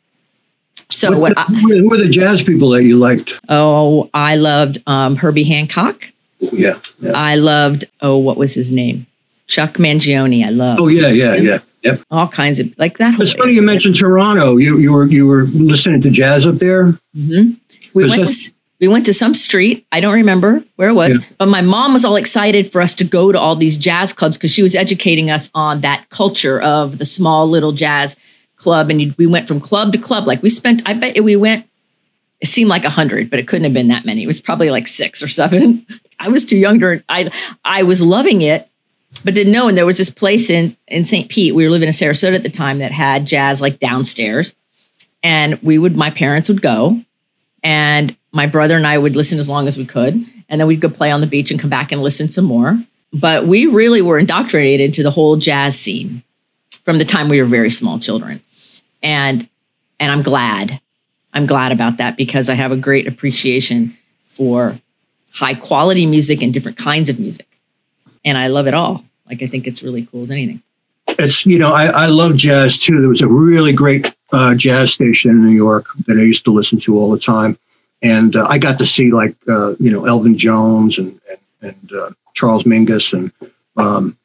So 0.89 1.17
what? 1.17 1.38
I, 1.38 1.43
who 1.43 1.89
were 1.89 1.97
the 1.97 2.10
jazz 2.10 2.41
people 2.41 2.69
that 2.71 2.84
you 2.84 2.97
liked? 2.97 3.39
Oh, 3.47 4.10
I 4.13 4.36
loved 4.36 4.79
um, 4.88 5.15
Herbie 5.15 5.43
Hancock. 5.43 6.12
Yeah, 6.39 6.79
yeah, 6.99 7.12
I 7.15 7.36
loved. 7.36 7.86
Oh, 8.01 8.17
what 8.17 8.36
was 8.36 8.53
his 8.53 8.71
name? 8.71 9.05
Chuck 9.47 9.73
Mangione. 9.73 10.43
I 10.45 10.49
love. 10.49 10.79
Oh 10.81 10.88
yeah, 10.88 11.07
yeah, 11.07 11.36
yeah. 11.36 11.60
Yep. 11.84 12.01
All 12.12 12.27
kinds 12.27 12.60
of 12.60 12.77
like 12.77 12.97
that. 12.97 13.19
It's 13.19 13.34
funny 13.34 13.53
you 13.53 13.62
mentioned 13.62 13.95
Toronto. 13.95 14.57
You 14.57 14.79
you 14.79 14.91
were 14.91 15.07
you 15.07 15.27
were 15.27 15.43
listening 15.45 16.01
to 16.01 16.10
jazz 16.10 16.45
up 16.45 16.55
there. 16.55 16.91
Mm-hmm. 17.15 17.53
We 17.93 18.07
went 18.07 18.25
to 18.25 18.51
we 18.82 18.88
went 18.88 19.06
to 19.06 19.13
some 19.13 19.36
street. 19.36 19.86
I 19.91 20.02
don't 20.02 20.15
remember 20.15 20.63
where 20.76 20.89
it 20.89 20.94
was, 20.94 21.15
yeah. 21.15 21.24
but 21.38 21.48
my 21.48 21.62
mom 21.62 21.94
was 21.94 22.04
all 22.04 22.15
excited 22.15 22.72
for 22.72 22.82
us 22.82 22.96
to 22.96 23.04
go 23.04 23.32
to 23.32 23.39
all 23.39 23.56
these 23.56 23.78
jazz 23.78 24.12
clubs 24.12 24.38
because 24.38 24.52
she 24.52 24.63
was 24.63 24.76
educating 24.76 25.30
us 25.30 25.52
on 25.54 25.82
that 25.82 26.10
culture 26.10 26.60
of 26.60 26.98
the 26.98 27.06
small 27.06 27.48
little 27.48 27.72
jazz 27.72 28.17
club 28.56 28.89
and 28.89 29.15
we 29.17 29.28
went 29.28 29.48
from 29.48 29.62
club 29.62 29.91
to 29.91 30.00
club. 30.00 30.26
Like 30.26 30.41
we 30.41 30.50
spent, 30.50 30.82
I 30.88 30.96
bet 30.96 31.24
we 31.24 31.36
went, 31.36 31.67
it 32.39 32.48
seemed 32.48 32.70
like 32.70 32.84
a 32.84 32.89
hundred, 32.89 33.30
but 33.30 33.38
it 33.38 33.48
couldn't 33.48 33.65
have 33.65 33.74
been 33.74 33.89
that 33.89 34.04
many. 34.04 34.24
It 34.24 34.28
was 34.28 34.41
probably 34.41 34.72
like 34.72 34.88
six 34.88 35.22
or 35.22 35.28
seven. 35.28 35.86
I 36.20 36.30
was 36.30 36.44
too 36.44 36.58
young 36.58 36.80
to, 36.80 37.04
I, 37.08 37.32
I 37.63 37.84
was 37.84 38.02
loving 38.02 38.41
it, 38.41 38.67
but 39.24 39.36
didn't 39.36 39.54
know. 39.54 39.67
And 39.67 39.78
there 39.78 39.86
was 39.86 40.00
this 40.00 40.10
place 40.10 40.50
in, 40.50 40.76
in 40.88 41.06
St. 41.06 41.30
Pete. 41.30 41.54
We 41.54 41.65
were 41.65 41.72
living 41.72 41.88
in 41.88 41.94
Sarasota 41.94 42.36
at 42.36 42.44
the 42.44 42.50
time 42.50 42.80
that 42.80 42.91
had 42.91 43.28
jazz 43.28 43.62
like 43.62 43.78
downstairs. 43.78 44.54
And 45.22 45.62
we 45.62 45.78
would, 45.78 45.96
my 45.96 46.10
parents 46.10 46.50
would 46.50 46.63
go 46.63 47.00
and 47.63 48.15
my 48.32 48.48
brother 48.48 48.76
and 48.78 48.88
I 48.88 48.97
would 48.97 49.16
listen 49.16 49.39
as 49.39 49.49
long 49.49 49.68
as 49.68 49.78
we 49.78 49.86
could. 49.86 50.26
And 50.49 50.60
then 50.60 50.68
we'd 50.68 50.82
go 50.82 50.89
play 50.89 51.12
on 51.12 51.22
the 51.22 51.28
beach 51.28 51.51
and 51.51 51.60
come 51.60 51.70
back 51.70 51.91
and 51.91 52.01
listen 52.01 52.30
some 52.30 52.45
more. 52.45 52.78
But 53.14 53.45
we 53.45 53.66
really 53.66 54.01
were 54.01 54.18
indoctrinated 54.18 54.86
into 54.86 55.03
the 55.03 55.12
whole 55.12 55.36
jazz 55.36 55.80
scene 55.80 56.24
from 56.84 56.97
the 56.97 57.05
time 57.05 57.30
we 57.30 57.39
were 57.39 57.47
very 57.47 57.70
small 57.70 57.99
children 57.99 58.41
and 59.01 59.47
and 59.99 60.12
I'm 60.12 60.24
glad. 60.24 60.82
I'm 61.34 61.45
glad 61.45 61.72
about 61.72 61.97
that 61.97 62.18
because 62.18 62.49
I 62.49 62.55
have 62.55 62.72
a 62.72 62.78
great 62.78 63.08
appreciation 63.08 63.95
for 64.26 64.80
high 65.32 65.53
quality 65.53 66.05
music 66.05 66.41
and 66.41 66.53
different 66.53 66.78
kinds 66.78 67.08
of 67.08 67.20
music. 67.20 67.47
And 68.26 68.38
I 68.38 68.47
love 68.47 68.68
it 68.68 68.74
all. 68.74 69.05
Like 69.28 69.41
I 69.41 69.47
think 69.47 69.68
it's 69.68 69.84
really 69.84 70.05
cool 70.05 70.22
as 70.22 70.32
anything. 70.32 70.62
It's 71.08 71.45
you 71.45 71.58
know 71.58 71.72
I, 71.72 71.86
I 71.88 72.05
love 72.08 72.36
jazz 72.36 72.78
too. 72.78 72.99
There 72.99 73.10
was 73.10 73.22
a 73.22 73.28
really 73.28 73.74
great 73.74 74.14
uh, 74.32 74.55
jazz 74.55 74.93
station 74.93 75.32
in 75.32 75.45
New 75.45 75.55
York 75.55 75.88
that 76.08 76.18
I 76.18 76.22
used 76.22 76.45
to 76.45 76.51
listen 76.51 76.80
to 76.82 76.97
all 76.97 77.12
the 77.12 77.20
time, 77.20 77.58
and 78.02 78.36
uh, 78.36 78.45
I 78.49 78.58
got 78.58 78.78
to 78.80 78.86
see 78.86 79.12
like 79.12 79.36
uh, 79.47 79.76
you 79.80 79.91
know 79.91 80.06
Elvin 80.06 80.38
Jones 80.38 80.97
and 80.97 81.20
and, 81.30 81.39
and 81.62 81.91
uh, 81.93 82.12
Charles 82.34 82.64
Mingus 82.64 83.14
and 83.14 83.32
um, 83.78 84.18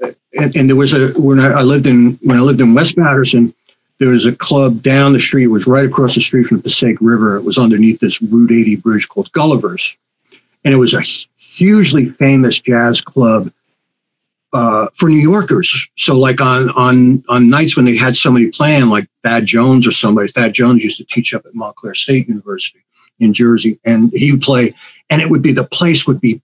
and, 0.00 0.56
and 0.56 0.68
there 0.68 0.76
was 0.76 0.92
a 0.92 1.12
when 1.20 1.40
I, 1.40 1.62
lived 1.62 1.86
in 1.86 2.18
when 2.22 2.36
I 2.36 2.40
lived 2.40 2.60
in 2.60 2.74
West 2.74 2.96
Paterson 2.96 3.54
there 4.02 4.10
was 4.10 4.26
a 4.26 4.34
club 4.34 4.82
down 4.82 5.12
the 5.12 5.20
street. 5.20 5.44
It 5.44 5.48
was 5.48 5.68
right 5.68 5.86
across 5.86 6.16
the 6.16 6.20
street 6.20 6.48
from 6.48 6.56
the 6.56 6.64
Passaic 6.64 6.98
River. 7.00 7.36
It 7.36 7.44
was 7.44 7.56
underneath 7.56 8.00
this 8.00 8.20
Route 8.20 8.50
80 8.50 8.76
bridge 8.76 9.08
called 9.08 9.30
Gulliver's, 9.30 9.96
and 10.64 10.74
it 10.74 10.76
was 10.76 10.92
a 10.92 11.02
hugely 11.38 12.06
famous 12.06 12.58
jazz 12.58 13.00
club 13.00 13.52
uh, 14.52 14.88
for 14.94 15.08
New 15.08 15.20
Yorkers. 15.20 15.88
So, 15.96 16.18
like 16.18 16.40
on 16.40 16.70
on 16.70 17.22
on 17.28 17.48
nights 17.48 17.76
when 17.76 17.84
they 17.84 17.96
had 17.96 18.16
somebody 18.16 18.50
playing, 18.50 18.88
like 18.88 19.08
Thad 19.22 19.46
Jones 19.46 19.86
or 19.86 19.92
somebody, 19.92 20.26
Thad 20.26 20.52
Jones 20.52 20.82
used 20.82 20.98
to 20.98 21.04
teach 21.04 21.32
up 21.32 21.46
at 21.46 21.54
Montclair 21.54 21.94
State 21.94 22.26
University 22.26 22.82
in 23.22 23.32
Jersey, 23.32 23.78
and 23.84 24.12
he 24.12 24.32
would 24.32 24.42
play, 24.42 24.74
and 25.10 25.22
it 25.22 25.30
would 25.30 25.42
be 25.42 25.52
the 25.52 25.64
place 25.64 26.06
would 26.06 26.20
be 26.20 26.42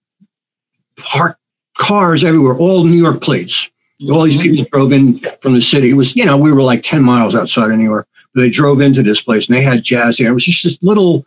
parked 0.96 1.40
cars 1.78 2.24
everywhere, 2.24 2.56
all 2.56 2.84
New 2.84 3.00
York 3.00 3.22
plates. 3.22 3.70
All 4.10 4.22
these 4.22 4.36
people 4.36 4.64
drove 4.70 4.92
in 4.92 5.18
from 5.40 5.54
the 5.54 5.60
city. 5.60 5.90
It 5.90 5.94
was, 5.94 6.14
you 6.14 6.24
know, 6.24 6.36
we 6.36 6.52
were 6.52 6.62
like 6.62 6.82
10 6.82 7.02
miles 7.02 7.34
outside 7.34 7.70
of 7.70 7.78
New 7.78 7.84
York. 7.84 8.06
But 8.34 8.42
they 8.42 8.50
drove 8.50 8.80
into 8.80 9.02
this 9.02 9.22
place 9.22 9.48
and 9.48 9.56
they 9.56 9.62
had 9.62 9.82
jazz 9.82 10.18
there. 10.18 10.28
It 10.28 10.34
was 10.34 10.44
just 10.44 10.62
this 10.62 10.78
little, 10.82 11.24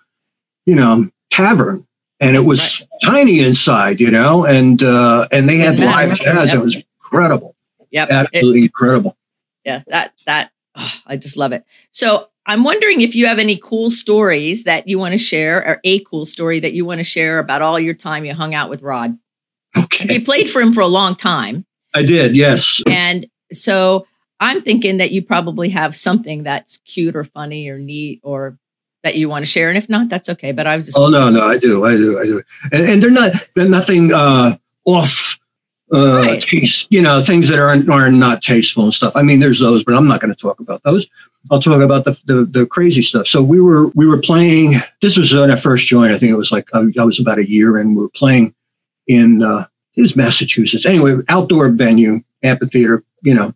you 0.65 0.75
know, 0.75 1.09
tavern. 1.31 1.85
And 2.19 2.35
it 2.35 2.41
was 2.41 2.81
right. 2.81 3.13
tiny 3.13 3.39
inside, 3.39 3.99
you 3.99 4.11
know, 4.11 4.45
and 4.45 4.81
uh, 4.83 5.27
and 5.31 5.49
they 5.49 5.57
had 5.57 5.79
live 5.79 6.19
jazz. 6.19 6.53
Yep. 6.53 6.61
It 6.61 6.63
was 6.63 6.75
incredible. 6.75 7.55
Yeah, 7.89 8.05
absolutely 8.07 8.61
it, 8.61 8.65
incredible. 8.65 9.17
Yeah, 9.65 9.81
that 9.87 10.13
that 10.27 10.51
oh, 10.75 10.93
I 11.07 11.15
just 11.15 11.35
love 11.35 11.51
it. 11.51 11.65
So 11.89 12.27
I'm 12.45 12.63
wondering 12.63 13.01
if 13.01 13.15
you 13.15 13.27
have 13.27 13.39
any 13.39 13.57
cool 13.57 13.89
stories 13.89 14.63
that 14.63 14.87
you 14.87 14.97
want 14.97 15.13
to 15.13 15.17
share, 15.17 15.65
or 15.65 15.79
a 15.83 15.99
cool 16.05 16.25
story 16.25 16.59
that 16.59 16.73
you 16.73 16.85
want 16.85 16.99
to 16.99 17.03
share 17.03 17.39
about 17.39 17.61
all 17.61 17.79
your 17.79 17.93
time 17.93 18.25
you 18.25 18.33
hung 18.33 18.55
out 18.55 18.69
with 18.69 18.81
Rod. 18.81 19.17
Okay. 19.77 20.15
You 20.15 20.23
played 20.23 20.49
for 20.49 20.61
him 20.61 20.73
for 20.73 20.81
a 20.81 20.87
long 20.87 21.15
time. 21.15 21.65
I 21.93 22.03
did, 22.03 22.35
yes. 22.35 22.81
And 22.87 23.27
so 23.51 24.07
I'm 24.39 24.61
thinking 24.61 24.97
that 24.97 25.11
you 25.11 25.21
probably 25.21 25.69
have 25.69 25.95
something 25.95 26.43
that's 26.43 26.77
cute 26.77 27.15
or 27.15 27.23
funny 27.23 27.69
or 27.69 27.77
neat 27.77 28.19
or 28.23 28.57
that 29.03 29.15
you 29.15 29.29
want 29.29 29.43
to 29.43 29.51
share. 29.51 29.69
And 29.69 29.77
if 29.77 29.89
not, 29.89 30.09
that's 30.09 30.29
okay. 30.29 30.51
But 30.51 30.67
I 30.67 30.77
was 30.77 30.87
just 30.87 30.97
Oh 30.97 31.09
no, 31.09 31.29
no, 31.29 31.41
I 31.41 31.57
do, 31.57 31.85
I 31.85 31.91
do, 31.91 32.19
I 32.19 32.25
do. 32.25 32.41
And, 32.71 32.85
and 32.85 33.03
they're 33.03 33.11
not 33.11 33.33
they're 33.55 33.67
nothing 33.67 34.11
uh 34.13 34.57
off 34.85 35.39
uh 35.93 36.23
right. 36.25 36.41
taste, 36.41 36.87
you 36.89 37.01
know, 37.01 37.21
things 37.21 37.47
that 37.49 37.59
are 37.59 37.69
are 37.91 38.11
not 38.11 38.41
tasteful 38.41 38.83
and 38.83 38.93
stuff. 38.93 39.15
I 39.15 39.21
mean, 39.21 39.39
there's 39.39 39.59
those, 39.59 39.83
but 39.83 39.95
I'm 39.95 40.07
not 40.07 40.21
going 40.21 40.33
to 40.33 40.39
talk 40.39 40.59
about 40.59 40.83
those. 40.83 41.07
I'll 41.49 41.59
talk 41.59 41.81
about 41.81 42.05
the, 42.05 42.11
the, 42.25 42.45
the 42.45 42.65
crazy 42.67 43.01
stuff. 43.01 43.27
So 43.27 43.41
we 43.41 43.59
were 43.59 43.87
we 43.95 44.05
were 44.05 44.21
playing. 44.21 44.81
This 45.01 45.17
was 45.17 45.33
when 45.33 45.49
I 45.49 45.55
first 45.55 45.87
joined. 45.87 46.13
I 46.13 46.17
think 46.17 46.31
it 46.31 46.35
was 46.35 46.51
like 46.51 46.67
I, 46.73 46.83
I 46.99 47.03
was 47.03 47.19
about 47.19 47.39
a 47.39 47.49
year, 47.49 47.77
and 47.77 47.95
we 47.95 48.03
were 48.03 48.09
playing 48.09 48.53
in 49.07 49.41
uh, 49.41 49.65
it 49.95 50.01
was 50.01 50.15
Massachusetts. 50.15 50.85
Anyway, 50.85 51.17
outdoor 51.29 51.69
venue, 51.71 52.21
amphitheater, 52.43 53.03
you 53.23 53.33
know. 53.33 53.53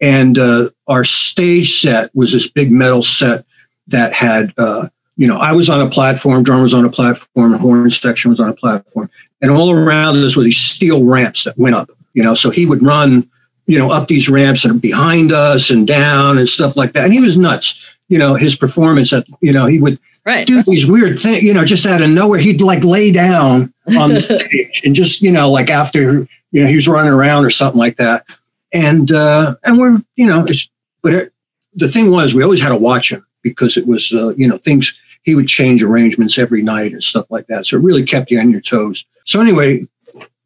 And 0.00 0.38
uh, 0.38 0.70
our 0.86 1.04
stage 1.04 1.80
set 1.80 2.14
was 2.14 2.32
this 2.32 2.48
big 2.48 2.72
metal 2.72 3.02
set 3.02 3.44
that 3.88 4.14
had, 4.14 4.54
uh, 4.56 4.88
you 5.16 5.26
know, 5.26 5.36
I 5.36 5.52
was 5.52 5.68
on 5.68 5.80
a 5.80 5.90
platform, 5.90 6.42
drum 6.42 6.62
was 6.62 6.72
on 6.72 6.86
a 6.86 6.90
platform, 6.90 7.52
horn 7.52 7.90
section 7.90 8.30
was 8.30 8.40
on 8.40 8.48
a 8.48 8.54
platform, 8.54 9.10
and 9.42 9.50
all 9.50 9.70
around 9.70 10.16
us 10.16 10.36
were 10.36 10.42
these 10.42 10.56
steel 10.56 11.04
ramps 11.04 11.44
that 11.44 11.58
went 11.58 11.74
up. 11.74 11.90
You 12.14 12.22
know, 12.22 12.34
so 12.34 12.50
he 12.50 12.66
would 12.66 12.82
run, 12.82 13.30
you 13.70 13.78
know, 13.78 13.90
up 13.90 14.08
these 14.08 14.28
ramps 14.28 14.64
and 14.64 14.82
behind 14.82 15.30
us 15.30 15.70
and 15.70 15.86
down 15.86 16.38
and 16.38 16.48
stuff 16.48 16.76
like 16.76 16.92
that. 16.92 17.04
And 17.04 17.12
he 17.12 17.20
was 17.20 17.36
nuts. 17.36 17.78
You 18.08 18.18
know, 18.18 18.34
his 18.34 18.56
performance 18.56 19.12
at, 19.12 19.24
you 19.40 19.52
know, 19.52 19.66
he 19.66 19.78
would 19.78 19.96
right. 20.26 20.44
do 20.44 20.64
these 20.64 20.86
weird 20.86 21.20
things, 21.20 21.44
you 21.44 21.54
know, 21.54 21.64
just 21.64 21.86
out 21.86 22.02
of 22.02 22.10
nowhere. 22.10 22.40
He'd 22.40 22.60
like 22.60 22.82
lay 22.82 23.12
down 23.12 23.72
on 23.96 24.14
the 24.14 24.22
stage 24.48 24.82
and 24.84 24.92
just, 24.92 25.22
you 25.22 25.30
know, 25.30 25.48
like 25.48 25.70
after, 25.70 26.26
you 26.50 26.62
know, 26.62 26.66
he 26.66 26.74
was 26.74 26.88
running 26.88 27.12
around 27.12 27.44
or 27.44 27.50
something 27.50 27.78
like 27.78 27.96
that. 27.98 28.26
And, 28.72 29.12
uh, 29.12 29.54
and 29.62 29.78
we're, 29.78 30.02
you 30.16 30.26
know, 30.26 30.44
it's, 30.44 30.68
but 31.02 31.14
it, 31.14 31.32
the 31.74 31.86
thing 31.86 32.10
was, 32.10 32.34
we 32.34 32.42
always 32.42 32.60
had 32.60 32.70
to 32.70 32.76
watch 32.76 33.12
him 33.12 33.24
because 33.42 33.76
it 33.76 33.86
was, 33.86 34.12
uh, 34.12 34.34
you 34.36 34.48
know, 34.48 34.58
things, 34.58 34.92
he 35.22 35.36
would 35.36 35.46
change 35.46 35.80
arrangements 35.80 36.38
every 36.38 36.62
night 36.62 36.90
and 36.90 37.02
stuff 37.02 37.26
like 37.30 37.46
that. 37.46 37.66
So 37.66 37.76
it 37.76 37.84
really 37.84 38.02
kept 38.02 38.32
you 38.32 38.40
on 38.40 38.50
your 38.50 38.60
toes. 38.60 39.04
So 39.26 39.40
anyway, 39.40 39.86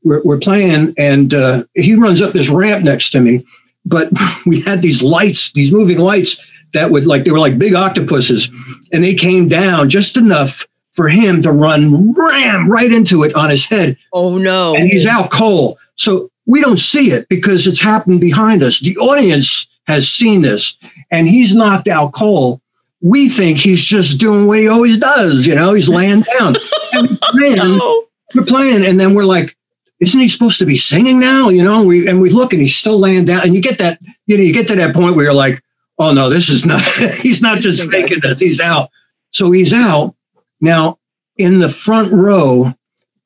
we're, 0.05 0.23
we're 0.23 0.39
playing 0.39 0.95
and 0.97 1.35
uh, 1.35 1.65
he 1.75 1.95
runs 1.95 2.23
up 2.23 2.33
this 2.33 2.49
ramp 2.49 2.85
next 2.85 3.11
to 3.11 3.21
me, 3.21 3.45
but 3.85 4.11
we 4.47 4.61
had 4.61 4.83
these 4.83 5.03
lights, 5.03 5.53
these 5.53 5.73
moving 5.73 5.99
lights 5.99 6.39
that 6.75 6.91
would 6.91 7.07
like 7.07 7.25
they 7.25 7.31
were 7.31 7.39
like 7.39 7.59
big 7.59 7.75
octopuses, 7.75 8.51
and 8.93 9.03
they 9.03 9.15
came 9.15 9.49
down 9.49 9.89
just 9.89 10.17
enough 10.17 10.67
for 10.93 11.09
him 11.09 11.43
to 11.43 11.51
run 11.51 12.13
ram 12.13 12.71
right 12.71 12.93
into 12.93 13.23
it 13.23 13.35
on 13.35 13.49
his 13.49 13.65
head. 13.65 13.97
Oh 14.13 14.37
no! 14.37 14.75
And 14.75 14.91
he's 14.91 15.07
out 15.07 15.31
cold. 15.31 15.79
So 15.97 16.31
we 16.47 16.61
don't 16.61 16.79
see 16.79 17.13
it 17.13 17.29
because 17.29 17.67
it's 17.67 17.81
happened 17.81 18.21
behind 18.21 18.63
us. 18.63 18.81
The 18.81 18.97
audience 18.99 19.67
has 19.87 20.09
seen 20.09 20.43
this, 20.43 20.77
and 21.11 21.27
he's 21.27 21.55
knocked 21.55 21.89
out 21.89 22.13
cold. 22.13 22.61
We 23.01 23.29
think 23.29 23.59
he's 23.59 23.85
just 23.85 24.19
doing 24.19 24.47
what 24.47 24.59
he 24.59 24.69
always 24.69 24.99
does. 24.99 25.47
You 25.47 25.55
know, 25.55 25.75
he's 25.75 25.89
laying 25.89 26.23
down. 26.23 26.57
we're, 26.95 27.09
playing, 27.33 27.57
no. 27.57 28.05
we're 28.35 28.45
playing, 28.45 28.85
and 28.85 28.99
then 28.99 29.15
we're 29.15 29.25
like, 29.25 29.54
isn't 30.01 30.21
he 30.21 30.29
supposed 30.29 30.59
to 30.59 30.67
be 30.67 30.77
singing 30.77 31.21
now? 31.21 31.49
You 31.49 31.63
know, 31.63 31.85
we 31.85 32.09
and 32.09 32.21
we 32.21 32.31
look 32.31 32.53
and 32.53 32.61
he's 32.61 32.77
still 32.77 32.99
laying 32.99 33.25
down. 33.25 33.43
And 33.43 33.55
you 33.55 33.61
get 33.61 33.79
that, 33.79 34.01
you 34.27 34.37
know, 34.37 34.43
you 34.43 34.53
get 34.53 34.69
to 34.69 34.77
that 34.77 34.95
point 34.95 35.15
where 35.15 35.25
you're 35.25 35.35
like, 35.35 35.63
oh 35.99 36.13
no, 36.13 36.29
this 36.29 36.49
is 36.49 36.67
not, 36.67 36.83
he's 37.21 37.41
not 37.41 37.59
just 37.59 37.91
faking 37.91 38.21
this, 38.23 38.39
he's 38.39 38.61
out. 38.61 38.91
So 39.31 39.51
he's 39.53 39.73
out. 39.73 40.15
Now, 40.61 40.99
in 41.37 41.61
the 41.61 41.69
front 41.69 42.13
row 42.13 42.75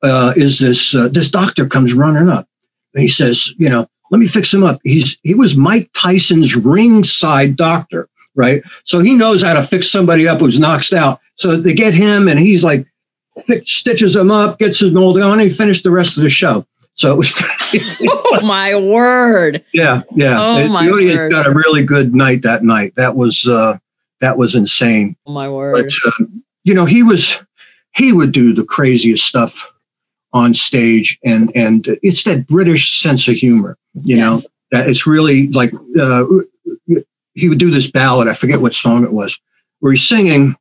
uh, 0.01 0.33
is 0.35 0.59
this, 0.59 0.95
uh, 0.95 1.07
this 1.09 1.29
doctor 1.29 1.67
comes 1.67 1.93
running 1.93 2.29
up 2.29 2.47
and 2.93 3.01
he 3.01 3.07
says, 3.07 3.53
you 3.57 3.69
know, 3.69 3.87
let 4.11 4.19
me 4.19 4.27
fix 4.27 4.53
him 4.53 4.63
up. 4.63 4.79
He's, 4.83 5.17
he 5.23 5.35
was 5.35 5.55
Mike 5.55 5.91
Tyson's 5.93 6.55
ringside 6.55 7.55
doctor, 7.55 8.09
right? 8.35 8.63
So 8.83 8.99
he 8.99 9.15
knows 9.15 9.43
how 9.43 9.53
to 9.53 9.63
fix 9.63 9.91
somebody 9.91 10.27
up 10.27 10.39
who's 10.39 10.59
knocked 10.59 10.93
out. 10.93 11.19
So 11.35 11.55
they 11.55 11.73
get 11.73 11.93
him 11.93 12.27
and 12.27 12.39
he's 12.39 12.63
like, 12.63 12.87
stitches 13.65 14.15
him 14.15 14.31
up, 14.31 14.59
gets 14.59 14.79
his 14.79 14.91
mold 14.91 15.19
on, 15.19 15.33
and 15.33 15.41
he 15.41 15.49
finished 15.49 15.83
the 15.83 15.91
rest 15.91 16.17
of 16.17 16.23
the 16.23 16.29
show. 16.29 16.65
So 16.93 17.13
it 17.13 17.17
was. 17.17 17.33
oh 18.09 18.41
my 18.41 18.75
word! 18.75 19.63
Yeah, 19.73 20.01
yeah. 20.15 20.41
Oh 20.41 20.57
it, 20.57 20.69
my 20.69 20.85
the 20.85 20.91
word! 20.91 21.31
Got 21.31 21.47
a 21.47 21.53
really 21.53 21.83
good 21.83 22.15
night 22.15 22.41
that 22.41 22.63
night. 22.63 22.93
That 22.95 23.15
was 23.15 23.47
uh, 23.47 23.77
that 24.21 24.37
was 24.37 24.55
insane. 24.55 25.15
Oh 25.25 25.31
my 25.31 25.47
word! 25.47 25.75
But 25.75 25.93
uh, 26.05 26.25
you 26.63 26.73
know, 26.73 26.85
he 26.85 27.03
was 27.03 27.39
he 27.95 28.11
would 28.11 28.31
do 28.31 28.53
the 28.53 28.65
craziest 28.65 29.25
stuff 29.25 29.71
on 30.33 30.53
stage, 30.53 31.19
and 31.23 31.51
and 31.55 31.85
it's 32.03 32.23
that 32.23 32.47
British 32.47 32.99
sense 32.99 33.27
of 33.27 33.35
humor. 33.35 33.77
You 33.93 34.17
yes. 34.17 34.19
know, 34.19 34.49
that 34.71 34.89
it's 34.89 35.07
really 35.07 35.49
like 35.49 35.73
uh, 35.99 36.25
he 37.33 37.49
would 37.49 37.59
do 37.59 37.71
this 37.71 37.89
ballad. 37.89 38.27
I 38.27 38.33
forget 38.33 38.61
what 38.61 38.73
song 38.73 39.03
it 39.03 39.13
was, 39.13 39.37
where 39.79 39.93
he's 39.93 40.07
singing, 40.07 40.55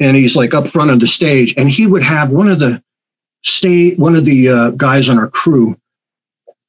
and 0.00 0.16
he's 0.16 0.34
like 0.34 0.54
up 0.54 0.66
front 0.66 0.90
of 0.90 0.98
the 0.98 1.06
stage, 1.06 1.54
and 1.56 1.70
he 1.70 1.86
would 1.86 2.02
have 2.02 2.30
one 2.30 2.48
of 2.48 2.58
the 2.58 2.82
stay 3.42 3.94
one 3.94 4.16
of 4.16 4.24
the 4.24 4.48
uh, 4.48 4.70
guys 4.72 5.08
on 5.08 5.18
our 5.18 5.28
crew 5.28 5.76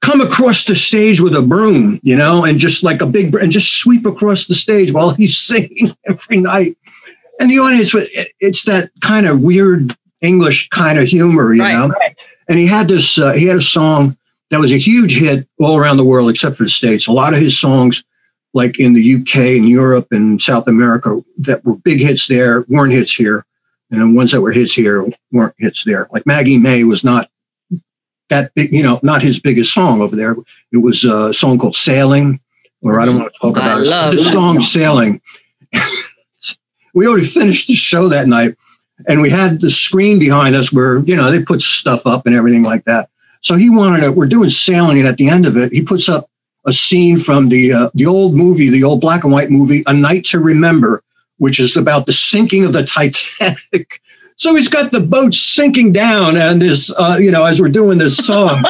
come 0.02 0.20
across 0.20 0.66
the 0.66 0.76
stage 0.76 1.22
with 1.22 1.36
a 1.36 1.42
broom, 1.42 2.00
you 2.04 2.16
know, 2.16 2.44
and 2.44 2.60
just 2.60 2.84
like 2.84 3.02
a 3.02 3.06
big 3.06 3.34
and 3.36 3.52
just 3.52 3.80
sweep 3.80 4.06
across 4.06 4.48
the 4.48 4.56
stage 4.56 4.92
while 4.92 5.12
he's 5.12 5.38
singing 5.48 5.96
every 6.08 6.38
night. 6.38 6.78
And 7.40 7.50
the 7.50 7.60
audience, 7.60 7.96
it's 8.40 8.66
that 8.66 8.92
kind 9.02 9.26
of 9.26 9.42
weird 9.42 9.96
English 10.22 10.70
kind 10.70 11.00
of 11.00 11.08
humor, 11.08 11.54
you 11.54 11.62
right, 11.62 11.74
know. 11.74 11.88
Right. 11.88 12.20
And 12.48 12.60
he 12.60 12.68
had 12.68 12.88
this, 12.88 13.18
uh, 13.18 13.34
he 13.34 13.46
had 13.46 13.58
a 13.58 13.62
song 13.62 14.18
that 14.50 14.60
was 14.60 14.72
a 14.72 14.78
huge 14.78 15.18
hit 15.18 15.48
all 15.60 15.78
around 15.78 15.98
the 15.98 16.04
world 16.04 16.30
except 16.30 16.56
for 16.56 16.64
the 16.64 16.70
states. 16.70 17.08
A 17.08 17.12
lot 17.12 17.34
of 17.34 17.40
his 17.40 17.58
songs, 17.58 18.04
like 18.54 18.80
in 18.80 18.94
the 18.94 19.16
UK 19.16 19.36
and 19.58 19.68
Europe 19.68 20.08
and 20.12 20.42
South 20.42 20.68
America, 20.68 21.24
that 21.38 21.64
were 21.64 21.76
big 21.78 22.00
hits 22.00 22.28
there, 22.28 22.66
weren't 22.68 22.94
hits 22.94 23.14
here 23.14 23.46
and 23.92 24.02
the 24.02 24.16
ones 24.16 24.32
that 24.32 24.42
were 24.42 24.52
hits 24.52 24.74
here 24.74 25.06
weren't 25.32 25.54
hits 25.58 25.84
there. 25.84 26.08
Like 26.12 26.26
Maggie 26.26 26.58
May 26.58 26.84
was 26.84 27.04
not 27.04 27.30
that 28.30 28.54
big, 28.56 28.74
you 28.74 28.82
know, 28.82 29.00
not 29.04 29.22
his 29.22 29.40
biggest 29.40 29.74
song 29.74 30.02
over 30.02 30.16
there. 30.16 30.36
It 30.72 30.78
was 30.78 31.04
a 31.04 31.34
song 31.34 31.60
called 31.60 31.76
Sailing, 31.76 32.40
or 32.82 33.00
I 33.00 33.06
don't 33.06 33.20
want 33.20 33.34
to 33.34 33.40
talk 33.40 33.58
about 33.58 33.80
I 33.80 34.08
it. 34.08 34.12
The 34.12 34.24
song, 34.24 34.34
song 34.34 34.62
Sailing. 34.62 35.22
we 36.94 37.06
already 37.06 37.26
finished 37.26 37.68
the 37.68 37.76
show 37.76 38.08
that 38.08 38.28
night, 38.28 38.56
and 39.08 39.22
we 39.22 39.30
had 39.30 39.60
the 39.60 39.70
screen 39.70 40.18
behind 40.18 40.56
us 40.56 40.72
where 40.72 41.00
you 41.00 41.16
know 41.16 41.30
they 41.30 41.44
put 41.44 41.62
stuff 41.62 42.08
up 42.08 42.26
and 42.26 42.36
everything 42.36 42.64
like 42.64 42.86
that. 42.86 43.10
So 43.42 43.56
he 43.56 43.70
wanted 43.70 44.04
it. 44.04 44.16
We're 44.16 44.28
doing 44.28 44.50
Sailing, 44.50 45.00
and 45.00 45.08
at 45.08 45.18
the 45.18 45.28
end 45.28 45.46
of 45.46 45.58
it, 45.58 45.74
he 45.74 45.82
puts 45.82 46.08
up 46.08 46.30
a 46.66 46.74
scene 46.74 47.18
from 47.18 47.50
the 47.50 47.74
uh, 47.74 47.90
the 47.94 48.06
old 48.06 48.36
movie, 48.36 48.70
the 48.70 48.84
old 48.84 49.02
black 49.02 49.24
and 49.24 49.34
white 49.34 49.50
movie, 49.50 49.84
A 49.88 49.94
Night 49.94 50.26
to 50.26 50.40
Remember, 50.40 51.04
which 51.38 51.60
is 51.60 51.76
about 51.76 52.06
the 52.06 52.14
sinking 52.14 52.66
of 52.66 52.74
the 52.74 52.84
Titanic. 52.84 54.02
So 54.38 54.56
he's 54.56 54.70
got 54.70 54.92
the 54.92 55.02
boat 55.02 55.36
sinking 55.36 55.94
down, 55.94 56.36
and 56.36 56.64
is 56.64 56.92
uh, 56.98 57.18
you 57.20 57.30
know 57.30 57.46
as 57.46 57.62
we're 57.62 57.70
doing 57.70 58.00
this 58.00 58.18
song, 58.18 58.64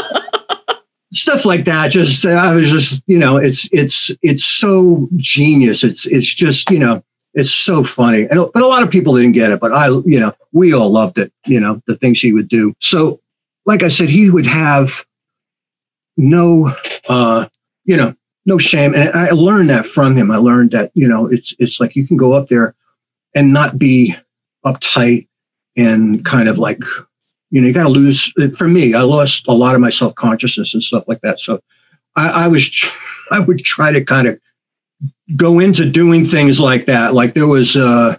stuff 1.13 1.45
like 1.45 1.63
that. 1.63 1.91
Just 1.91 2.25
I 2.25 2.53
was 2.53 2.69
just 2.69 3.03
you 3.07 3.17
know 3.17 3.37
it's 3.37 3.69
it's 3.71 4.11
it's 4.21 4.43
so 4.43 5.07
genius. 5.15 5.85
It's 5.85 6.05
it's 6.07 6.27
just 6.27 6.69
you 6.71 6.79
know 6.79 7.01
it's 7.35 7.53
so 7.53 7.85
funny, 7.85 8.27
and 8.29 8.45
but 8.53 8.61
a 8.61 8.67
lot 8.67 8.83
of 8.83 8.89
people 8.89 9.15
didn't 9.15 9.31
get 9.31 9.51
it, 9.51 9.61
but 9.61 9.71
I 9.71 9.87
you 9.87 10.19
know 10.19 10.33
we 10.51 10.73
all 10.73 10.89
loved 10.89 11.17
it. 11.17 11.31
You 11.45 11.61
know 11.61 11.81
the 11.87 11.95
things 11.95 12.19
he 12.19 12.33
would 12.33 12.49
do. 12.49 12.73
So 12.79 13.21
like 13.65 13.81
I 13.81 13.87
said, 13.87 14.09
he 14.09 14.29
would 14.29 14.47
have 14.47 15.05
no 16.17 16.75
uh, 17.07 17.47
you 17.85 17.97
know 17.97 18.15
no 18.45 18.57
shame. 18.57 18.93
And 18.95 19.09
I 19.13 19.29
learned 19.29 19.69
that 19.69 19.85
from 19.85 20.15
him. 20.15 20.31
I 20.31 20.37
learned 20.37 20.71
that, 20.71 20.91
you 20.93 21.07
know, 21.07 21.27
it's, 21.27 21.53
it's 21.59 21.79
like 21.79 21.95
you 21.95 22.07
can 22.07 22.17
go 22.17 22.33
up 22.33 22.47
there 22.47 22.75
and 23.35 23.53
not 23.53 23.77
be 23.77 24.15
uptight 24.65 25.27
and 25.77 26.25
kind 26.25 26.49
of 26.49 26.57
like, 26.57 26.79
you 27.51 27.61
know, 27.61 27.67
you 27.67 27.73
got 27.73 27.83
to 27.83 27.89
lose. 27.89 28.33
For 28.57 28.67
me, 28.67 28.93
I 28.93 29.01
lost 29.01 29.47
a 29.47 29.53
lot 29.53 29.75
of 29.75 29.81
my 29.81 29.89
self 29.89 30.15
consciousness 30.15 30.73
and 30.73 30.81
stuff 30.81 31.07
like 31.07 31.21
that. 31.21 31.39
So 31.39 31.59
I, 32.15 32.45
I 32.45 32.47
was, 32.47 32.87
I 33.31 33.39
would 33.39 33.63
try 33.63 33.91
to 33.91 34.03
kind 34.03 34.27
of 34.27 34.39
go 35.35 35.59
into 35.59 35.89
doing 35.89 36.25
things 36.25 36.59
like 36.59 36.85
that. 36.87 37.13
Like 37.13 37.33
there 37.33 37.47
was, 37.47 37.75
uh, 37.75 38.17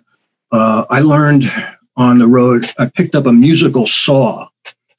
uh, 0.53 0.85
I 0.89 1.01
learned 1.01 1.51
on 1.97 2.19
the 2.19 2.27
road, 2.27 2.71
I 2.79 2.87
picked 2.87 3.15
up 3.15 3.27
a 3.27 3.33
musical 3.33 3.87
saw 3.87 4.49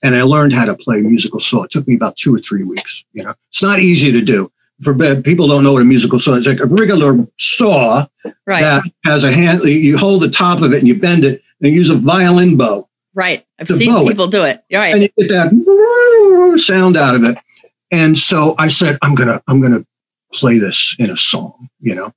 and 0.04 0.16
I 0.16 0.24
learned 0.24 0.54
how 0.54 0.66
to 0.66 0.76
play 0.76 1.02
musical 1.02 1.40
saw. 1.40 1.64
It 1.64 1.72
took 1.72 1.88
me 1.88 1.96
about 1.96 2.18
two 2.18 2.36
or 2.36 2.40
three 2.40 2.64
weeks. 2.64 3.06
You 3.14 3.24
know, 3.24 3.34
it's 3.50 3.64
not 3.64 3.80
easy 3.80 4.12
to 4.12 4.22
do. 4.22 4.52
For 4.82 4.94
people 5.22 5.48
don't 5.48 5.64
know 5.64 5.72
what 5.72 5.82
a 5.82 5.86
musical 5.86 6.20
saw 6.20 6.34
is, 6.34 6.46
it's 6.46 6.60
like 6.60 6.60
a 6.60 6.66
regular 6.66 7.26
saw 7.38 8.06
right. 8.46 8.62
that 8.62 8.84
has 9.06 9.24
a 9.24 9.32
hand. 9.32 9.64
You 9.64 9.98
hold 9.98 10.22
the 10.22 10.30
top 10.30 10.62
of 10.62 10.74
it 10.74 10.80
and 10.80 10.88
you 10.88 11.00
bend 11.00 11.24
it 11.24 11.42
and 11.62 11.72
you 11.72 11.78
use 11.78 11.90
a 11.90 11.96
violin 11.96 12.58
bow. 12.58 12.88
Right, 13.16 13.46
I've 13.60 13.68
seen 13.68 13.96
people 14.08 14.26
it. 14.26 14.32
do 14.32 14.44
it. 14.44 14.64
Right, 14.74 14.94
and 14.94 15.04
you 15.04 15.10
get 15.18 15.30
that 15.30 16.56
sound 16.58 16.98
out 16.98 17.16
of 17.16 17.24
it. 17.24 17.38
And 17.92 18.18
so 18.18 18.56
I 18.58 18.68
said, 18.68 18.98
I'm 19.04 19.16
gonna, 19.16 19.42
I'm 19.48 19.62
gonna 19.62 19.86
play 20.34 20.58
this 20.58 20.96
in 21.00 21.12
a 21.12 21.18
song. 21.18 21.70
You 21.80 21.96
know, 21.96 22.12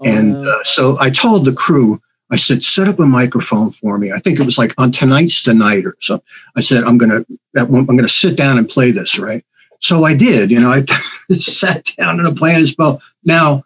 oh. 0.00 0.06
and 0.06 0.36
uh, 0.36 0.62
so 0.62 0.96
I 1.00 1.10
told 1.10 1.46
the 1.46 1.54
crew, 1.54 2.00
I 2.32 2.36
said, 2.36 2.64
set 2.64 2.88
up 2.88 2.98
a 2.98 3.04
microphone 3.04 3.70
for 3.70 3.98
me. 3.98 4.10
I 4.10 4.18
think 4.18 4.40
it 4.40 4.44
was 4.44 4.56
like 4.56 4.74
on 4.78 4.90
tonight's 4.90 5.42
the 5.42 5.52
night 5.52 5.84
or 5.84 5.96
something. 6.00 6.26
I 6.56 6.62
said, 6.62 6.82
I'm 6.82 6.96
gonna 6.96 7.26
I'm 7.54 7.84
gonna 7.84 8.08
sit 8.08 8.36
down 8.36 8.56
and 8.56 8.66
play 8.66 8.90
this, 8.90 9.18
right? 9.18 9.44
So 9.80 10.04
I 10.04 10.14
did, 10.14 10.50
you 10.50 10.58
know, 10.58 10.72
I 10.72 10.84
sat 11.34 11.84
down 11.98 12.18
and 12.18 12.26
I 12.26 12.32
played 12.32 12.56
his 12.56 12.74
bow. 12.74 13.00
Now, 13.22 13.64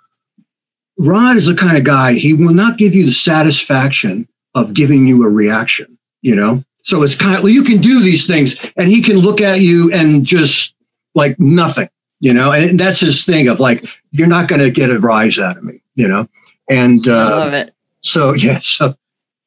Rod 0.99 1.37
is 1.37 1.47
the 1.47 1.55
kind 1.55 1.77
of 1.77 1.85
guy, 1.85 2.15
he 2.15 2.35
will 2.35 2.55
not 2.55 2.77
give 2.77 2.95
you 2.95 3.05
the 3.05 3.13
satisfaction 3.13 4.27
of 4.55 4.75
giving 4.75 5.07
you 5.07 5.25
a 5.25 5.31
reaction, 5.31 5.97
you 6.23 6.35
know? 6.35 6.65
So 6.83 7.03
it's 7.03 7.15
kind 7.15 7.37
of, 7.37 7.45
well, 7.45 7.53
you 7.53 7.63
can 7.63 7.81
do 7.81 8.01
these 8.01 8.27
things 8.27 8.57
and 8.77 8.89
he 8.89 9.01
can 9.01 9.19
look 9.19 9.41
at 9.41 9.61
you 9.61 9.93
and 9.93 10.25
just 10.25 10.75
like 11.15 11.39
nothing, 11.39 11.91
you 12.19 12.33
know? 12.33 12.51
And 12.51 12.81
that's 12.81 13.01
his 13.01 13.25
thing 13.25 13.47
of 13.47 13.61
like, 13.61 13.87
you're 14.11 14.27
not 14.27 14.49
to 14.49 14.71
get 14.71 14.91
a 14.91 14.99
rise 14.99 15.39
out 15.39 15.59
of 15.59 15.63
me, 15.63 15.83
you 15.95 16.09
know? 16.09 16.29
And, 16.69 17.07
uh, 17.07 17.13
I 17.13 17.29
love 17.29 17.53
it 17.53 17.76
so 18.07 18.33
yeah, 18.35 18.61
so 18.61 18.95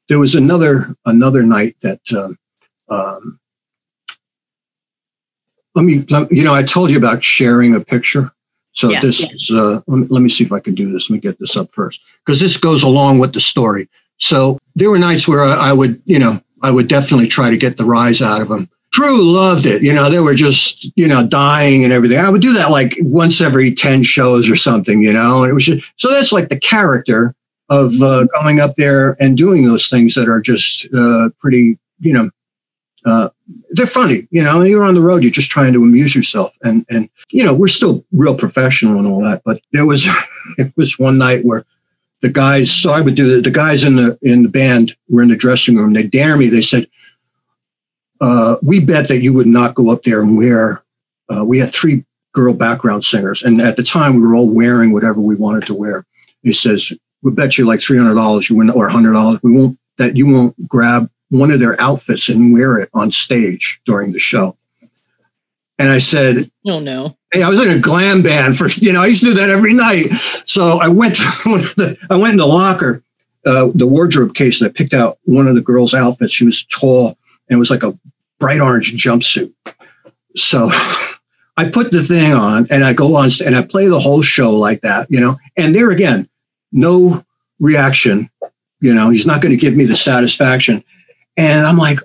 there 0.08 0.20
was 0.20 0.36
another 0.36 0.96
another 1.06 1.44
night 1.44 1.76
that 1.82 2.02
um, 2.14 2.38
um, 2.90 3.40
let 5.76 5.86
me 5.86 6.06
you 6.32 6.44
know 6.44 6.54
I 6.54 6.64
told 6.64 6.92
you 6.92 6.98
about 6.98 7.24
sharing 7.24 7.76
a 7.76 7.82
picture. 7.82 8.32
So 8.72 8.90
yes, 8.90 9.02
this 9.02 9.22
yes. 9.22 9.32
is 9.34 9.52
uh, 9.52 9.82
let, 9.88 9.98
me, 9.98 10.08
let 10.10 10.22
me 10.22 10.30
see 10.30 10.44
if 10.44 10.52
I 10.52 10.60
can 10.60 10.76
do 10.76 10.92
this. 10.92 11.10
Let 11.10 11.16
me 11.16 11.20
get 11.20 11.40
this 11.40 11.58
up 11.58 11.72
first 11.72 12.02
because 12.26 12.40
this 12.40 12.58
goes 12.58 12.84
along 12.84 13.20
with 13.20 13.34
the 13.34 13.40
story. 13.40 13.90
So 14.18 14.58
there 14.76 14.90
were 14.90 15.00
nights 15.00 15.28
where 15.28 15.44
I, 15.44 15.70
I 15.70 15.74
would 15.74 16.02
you 16.06 16.20
know 16.20 16.42
I 16.62 16.72
would 16.72 16.88
definitely 16.88 17.28
try 17.28 17.50
to 17.50 17.58
get 17.58 17.78
the 17.78 17.86
rise 17.86 18.22
out 18.22 18.42
of 18.42 18.50
them. 18.50 18.70
Drew 18.92 19.22
loved 19.22 19.68
it. 19.68 19.84
You 19.84 19.94
know, 19.94 20.10
they 20.10 20.20
were 20.20 20.34
just, 20.34 20.92
you 20.96 21.08
know, 21.08 21.26
dying 21.26 21.84
and 21.84 21.94
everything. 21.94 22.18
I 22.18 22.30
would 22.30 22.42
do 22.42 22.54
that 22.54 22.72
like 22.72 22.98
once 23.02 23.40
every 23.40 23.72
10 23.72 24.02
shows 24.02 24.50
or 24.50 24.56
something, 24.56 25.04
you 25.04 25.14
know, 25.14 25.44
and 25.44 25.52
it 25.52 25.54
was 25.54 25.66
just, 25.66 25.86
so 25.98 26.10
that's 26.10 26.32
like 26.32 26.50
the 26.50 26.60
character 26.60 27.36
of 27.70 28.02
uh, 28.02 28.26
going 28.42 28.60
up 28.60 28.76
there 28.76 29.16
and 29.22 29.38
doing 29.38 29.66
those 29.66 29.90
things 29.90 30.16
that 30.16 30.28
are 30.28 30.42
just 30.42 30.88
uh, 30.94 31.30
pretty, 31.40 31.78
you 32.00 32.14
know, 32.14 32.30
uh, 33.06 33.30
they're 33.72 33.88
funny. 33.88 34.28
You 34.32 34.44
know, 34.44 34.62
you're 34.64 34.84
on 34.84 34.94
the 34.94 35.02
road, 35.02 35.24
you're 35.24 35.32
just 35.32 35.52
trying 35.52 35.74
to 35.74 35.84
amuse 35.84 36.16
yourself, 36.16 36.58
and 36.64 36.86
and 36.90 37.10
you 37.32 37.44
know, 37.44 37.54
we're 37.54 37.68
still 37.68 38.04
real 38.12 38.36
professional 38.36 38.98
and 38.98 39.08
all 39.08 39.24
that. 39.24 39.42
But 39.46 39.62
there 39.72 39.86
was 39.86 40.08
it 40.58 40.74
was 40.76 41.00
one 41.00 41.18
night 41.18 41.46
where 41.46 41.66
the 42.22 42.30
guys, 42.30 42.72
so 42.72 42.92
I 42.92 43.02
would 43.02 43.16
do 43.16 43.36
the, 43.36 43.42
the 43.42 43.52
guys 43.52 43.84
in 43.84 43.96
the 43.96 44.18
in 44.22 44.44
the 44.44 44.50
band 44.50 44.96
were 45.08 45.22
in 45.22 45.30
the 45.30 45.36
dressing 45.36 45.78
room. 45.78 45.94
They 45.94 46.04
dare 46.04 46.36
me. 46.36 46.50
They 46.50 46.62
said, 46.62 46.88
uh, 48.20 48.58
"We 48.62 48.80
bet 48.80 49.08
that 49.08 49.22
you 49.22 49.34
would 49.34 49.48
not 49.48 49.76
go 49.76 49.92
up 49.92 50.04
there 50.04 50.22
and 50.22 50.38
wear." 50.38 50.84
Uh, 51.30 51.46
we 51.46 51.60
had 51.60 51.74
three 51.74 52.04
girl 52.34 52.54
background 52.54 53.06
singers, 53.06 53.44
and 53.44 53.62
at 53.62 53.78
the 53.78 53.84
time 53.84 54.16
we 54.16 54.22
were 54.22 54.36
all 54.36 54.54
wearing 54.54 54.92
whatever 54.92 55.22
we 55.22 55.36
wanted 55.36 55.66
to 55.68 55.74
wear. 55.74 56.06
He 56.44 56.54
says, 56.54 56.94
we 57.22 57.32
bet 57.32 57.58
you 57.58 57.66
like 57.66 57.82
three 57.82 57.98
hundred 57.98 58.16
dollars 58.16 58.50
you 58.50 58.56
win 58.56 58.70
or 58.70 58.90
hundred 58.90 59.14
dollars. 59.14 59.40
We 59.44 59.56
won't 59.56 59.78
that 59.98 60.16
you 60.16 60.28
won't 60.28 60.68
grab 60.68 61.10
one 61.30 61.52
of 61.52 61.60
their 61.60 61.80
outfits 61.80 62.30
and 62.30 62.54
wear 62.54 62.80
it 62.80 62.90
on 62.94 63.12
stage 63.12 63.82
during 63.86 64.12
the 64.12 64.20
show. 64.20 64.58
And 65.78 65.90
I 65.90 66.00
said, 66.00 66.50
Oh 66.68 66.80
no. 66.80 67.18
Hey, 67.32 67.44
I 67.44 67.50
was 67.50 67.60
in 67.60 67.70
a 67.70 67.80
glam 67.80 68.22
band 68.22 68.58
for 68.58 68.68
you 68.68 68.92
know, 68.92 69.02
I 69.02 69.08
used 69.08 69.22
to 69.22 69.28
do 69.28 69.34
that 69.36 69.50
every 69.50 69.74
night. 69.74 70.12
So 70.46 70.80
I 70.80 70.88
went 70.88 71.16
to 71.16 71.24
the, 71.78 71.98
I 72.10 72.18
went 72.18 72.32
in 72.32 72.38
the 72.38 72.48
locker, 72.48 73.04
uh, 73.46 73.70
the 73.74 73.88
wardrobe 73.88 74.34
case, 74.34 74.60
and 74.60 74.70
I 74.70 74.74
picked 74.74 74.94
out 74.94 75.20
one 75.24 75.48
of 75.48 75.56
the 75.56 75.62
girls' 75.62 75.94
outfits. 75.94 76.34
She 76.34 76.46
was 76.46 76.66
tall 76.66 77.18
and 77.50 77.56
it 77.56 77.60
was 77.60 77.70
like 77.70 77.84
a 77.84 77.98
bright 78.40 78.60
orange 78.60 78.94
jumpsuit. 78.94 79.54
So 80.36 80.70
I 81.58 81.70
put 81.70 81.92
the 81.92 82.04
thing 82.04 82.34
on 82.34 82.68
and 82.70 82.84
I 82.84 82.94
go 82.94 83.16
on 83.16 83.30
and 83.46 83.56
I 83.56 83.62
play 83.62 83.88
the 83.88 84.00
whole 84.00 84.22
show 84.22 84.52
like 84.52 84.82
that, 84.82 85.08
you 85.10 85.20
know. 85.20 85.38
And 85.58 85.76
there 85.76 85.92
again, 85.92 86.30
no 86.72 87.24
reaction. 87.60 88.30
You 88.82 88.94
know, 88.94 89.10
he's 89.10 89.26
not 89.26 89.42
going 89.42 89.52
to 89.52 89.58
give 89.58 89.76
me 89.76 89.86
the 89.86 89.96
satisfaction. 89.96 90.84
And 91.38 91.66
I'm 91.66 91.78
like, 91.78 92.00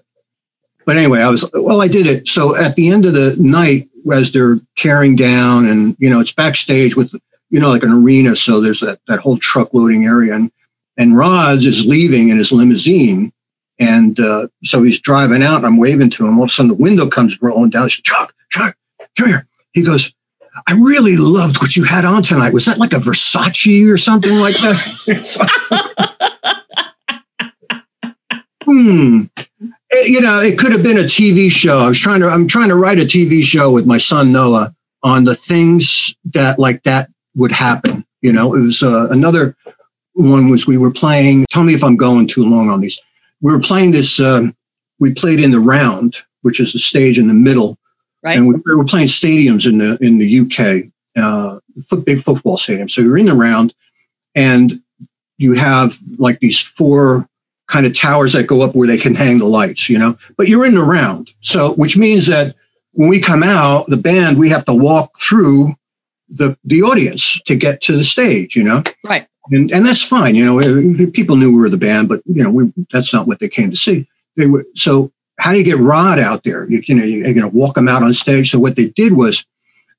but 0.87 0.97
anyway, 0.97 1.21
I 1.21 1.29
was, 1.29 1.49
well, 1.55 1.81
I 1.81 1.89
did 1.89 2.07
it. 2.07 2.29
So 2.29 2.57
at 2.57 2.77
the 2.77 2.91
end 2.91 3.07
of 3.07 3.15
the 3.15 3.37
night, 3.39 3.89
as 4.13 4.33
they're 4.33 4.61
tearing 4.77 5.17
down 5.17 5.67
and, 5.67 5.97
you 5.99 6.11
know, 6.11 6.21
it's 6.21 6.33
backstage 6.33 6.95
with, 6.95 7.15
you 7.51 7.59
know, 7.59 7.71
like 7.71 7.83
an 7.83 7.93
arena. 7.93 8.37
So 8.37 8.61
there's 8.61 8.81
that, 8.81 9.01
that 9.09 9.21
whole 9.21 9.39
truck 9.39 9.73
loading 9.73 10.05
area. 10.05 10.35
And, 10.35 10.53
and 10.99 11.17
Rods 11.17 11.67
is 11.67 11.87
leaving 11.87 12.29
in 12.29 12.39
his 12.39 12.53
limousine. 12.53 13.33
And 13.79 14.21
uh, 14.21 14.49
so 14.63 14.83
he's 14.83 15.01
driving 15.01 15.43
out 15.43 15.57
and 15.57 15.67
I'm 15.67 15.79
waving 15.79 16.11
to 16.11 16.27
him. 16.27 16.39
All 16.39 16.45
of 16.45 16.51
a 16.51 16.53
sudden 16.53 16.69
the 16.69 16.75
window 16.75 17.09
comes 17.09 17.41
rolling 17.41 17.71
down. 17.71 17.85
He 17.85 17.91
says, 17.91 18.03
Chuck, 18.03 18.35
Chuck, 18.51 18.77
come 19.17 19.29
here. 19.29 19.47
He 19.73 19.83
goes, 19.83 20.14
I 20.67 20.75
really 20.75 21.17
loved 21.17 21.61
what 21.61 21.77
you 21.77 21.85
had 21.85 22.05
on 22.05 22.23
tonight. 22.23 22.53
Was 22.53 22.67
that 22.67 22.79
like 22.79 22.93
a 22.93 22.99
Versace 22.99 23.91
or 23.91 23.97
something 23.97 24.39
like 24.39 24.57
that? 24.57 24.77
hmm. 28.65 29.25
It, 29.91 30.09
you 30.09 30.21
know, 30.21 30.41
it 30.41 30.59
could 30.59 30.73
have 30.73 30.83
been 30.83 30.99
a 30.99 31.05
TV 31.05 31.51
show. 31.51 31.79
I 31.79 31.89
was 31.89 31.99
trying 31.99 32.21
to, 32.21 32.29
I'm 32.29 32.47
trying 32.47 32.69
to 32.69 32.77
write 32.77 32.99
a 32.99 33.05
TV 33.05 33.43
show 33.43 33.73
with 33.73 33.87
my 33.87 33.99
son 33.99 34.33
Noah 34.33 34.75
on 35.03 35.25
the 35.25 35.35
things 35.35 36.15
that 36.33 36.59
like 36.59 36.83
that 36.85 37.11
would 37.35 37.53
happen. 37.53 38.07
You 38.23 38.33
know, 38.33 38.55
it 38.55 38.61
was 38.61 38.83
uh, 38.83 39.09
another 39.11 39.57
one 40.15 40.49
was 40.49 40.67
we 40.67 40.79
were 40.79 40.93
playing. 40.93 41.47
Tell 41.51 41.65
me 41.65 41.75
if 41.75 41.83
I'm 41.83 41.97
going 41.97 42.27
too 42.27 42.45
long 42.45 42.71
on 42.71 42.81
these. 42.81 42.99
We 43.41 43.53
were 43.53 43.61
playing 43.61 43.91
this. 43.91 44.21
Um, 44.21 44.57
we 45.01 45.13
played 45.13 45.41
in 45.41 45.51
the 45.51 45.61
round, 45.61 46.17
which 46.43 46.61
is 46.61 46.73
the 46.73 46.79
stage 46.79 47.19
in 47.19 47.27
the 47.27 47.35
middle 47.35 47.79
Right. 48.25 48.39
And 48.39 48.49
we, 48.49 48.55
we 48.55 48.75
were 48.75 48.85
playing 48.85 49.09
stadiums 49.09 49.67
in 49.67 49.79
the 49.79 49.99
in 50.01 50.19
the 50.19 50.41
UK, 50.41 50.91
uh, 51.23 51.61
big 52.05 52.19
football 52.21 52.57
stadium. 52.57 52.89
So 52.89 53.03
you're 53.03 53.19
in 53.19 53.27
the 53.27 53.35
round, 53.35 53.75
and 54.35 54.81
you 55.37 55.53
have 55.53 55.99
like 56.19 56.41
these 56.41 56.59
four 56.59 57.29
kind 57.69 57.85
of 57.85 57.95
towers 57.95 58.33
that 58.33 58.47
go 58.47 58.63
up 58.63 58.75
where 58.75 58.89
they 58.89 58.97
can 58.97 59.15
hang 59.15 59.39
the 59.39 59.45
lights, 59.45 59.91
you 59.91 59.99
know. 59.99 60.17
But 60.39 60.49
you're 60.49 60.65
in 60.65 60.75
the 60.75 60.83
round, 60.83 61.35
so 61.41 61.75
which 61.75 61.99
means 61.99 62.27
that 62.27 62.57
when 62.93 63.11
we 63.11 63.21
come 63.21 63.43
out, 63.43 63.89
the 63.89 63.97
band 63.99 64.39
we 64.39 64.49
have 64.49 64.65
to 64.65 64.75
walk 64.75 65.19
through 65.19 65.75
the 66.31 66.57
the 66.65 66.83
audience 66.83 67.39
to 67.43 67.55
get 67.55 67.83
to 67.83 67.97
the 67.97 68.05
stage, 68.05 68.57
you 68.57 68.63
know. 68.63 68.83
Right. 69.05 69.29
And 69.51 69.71
and 69.71 69.85
that's 69.85 70.03
fine, 70.03 70.35
you 70.35 70.47
know. 70.47 71.11
People 71.11 71.37
knew 71.37 71.51
we 71.55 71.61
were 71.61 71.69
the 71.69 71.77
band, 71.77 72.09
but 72.09 72.23
you 72.25 72.43
know, 72.43 72.51
we, 72.51 72.73
that's 72.91 73.13
not 73.13 73.27
what 73.27 73.41
they 73.41 73.49
came 73.49 73.71
to 73.71 73.77
see. 73.77 74.09
They 74.37 74.47
were 74.47 74.65
so 74.75 75.13
how 75.39 75.53
do 75.53 75.59
you 75.59 75.65
get 75.65 75.79
Rod 75.79 76.19
out 76.19 76.45
there? 76.45 76.69
You, 76.71 76.83
you 76.87 76.95
know, 76.95 77.05
you're 77.05 77.35
going 77.35 77.51
to 77.51 77.57
walk 77.57 77.77
him 77.77 77.89
out 77.89 78.03
on 78.03 78.13
stage. 78.13 78.51
So 78.51 78.59
what 78.59 78.77
they 78.77 78.87
did 78.91 79.15
was 79.15 79.45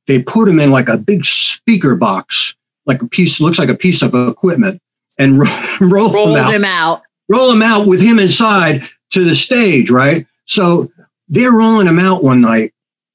they 0.07 0.21
put 0.21 0.47
him 0.47 0.59
in 0.59 0.71
like 0.71 0.89
a 0.89 0.97
big 0.97 1.25
speaker 1.25 1.95
box, 1.95 2.55
like 2.85 3.01
a 3.01 3.07
piece, 3.07 3.39
looks 3.41 3.59
like 3.59 3.69
a 3.69 3.75
piece 3.75 4.01
of 4.01 4.13
equipment, 4.13 4.81
and 5.17 5.39
roll 5.81 6.11
Rolled 6.11 6.37
him 6.37 6.45
out. 6.45 6.53
him 6.53 6.65
out. 6.65 7.01
Roll 7.27 7.51
him 7.51 7.61
out 7.61 7.87
with 7.87 8.01
him 8.01 8.19
inside 8.19 8.87
to 9.11 9.23
the 9.23 9.35
stage, 9.35 9.89
right? 9.89 10.25
So 10.45 10.91
they're 11.27 11.51
rolling 11.51 11.87
him 11.87 11.99
out 11.99 12.23
one 12.23 12.41
night, 12.41 12.73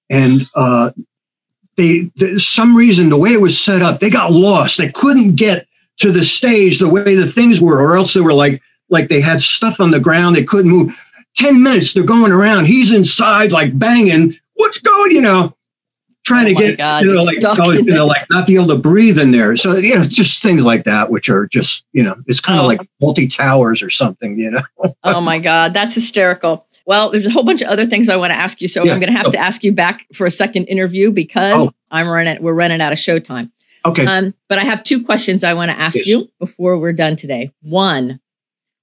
and 0.08 0.42
uh, 0.54 0.90
they, 1.76 2.10
some 2.36 2.76
reason 2.76 3.08
the 3.08 3.18
way 3.18 3.32
it 3.32 3.40
was 3.40 3.58
set 3.60 3.82
up, 3.82 4.00
they 4.00 4.10
got 4.10 4.32
lost. 4.32 4.78
They 4.78 4.90
couldn't 4.90 5.36
get 5.36 5.66
to 5.98 6.10
the 6.10 6.24
stage 6.24 6.78
the 6.78 6.88
way 6.88 7.14
the 7.14 7.26
things 7.26 7.60
were, 7.60 7.80
or 7.80 7.96
else 7.96 8.14
they 8.14 8.20
were 8.20 8.32
like 8.32 8.60
like 8.88 9.08
they 9.08 9.20
had 9.20 9.42
stuff 9.42 9.78
on 9.80 9.92
the 9.92 10.00
ground. 10.00 10.34
They 10.34 10.44
couldn't 10.44 10.70
move. 10.70 10.96
10 11.36 11.62
minutes 11.62 11.92
they're 11.92 12.02
going 12.04 12.32
around. 12.32 12.66
He's 12.66 12.92
inside, 12.92 13.52
like 13.52 13.78
banging. 13.78 14.36
What's 14.54 14.78
going, 14.78 15.12
you 15.12 15.22
know, 15.22 15.56
trying 16.24 16.46
oh 16.46 16.48
to 16.48 16.54
get, 16.54 16.78
God, 16.78 17.02
you 17.02 17.14
know, 17.14 17.22
like, 17.22 17.38
oh, 17.44 17.72
you 17.72 17.82
know, 17.82 18.06
like 18.06 18.26
not 18.30 18.46
be 18.46 18.54
able 18.54 18.68
to 18.68 18.76
breathe 18.76 19.18
in 19.18 19.30
there. 19.30 19.56
So, 19.56 19.76
you 19.76 19.96
know, 19.96 20.04
just 20.04 20.42
things 20.42 20.64
like 20.64 20.84
that, 20.84 21.10
which 21.10 21.28
are 21.28 21.46
just, 21.46 21.84
you 21.92 22.02
know, 22.02 22.16
it's 22.26 22.40
kind 22.40 22.58
of 22.58 22.64
oh. 22.64 22.68
like 22.68 22.80
Fawlty 23.02 23.34
Towers 23.34 23.82
or 23.82 23.90
something, 23.90 24.38
you 24.38 24.50
know. 24.50 24.62
oh 25.04 25.20
my 25.20 25.38
God, 25.38 25.74
that's 25.74 25.94
hysterical. 25.94 26.66
Well, 26.86 27.10
there's 27.10 27.26
a 27.26 27.30
whole 27.30 27.42
bunch 27.42 27.62
of 27.62 27.68
other 27.68 27.86
things 27.86 28.08
I 28.08 28.16
want 28.16 28.32
to 28.32 28.36
ask 28.36 28.60
you. 28.60 28.68
So 28.68 28.84
yeah. 28.84 28.92
I'm 28.92 29.00
going 29.00 29.12
to 29.12 29.16
have 29.16 29.28
oh. 29.28 29.32
to 29.32 29.38
ask 29.38 29.62
you 29.62 29.72
back 29.72 30.06
for 30.14 30.26
a 30.26 30.30
second 30.30 30.64
interview 30.64 31.10
because 31.10 31.68
oh. 31.68 31.72
I'm 31.90 32.08
running, 32.08 32.42
we're 32.42 32.54
running 32.54 32.80
out 32.80 32.92
of 32.92 32.98
showtime. 32.98 33.50
Okay. 33.86 34.04
Um, 34.04 34.34
but 34.48 34.58
I 34.58 34.64
have 34.64 34.82
two 34.82 35.04
questions 35.04 35.42
I 35.42 35.54
want 35.54 35.70
to 35.70 35.78
ask 35.78 35.96
Yes. 35.96 36.06
you 36.06 36.28
before 36.38 36.78
we're 36.78 36.92
done 36.92 37.16
today. 37.16 37.50
One, 37.62 38.20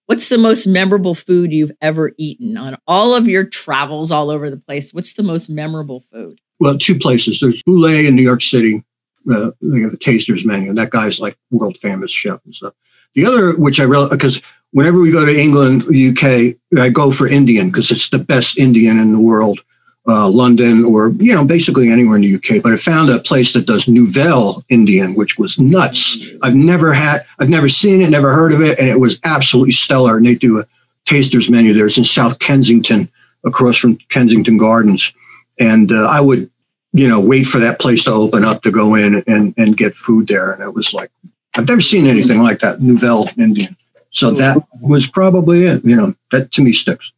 what's 0.07 0.27
the 0.27 0.37
most 0.37 0.67
memorable 0.67 1.15
food 1.15 1.53
you've 1.53 1.71
ever 1.81 2.13
eaten 2.17 2.57
on 2.57 2.77
all 2.87 3.13
of 3.13 3.27
your 3.27 3.45
travels 3.45 4.11
all 4.11 4.33
over 4.33 4.49
the 4.49 4.57
place? 4.57 4.93
What's 4.93 5.13
the 5.13 5.23
most 5.23 5.49
memorable 5.49 6.01
food? 6.01 6.41
well, 6.59 6.77
two 6.77 6.97
places. 6.97 7.39
There's 7.39 7.61
Bouley 7.63 8.07
in 8.07 8.15
New 8.15 8.23
York 8.23 8.41
City. 8.41 8.83
Uh, 9.31 9.51
they 9.61 9.81
have 9.81 9.93
a 9.93 9.97
taster's 9.97 10.45
menu. 10.45 10.69
and 10.69 10.77
That 10.77 10.89
guy's 10.89 11.19
like 11.19 11.37
world 11.51 11.77
famous 11.77 12.11
chef 12.11 12.39
and 12.45 12.55
stuff. 12.55 12.73
The 13.13 13.25
other, 13.25 13.55
which 13.57 13.79
I 13.79 13.83
really, 13.83 14.09
because 14.09 14.41
whenever 14.71 14.99
we 14.99 15.11
go 15.11 15.25
to 15.25 15.39
England, 15.39 15.83
UK, 15.83 16.55
I 16.79 16.89
go 16.89 17.11
for 17.11 17.27
Indian 17.27 17.67
because 17.67 17.91
it's 17.91 18.09
the 18.09 18.19
best 18.19 18.57
Indian 18.57 18.99
in 18.99 19.11
the 19.11 19.19
world. 19.19 19.63
Uh, 20.09 20.29
London 20.29 20.85
or 20.85 21.09
you 21.19 21.35
know 21.35 21.43
basically 21.43 21.89
anywhere 21.89 22.15
in 22.15 22.21
the 22.21 22.35
UK, 22.35 22.63
but 22.63 22.71
I 22.71 22.77
found 22.77 23.09
a 23.09 23.19
place 23.19 23.51
that 23.51 23.65
does 23.65 23.89
Nouvelle 23.89 24.63
Indian, 24.69 25.15
which 25.15 25.37
was 25.37 25.59
nuts. 25.59 26.17
I've 26.41 26.55
never 26.55 26.93
had, 26.93 27.25
I've 27.39 27.49
never 27.49 27.67
seen 27.67 27.99
it, 27.99 28.09
never 28.09 28.33
heard 28.33 28.53
of 28.53 28.61
it, 28.61 28.79
and 28.79 28.87
it 28.87 29.01
was 29.01 29.19
absolutely 29.25 29.73
stellar. 29.73 30.15
And 30.15 30.25
they 30.25 30.35
do 30.35 30.61
a 30.61 30.65
taster's 31.05 31.49
menu 31.49 31.73
there. 31.73 31.87
It's 31.87 31.97
in 31.97 32.05
South 32.05 32.39
Kensington, 32.39 33.09
across 33.45 33.75
from 33.75 33.97
Kensington 34.07 34.57
Gardens, 34.57 35.11
and 35.59 35.91
uh, 35.91 36.07
I 36.09 36.21
would, 36.21 36.49
you 36.93 37.09
know, 37.09 37.19
wait 37.19 37.43
for 37.43 37.59
that 37.59 37.79
place 37.79 38.05
to 38.05 38.11
open 38.11 38.45
up 38.45 38.61
to 38.61 38.71
go 38.71 38.95
in 38.95 39.23
and 39.27 39.53
and 39.57 39.75
get 39.75 39.93
food 39.93 40.29
there. 40.29 40.53
And 40.53 40.63
it 40.63 40.73
was 40.73 40.93
like 40.93 41.11
I've 41.57 41.67
never 41.67 41.81
seen 41.81 42.07
anything 42.07 42.41
like 42.41 42.59
that 42.59 42.81
Nouvelle 42.81 43.25
Indian. 43.37 43.75
So 44.11 44.31
that 44.31 44.57
was 44.81 45.05
probably 45.05 45.65
it. 45.65 45.83
You 45.83 45.95
know, 45.95 46.15
that 46.31 46.51
to 46.53 46.61
me 46.61 46.71
sticks. 46.71 47.11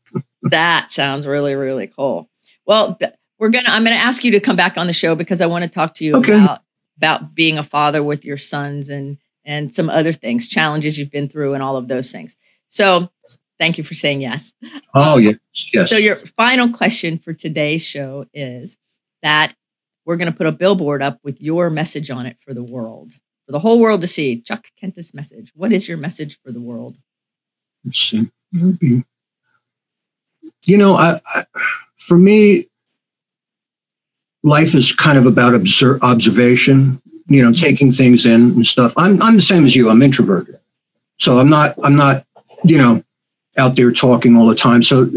That 0.43 0.91
sounds 0.91 1.27
really, 1.27 1.55
really 1.55 1.87
cool. 1.87 2.29
Well, 2.70 2.99
we're 3.39 3.49
gonna. 3.49 3.70
I'm 3.70 3.84
gonna 3.84 3.95
ask 3.95 4.24
you 4.24 4.30
to 4.30 4.39
come 4.39 4.55
back 4.55 4.78
on 4.78 4.86
the 4.86 4.93
show 4.93 5.15
because 5.15 5.41
I 5.41 5.47
want 5.47 5.63
to 5.63 5.70
talk 5.70 5.95
to 5.95 6.05
you 6.05 6.15
Okay. 6.17 6.36
about 6.36 6.61
about 6.97 7.34
being 7.34 7.57
a 7.57 7.63
father 7.63 8.03
with 8.03 8.24
your 8.24 8.38
sons 8.38 8.91
and 8.91 9.17
and 9.43 9.74
some 9.74 9.89
other 9.89 10.13
things, 10.13 10.47
challenges 10.47 10.99
you've 10.99 11.09
been 11.09 11.28
through, 11.28 11.55
and 11.55 11.63
all 11.63 11.78
of 11.78 11.88
those 11.88 12.11
things. 12.11 12.36
So, 12.67 13.09
thank 13.57 13.80
you 13.80 13.84
for 13.84 13.95
saying 13.95 14.22
yes. 14.22 14.53
Oh 14.93 15.15
um, 15.15 15.24
yes, 15.24 15.36
yes. 15.74 15.89
So, 15.89 15.97
your 15.97 16.13
final 16.38 16.70
question 16.70 17.17
for 17.17 17.34
today's 17.34 17.84
show 17.84 18.28
is 18.36 18.78
that 19.24 19.55
we're 20.05 20.17
going 20.17 20.32
to 20.32 20.38
put 20.38 20.45
a 20.45 20.51
billboard 20.51 21.01
up 21.01 21.20
with 21.24 21.41
your 21.41 21.72
message 21.72 22.11
on 22.11 22.28
it 22.28 22.38
for 22.39 22.53
the 22.53 22.63
world, 22.63 23.13
for 23.47 23.51
the 23.51 23.59
whole 23.59 23.80
world 23.80 24.01
to 24.01 24.07
see. 24.07 24.41
Chuck 24.41 24.67
Kentis 24.80 25.11
message. 25.11 25.51
What 25.55 25.74
is 25.74 25.88
your 25.88 25.97
message 25.97 26.39
for 26.43 26.51
the 26.51 26.61
world? 26.61 26.99
Let's 27.84 27.97
see. 27.97 28.30
Mm-hmm. 28.53 28.99
You 30.65 30.78
know, 30.78 30.95
I, 30.95 31.20
I, 31.34 31.45
for 32.10 32.18
me, 32.18 32.68
life 34.43 34.74
is 34.76 34.93
kind 34.93 35.18
of 35.18 35.26
about 35.26 35.53
obser- 35.53 35.99
observation. 36.01 37.01
You 37.32 37.43
know, 37.43 37.53
taking 37.53 37.91
things 37.91 38.26
in 38.26 38.41
and 38.41 38.66
stuff. 38.66 38.91
I'm 38.97 39.22
I'm 39.22 39.36
the 39.36 39.41
same 39.41 39.64
as 39.64 39.76
you. 39.76 39.91
I'm 39.91 40.01
introverted, 40.01 40.60
so 41.20 41.38
I'm 41.38 41.47
not 41.47 41.76
I'm 41.84 41.95
not 41.95 42.26
you 42.64 42.80
know 42.80 43.03
out 43.55 43.76
there 43.76 43.91
talking 43.91 44.36
all 44.36 44.47
the 44.47 44.55
time. 44.55 44.82
So 44.82 45.07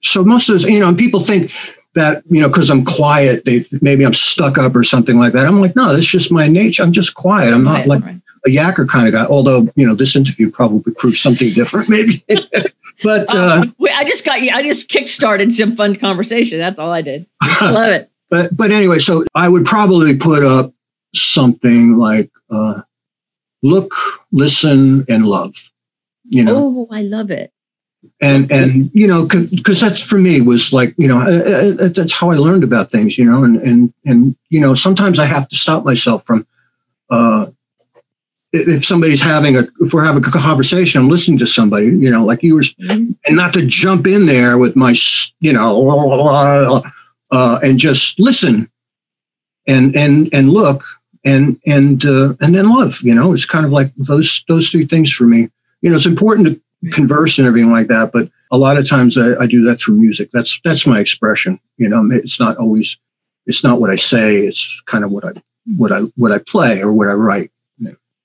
so 0.00 0.22
most 0.22 0.48
of 0.48 0.62
the 0.62 0.70
you 0.70 0.78
know, 0.78 0.88
and 0.88 0.96
people 0.96 1.18
think 1.18 1.52
that 1.94 2.22
you 2.30 2.40
know 2.40 2.48
because 2.48 2.70
I'm 2.70 2.84
quiet, 2.84 3.44
they 3.46 3.64
maybe 3.82 4.06
I'm 4.06 4.14
stuck 4.14 4.58
up 4.58 4.76
or 4.76 4.84
something 4.84 5.18
like 5.18 5.32
that. 5.32 5.44
I'm 5.44 5.60
like, 5.60 5.74
no, 5.74 5.92
that's 5.92 6.06
just 6.06 6.30
my 6.30 6.46
nature. 6.46 6.84
I'm 6.84 6.92
just 6.92 7.14
quiet. 7.14 7.52
I'm 7.52 7.64
not 7.64 7.88
like 7.88 8.04
a 8.04 8.48
yacker 8.48 8.88
kind 8.88 9.08
of 9.08 9.12
guy. 9.12 9.26
Although 9.26 9.68
you 9.74 9.84
know, 9.84 9.96
this 9.96 10.14
interview 10.14 10.52
probably 10.52 10.92
proves 10.92 11.18
something 11.18 11.50
different, 11.50 11.88
maybe. 11.88 12.24
but 13.02 13.34
uh, 13.34 13.60
Um, 13.62 13.74
wait, 13.78 13.94
I 13.94 14.04
just 14.04 14.24
got 14.24 14.40
you. 14.42 14.50
I 14.54 14.62
just 14.62 14.88
kick-started 14.88 15.52
some 15.52 15.76
fun 15.76 15.94
conversation. 15.96 16.58
That's 16.58 16.78
all 16.78 16.90
I 16.90 17.02
did. 17.02 17.26
I 17.40 17.70
love 17.70 17.88
it. 17.90 18.10
but 18.30 18.56
but 18.56 18.70
anyway, 18.70 18.98
so 18.98 19.24
I 19.34 19.48
would 19.48 19.64
probably 19.64 20.16
put 20.16 20.44
up 20.44 20.72
something 21.14 21.96
like 21.96 22.30
uh, 22.50 22.82
look, 23.62 23.94
listen, 24.32 25.04
and 25.08 25.26
love. 25.26 25.70
You 26.28 26.42
know, 26.44 26.56
Oh, 26.56 26.88
I 26.90 27.02
love 27.02 27.30
it. 27.30 27.52
and 28.20 28.50
and 28.50 28.90
you 28.92 29.06
know, 29.06 29.26
because 29.26 29.80
that's 29.80 30.02
for 30.02 30.18
me 30.18 30.40
was 30.40 30.72
like 30.72 30.94
you 30.98 31.06
know 31.08 31.20
uh, 31.20 31.84
uh, 31.84 31.88
that's 31.88 32.12
how 32.12 32.30
I 32.30 32.36
learned 32.36 32.64
about 32.64 32.90
things. 32.90 33.16
You 33.18 33.24
know, 33.24 33.44
and 33.44 33.56
and 33.62 33.92
and 34.04 34.36
you 34.50 34.60
know 34.60 34.74
sometimes 34.74 35.18
I 35.18 35.26
have 35.26 35.48
to 35.48 35.56
stop 35.56 35.84
myself 35.84 36.24
from. 36.24 36.46
Uh, 37.10 37.46
if 38.56 38.84
somebody's 38.84 39.20
having 39.20 39.56
a, 39.56 39.66
if 39.80 39.92
we're 39.92 40.04
having 40.04 40.24
a 40.24 40.30
conversation, 40.30 41.00
I'm 41.02 41.08
listening 41.08 41.38
to 41.38 41.46
somebody, 41.46 41.86
you 41.86 42.10
know, 42.10 42.24
like 42.24 42.42
you 42.42 42.54
were, 42.54 42.62
Mhm. 42.62 43.14
and 43.26 43.36
not 43.36 43.52
to 43.54 43.64
jump 43.66 44.06
in 44.06 44.26
there 44.26 44.58
with 44.58 44.76
my, 44.76 44.94
you 45.40 45.52
know, 45.52 46.82
uh, 47.30 47.58
and 47.62 47.78
just 47.78 48.18
listen 48.18 48.70
and 49.66 49.96
and 49.96 50.28
and 50.32 50.50
look 50.50 50.84
and 51.24 51.58
and 51.66 52.04
uh, 52.04 52.34
and 52.40 52.54
then 52.54 52.68
love. 52.70 53.00
You 53.02 53.14
know, 53.14 53.32
it's 53.32 53.46
kind 53.46 53.66
of 53.66 53.72
like 53.72 53.92
those 53.96 54.44
those 54.48 54.68
three 54.68 54.84
things 54.86 55.12
for 55.12 55.24
me. 55.24 55.48
You 55.82 55.90
know, 55.90 55.96
it's 55.96 56.06
important 56.06 56.46
to 56.48 56.90
converse 56.90 57.38
and 57.38 57.46
everything 57.48 57.70
like 57.72 57.88
that, 57.88 58.12
but 58.12 58.30
a 58.52 58.58
lot 58.58 58.76
of 58.76 58.88
times 58.88 59.16
I, 59.18 59.34
I 59.42 59.46
do 59.46 59.64
that 59.64 59.76
through 59.80 59.96
music. 59.96 60.30
That's 60.32 60.60
that's 60.64 60.86
my 60.86 61.00
expression. 61.00 61.58
You 61.78 61.88
know, 61.88 62.08
it's 62.12 62.38
not 62.38 62.56
always 62.58 62.96
it's 63.46 63.62
not 63.64 63.80
what 63.80 63.90
I 63.90 63.96
say. 63.96 64.38
It's 64.46 64.80
kind 64.86 65.04
of 65.04 65.10
what 65.10 65.24
I 65.24 65.32
what 65.76 65.90
I 65.92 66.00
what 66.16 66.32
I 66.32 66.38
play 66.38 66.80
or 66.80 66.92
what 66.92 67.08
I 67.08 67.12
write. 67.14 67.50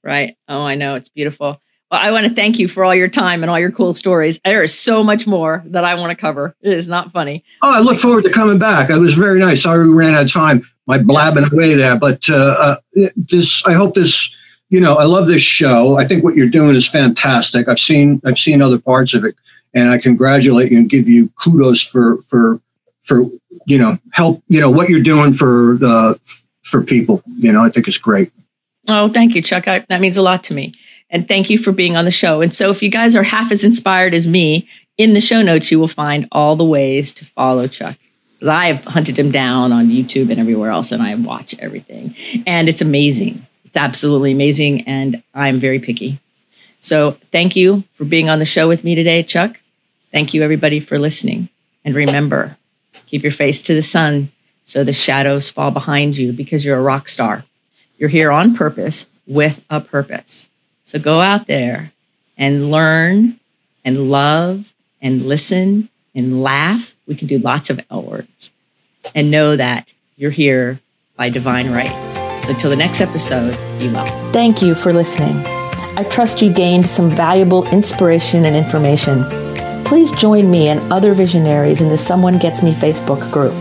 Right. 0.03 0.35
Oh, 0.47 0.61
I 0.61 0.75
know. 0.75 0.95
It's 0.95 1.09
beautiful. 1.09 1.61
Well, 1.91 1.99
I 2.01 2.11
want 2.11 2.25
to 2.25 2.33
thank 2.33 2.57
you 2.57 2.67
for 2.67 2.85
all 2.85 2.95
your 2.95 3.09
time 3.09 3.43
and 3.43 3.49
all 3.49 3.59
your 3.59 3.71
cool 3.71 3.93
stories. 3.93 4.39
There 4.45 4.63
is 4.63 4.77
so 4.77 5.03
much 5.03 5.27
more 5.27 5.61
that 5.67 5.83
I 5.83 5.93
want 5.95 6.11
to 6.11 6.15
cover. 6.15 6.55
It 6.61 6.73
is 6.73 6.87
not 6.87 7.11
funny. 7.11 7.43
Oh, 7.61 7.69
I 7.69 7.79
look 7.79 7.97
forward 7.97 8.23
to 8.23 8.31
coming 8.31 8.57
back. 8.57 8.89
It 8.89 8.97
was 8.97 9.13
very 9.13 9.39
nice. 9.39 9.63
Sorry 9.63 9.87
we 9.87 9.93
ran 9.93 10.15
out 10.15 10.23
of 10.23 10.31
time. 10.31 10.65
My 10.87 10.97
blabbing 10.97 11.51
away 11.51 11.75
there, 11.75 11.97
but 11.97 12.27
uh, 12.29 12.75
uh, 12.95 13.07
this. 13.15 13.63
I 13.65 13.73
hope 13.73 13.93
this. 13.93 14.35
You 14.69 14.79
know, 14.79 14.95
I 14.95 15.03
love 15.03 15.27
this 15.27 15.41
show. 15.41 15.97
I 15.97 16.05
think 16.05 16.23
what 16.23 16.35
you're 16.35 16.47
doing 16.47 16.75
is 16.75 16.87
fantastic. 16.87 17.67
I've 17.67 17.79
seen 17.79 18.21
I've 18.25 18.39
seen 18.39 18.61
other 18.61 18.79
parts 18.79 19.13
of 19.13 19.23
it, 19.23 19.35
and 19.73 19.89
I 19.89 19.97
congratulate 19.97 20.71
you 20.71 20.79
and 20.79 20.89
give 20.89 21.07
you 21.07 21.29
kudos 21.41 21.81
for 21.81 22.21
for 22.23 22.61
for 23.03 23.25
you 23.67 23.77
know 23.77 23.99
help. 24.11 24.41
You 24.47 24.59
know 24.59 24.71
what 24.71 24.89
you're 24.89 25.01
doing 25.01 25.33
for 25.33 25.77
the 25.79 26.19
for 26.63 26.83
people. 26.83 27.21
You 27.37 27.51
know, 27.51 27.63
I 27.63 27.69
think 27.69 27.87
it's 27.87 27.97
great. 27.97 28.31
Oh, 28.87 29.09
thank 29.09 29.35
you, 29.35 29.41
Chuck. 29.41 29.67
I, 29.67 29.85
that 29.89 30.01
means 30.01 30.17
a 30.17 30.21
lot 30.21 30.43
to 30.45 30.53
me. 30.53 30.73
And 31.09 31.27
thank 31.27 31.49
you 31.49 31.57
for 31.57 31.71
being 31.71 31.97
on 31.97 32.05
the 32.05 32.11
show. 32.11 32.41
And 32.41 32.53
so, 32.53 32.69
if 32.69 32.81
you 32.81 32.89
guys 32.89 33.15
are 33.15 33.23
half 33.23 33.51
as 33.51 33.63
inspired 33.63 34.13
as 34.13 34.27
me, 34.27 34.67
in 34.97 35.13
the 35.13 35.21
show 35.21 35.41
notes, 35.41 35.71
you 35.71 35.79
will 35.79 35.87
find 35.87 36.27
all 36.31 36.55
the 36.55 36.63
ways 36.63 37.13
to 37.13 37.25
follow 37.25 37.67
Chuck. 37.67 37.97
'Cause 38.39 38.47
I've 38.49 38.83
hunted 38.85 39.19
him 39.19 39.29
down 39.31 39.71
on 39.71 39.89
YouTube 39.89 40.31
and 40.31 40.39
everywhere 40.39 40.71
else, 40.71 40.91
and 40.91 41.01
I 41.03 41.13
watch 41.15 41.53
everything. 41.59 42.15
And 42.47 42.67
it's 42.67 42.81
amazing. 42.81 43.45
It's 43.65 43.77
absolutely 43.77 44.31
amazing. 44.31 44.81
And 44.87 45.21
I'm 45.35 45.59
very 45.59 45.79
picky. 45.79 46.19
So, 46.79 47.17
thank 47.31 47.55
you 47.55 47.83
for 47.93 48.05
being 48.05 48.29
on 48.29 48.39
the 48.39 48.45
show 48.45 48.67
with 48.67 48.83
me 48.83 48.95
today, 48.95 49.21
Chuck. 49.21 49.59
Thank 50.11 50.33
you, 50.33 50.41
everybody, 50.43 50.79
for 50.79 50.97
listening. 50.97 51.49
And 51.85 51.93
remember, 51.93 52.57
keep 53.07 53.21
your 53.21 53.31
face 53.31 53.61
to 53.63 53.73
the 53.75 53.81
sun 53.81 54.29
so 54.63 54.83
the 54.83 54.93
shadows 54.93 55.49
fall 55.49 55.71
behind 55.71 56.17
you 56.17 56.31
because 56.33 56.65
you're 56.65 56.77
a 56.77 56.81
rock 56.81 57.09
star. 57.09 57.45
You're 58.01 58.09
here 58.09 58.31
on 58.31 58.55
purpose 58.55 59.05
with 59.27 59.63
a 59.69 59.79
purpose. 59.79 60.49
So 60.81 60.97
go 60.97 61.19
out 61.19 61.45
there 61.45 61.91
and 62.35 62.71
learn 62.71 63.39
and 63.85 64.09
love 64.09 64.73
and 65.03 65.27
listen 65.27 65.87
and 66.15 66.41
laugh. 66.41 66.95
We 67.05 67.13
can 67.13 67.27
do 67.27 67.37
lots 67.37 67.69
of 67.69 67.79
L 67.91 68.01
words 68.01 68.49
and 69.13 69.29
know 69.29 69.55
that 69.55 69.93
you're 70.17 70.31
here 70.31 70.79
by 71.15 71.29
divine 71.29 71.69
right. 71.69 72.43
So 72.43 72.53
until 72.53 72.71
the 72.71 72.75
next 72.75 73.01
episode, 73.01 73.51
be 73.77 73.87
well. 73.87 74.07
Thank 74.31 74.63
you 74.63 74.73
for 74.73 74.91
listening. 74.91 75.37
I 75.95 76.03
trust 76.09 76.41
you 76.41 76.51
gained 76.51 76.89
some 76.89 77.11
valuable 77.11 77.69
inspiration 77.69 78.45
and 78.45 78.55
information. 78.55 79.25
Please 79.85 80.11
join 80.13 80.49
me 80.49 80.69
and 80.69 80.91
other 80.91 81.13
visionaries 81.13 81.81
in 81.81 81.89
the 81.89 81.99
Someone 81.99 82.39
Gets 82.39 82.63
Me 82.63 82.73
Facebook 82.73 83.31
group. 83.31 83.53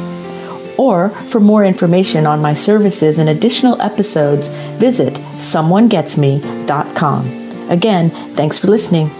Or 0.80 1.10
for 1.10 1.40
more 1.40 1.62
information 1.62 2.26
on 2.26 2.40
my 2.40 2.54
services 2.54 3.18
and 3.18 3.28
additional 3.28 3.78
episodes, 3.82 4.48
visit 4.78 5.12
someonegetsme.com. 5.36 7.68
Again, 7.68 8.08
thanks 8.34 8.58
for 8.58 8.68
listening. 8.68 9.10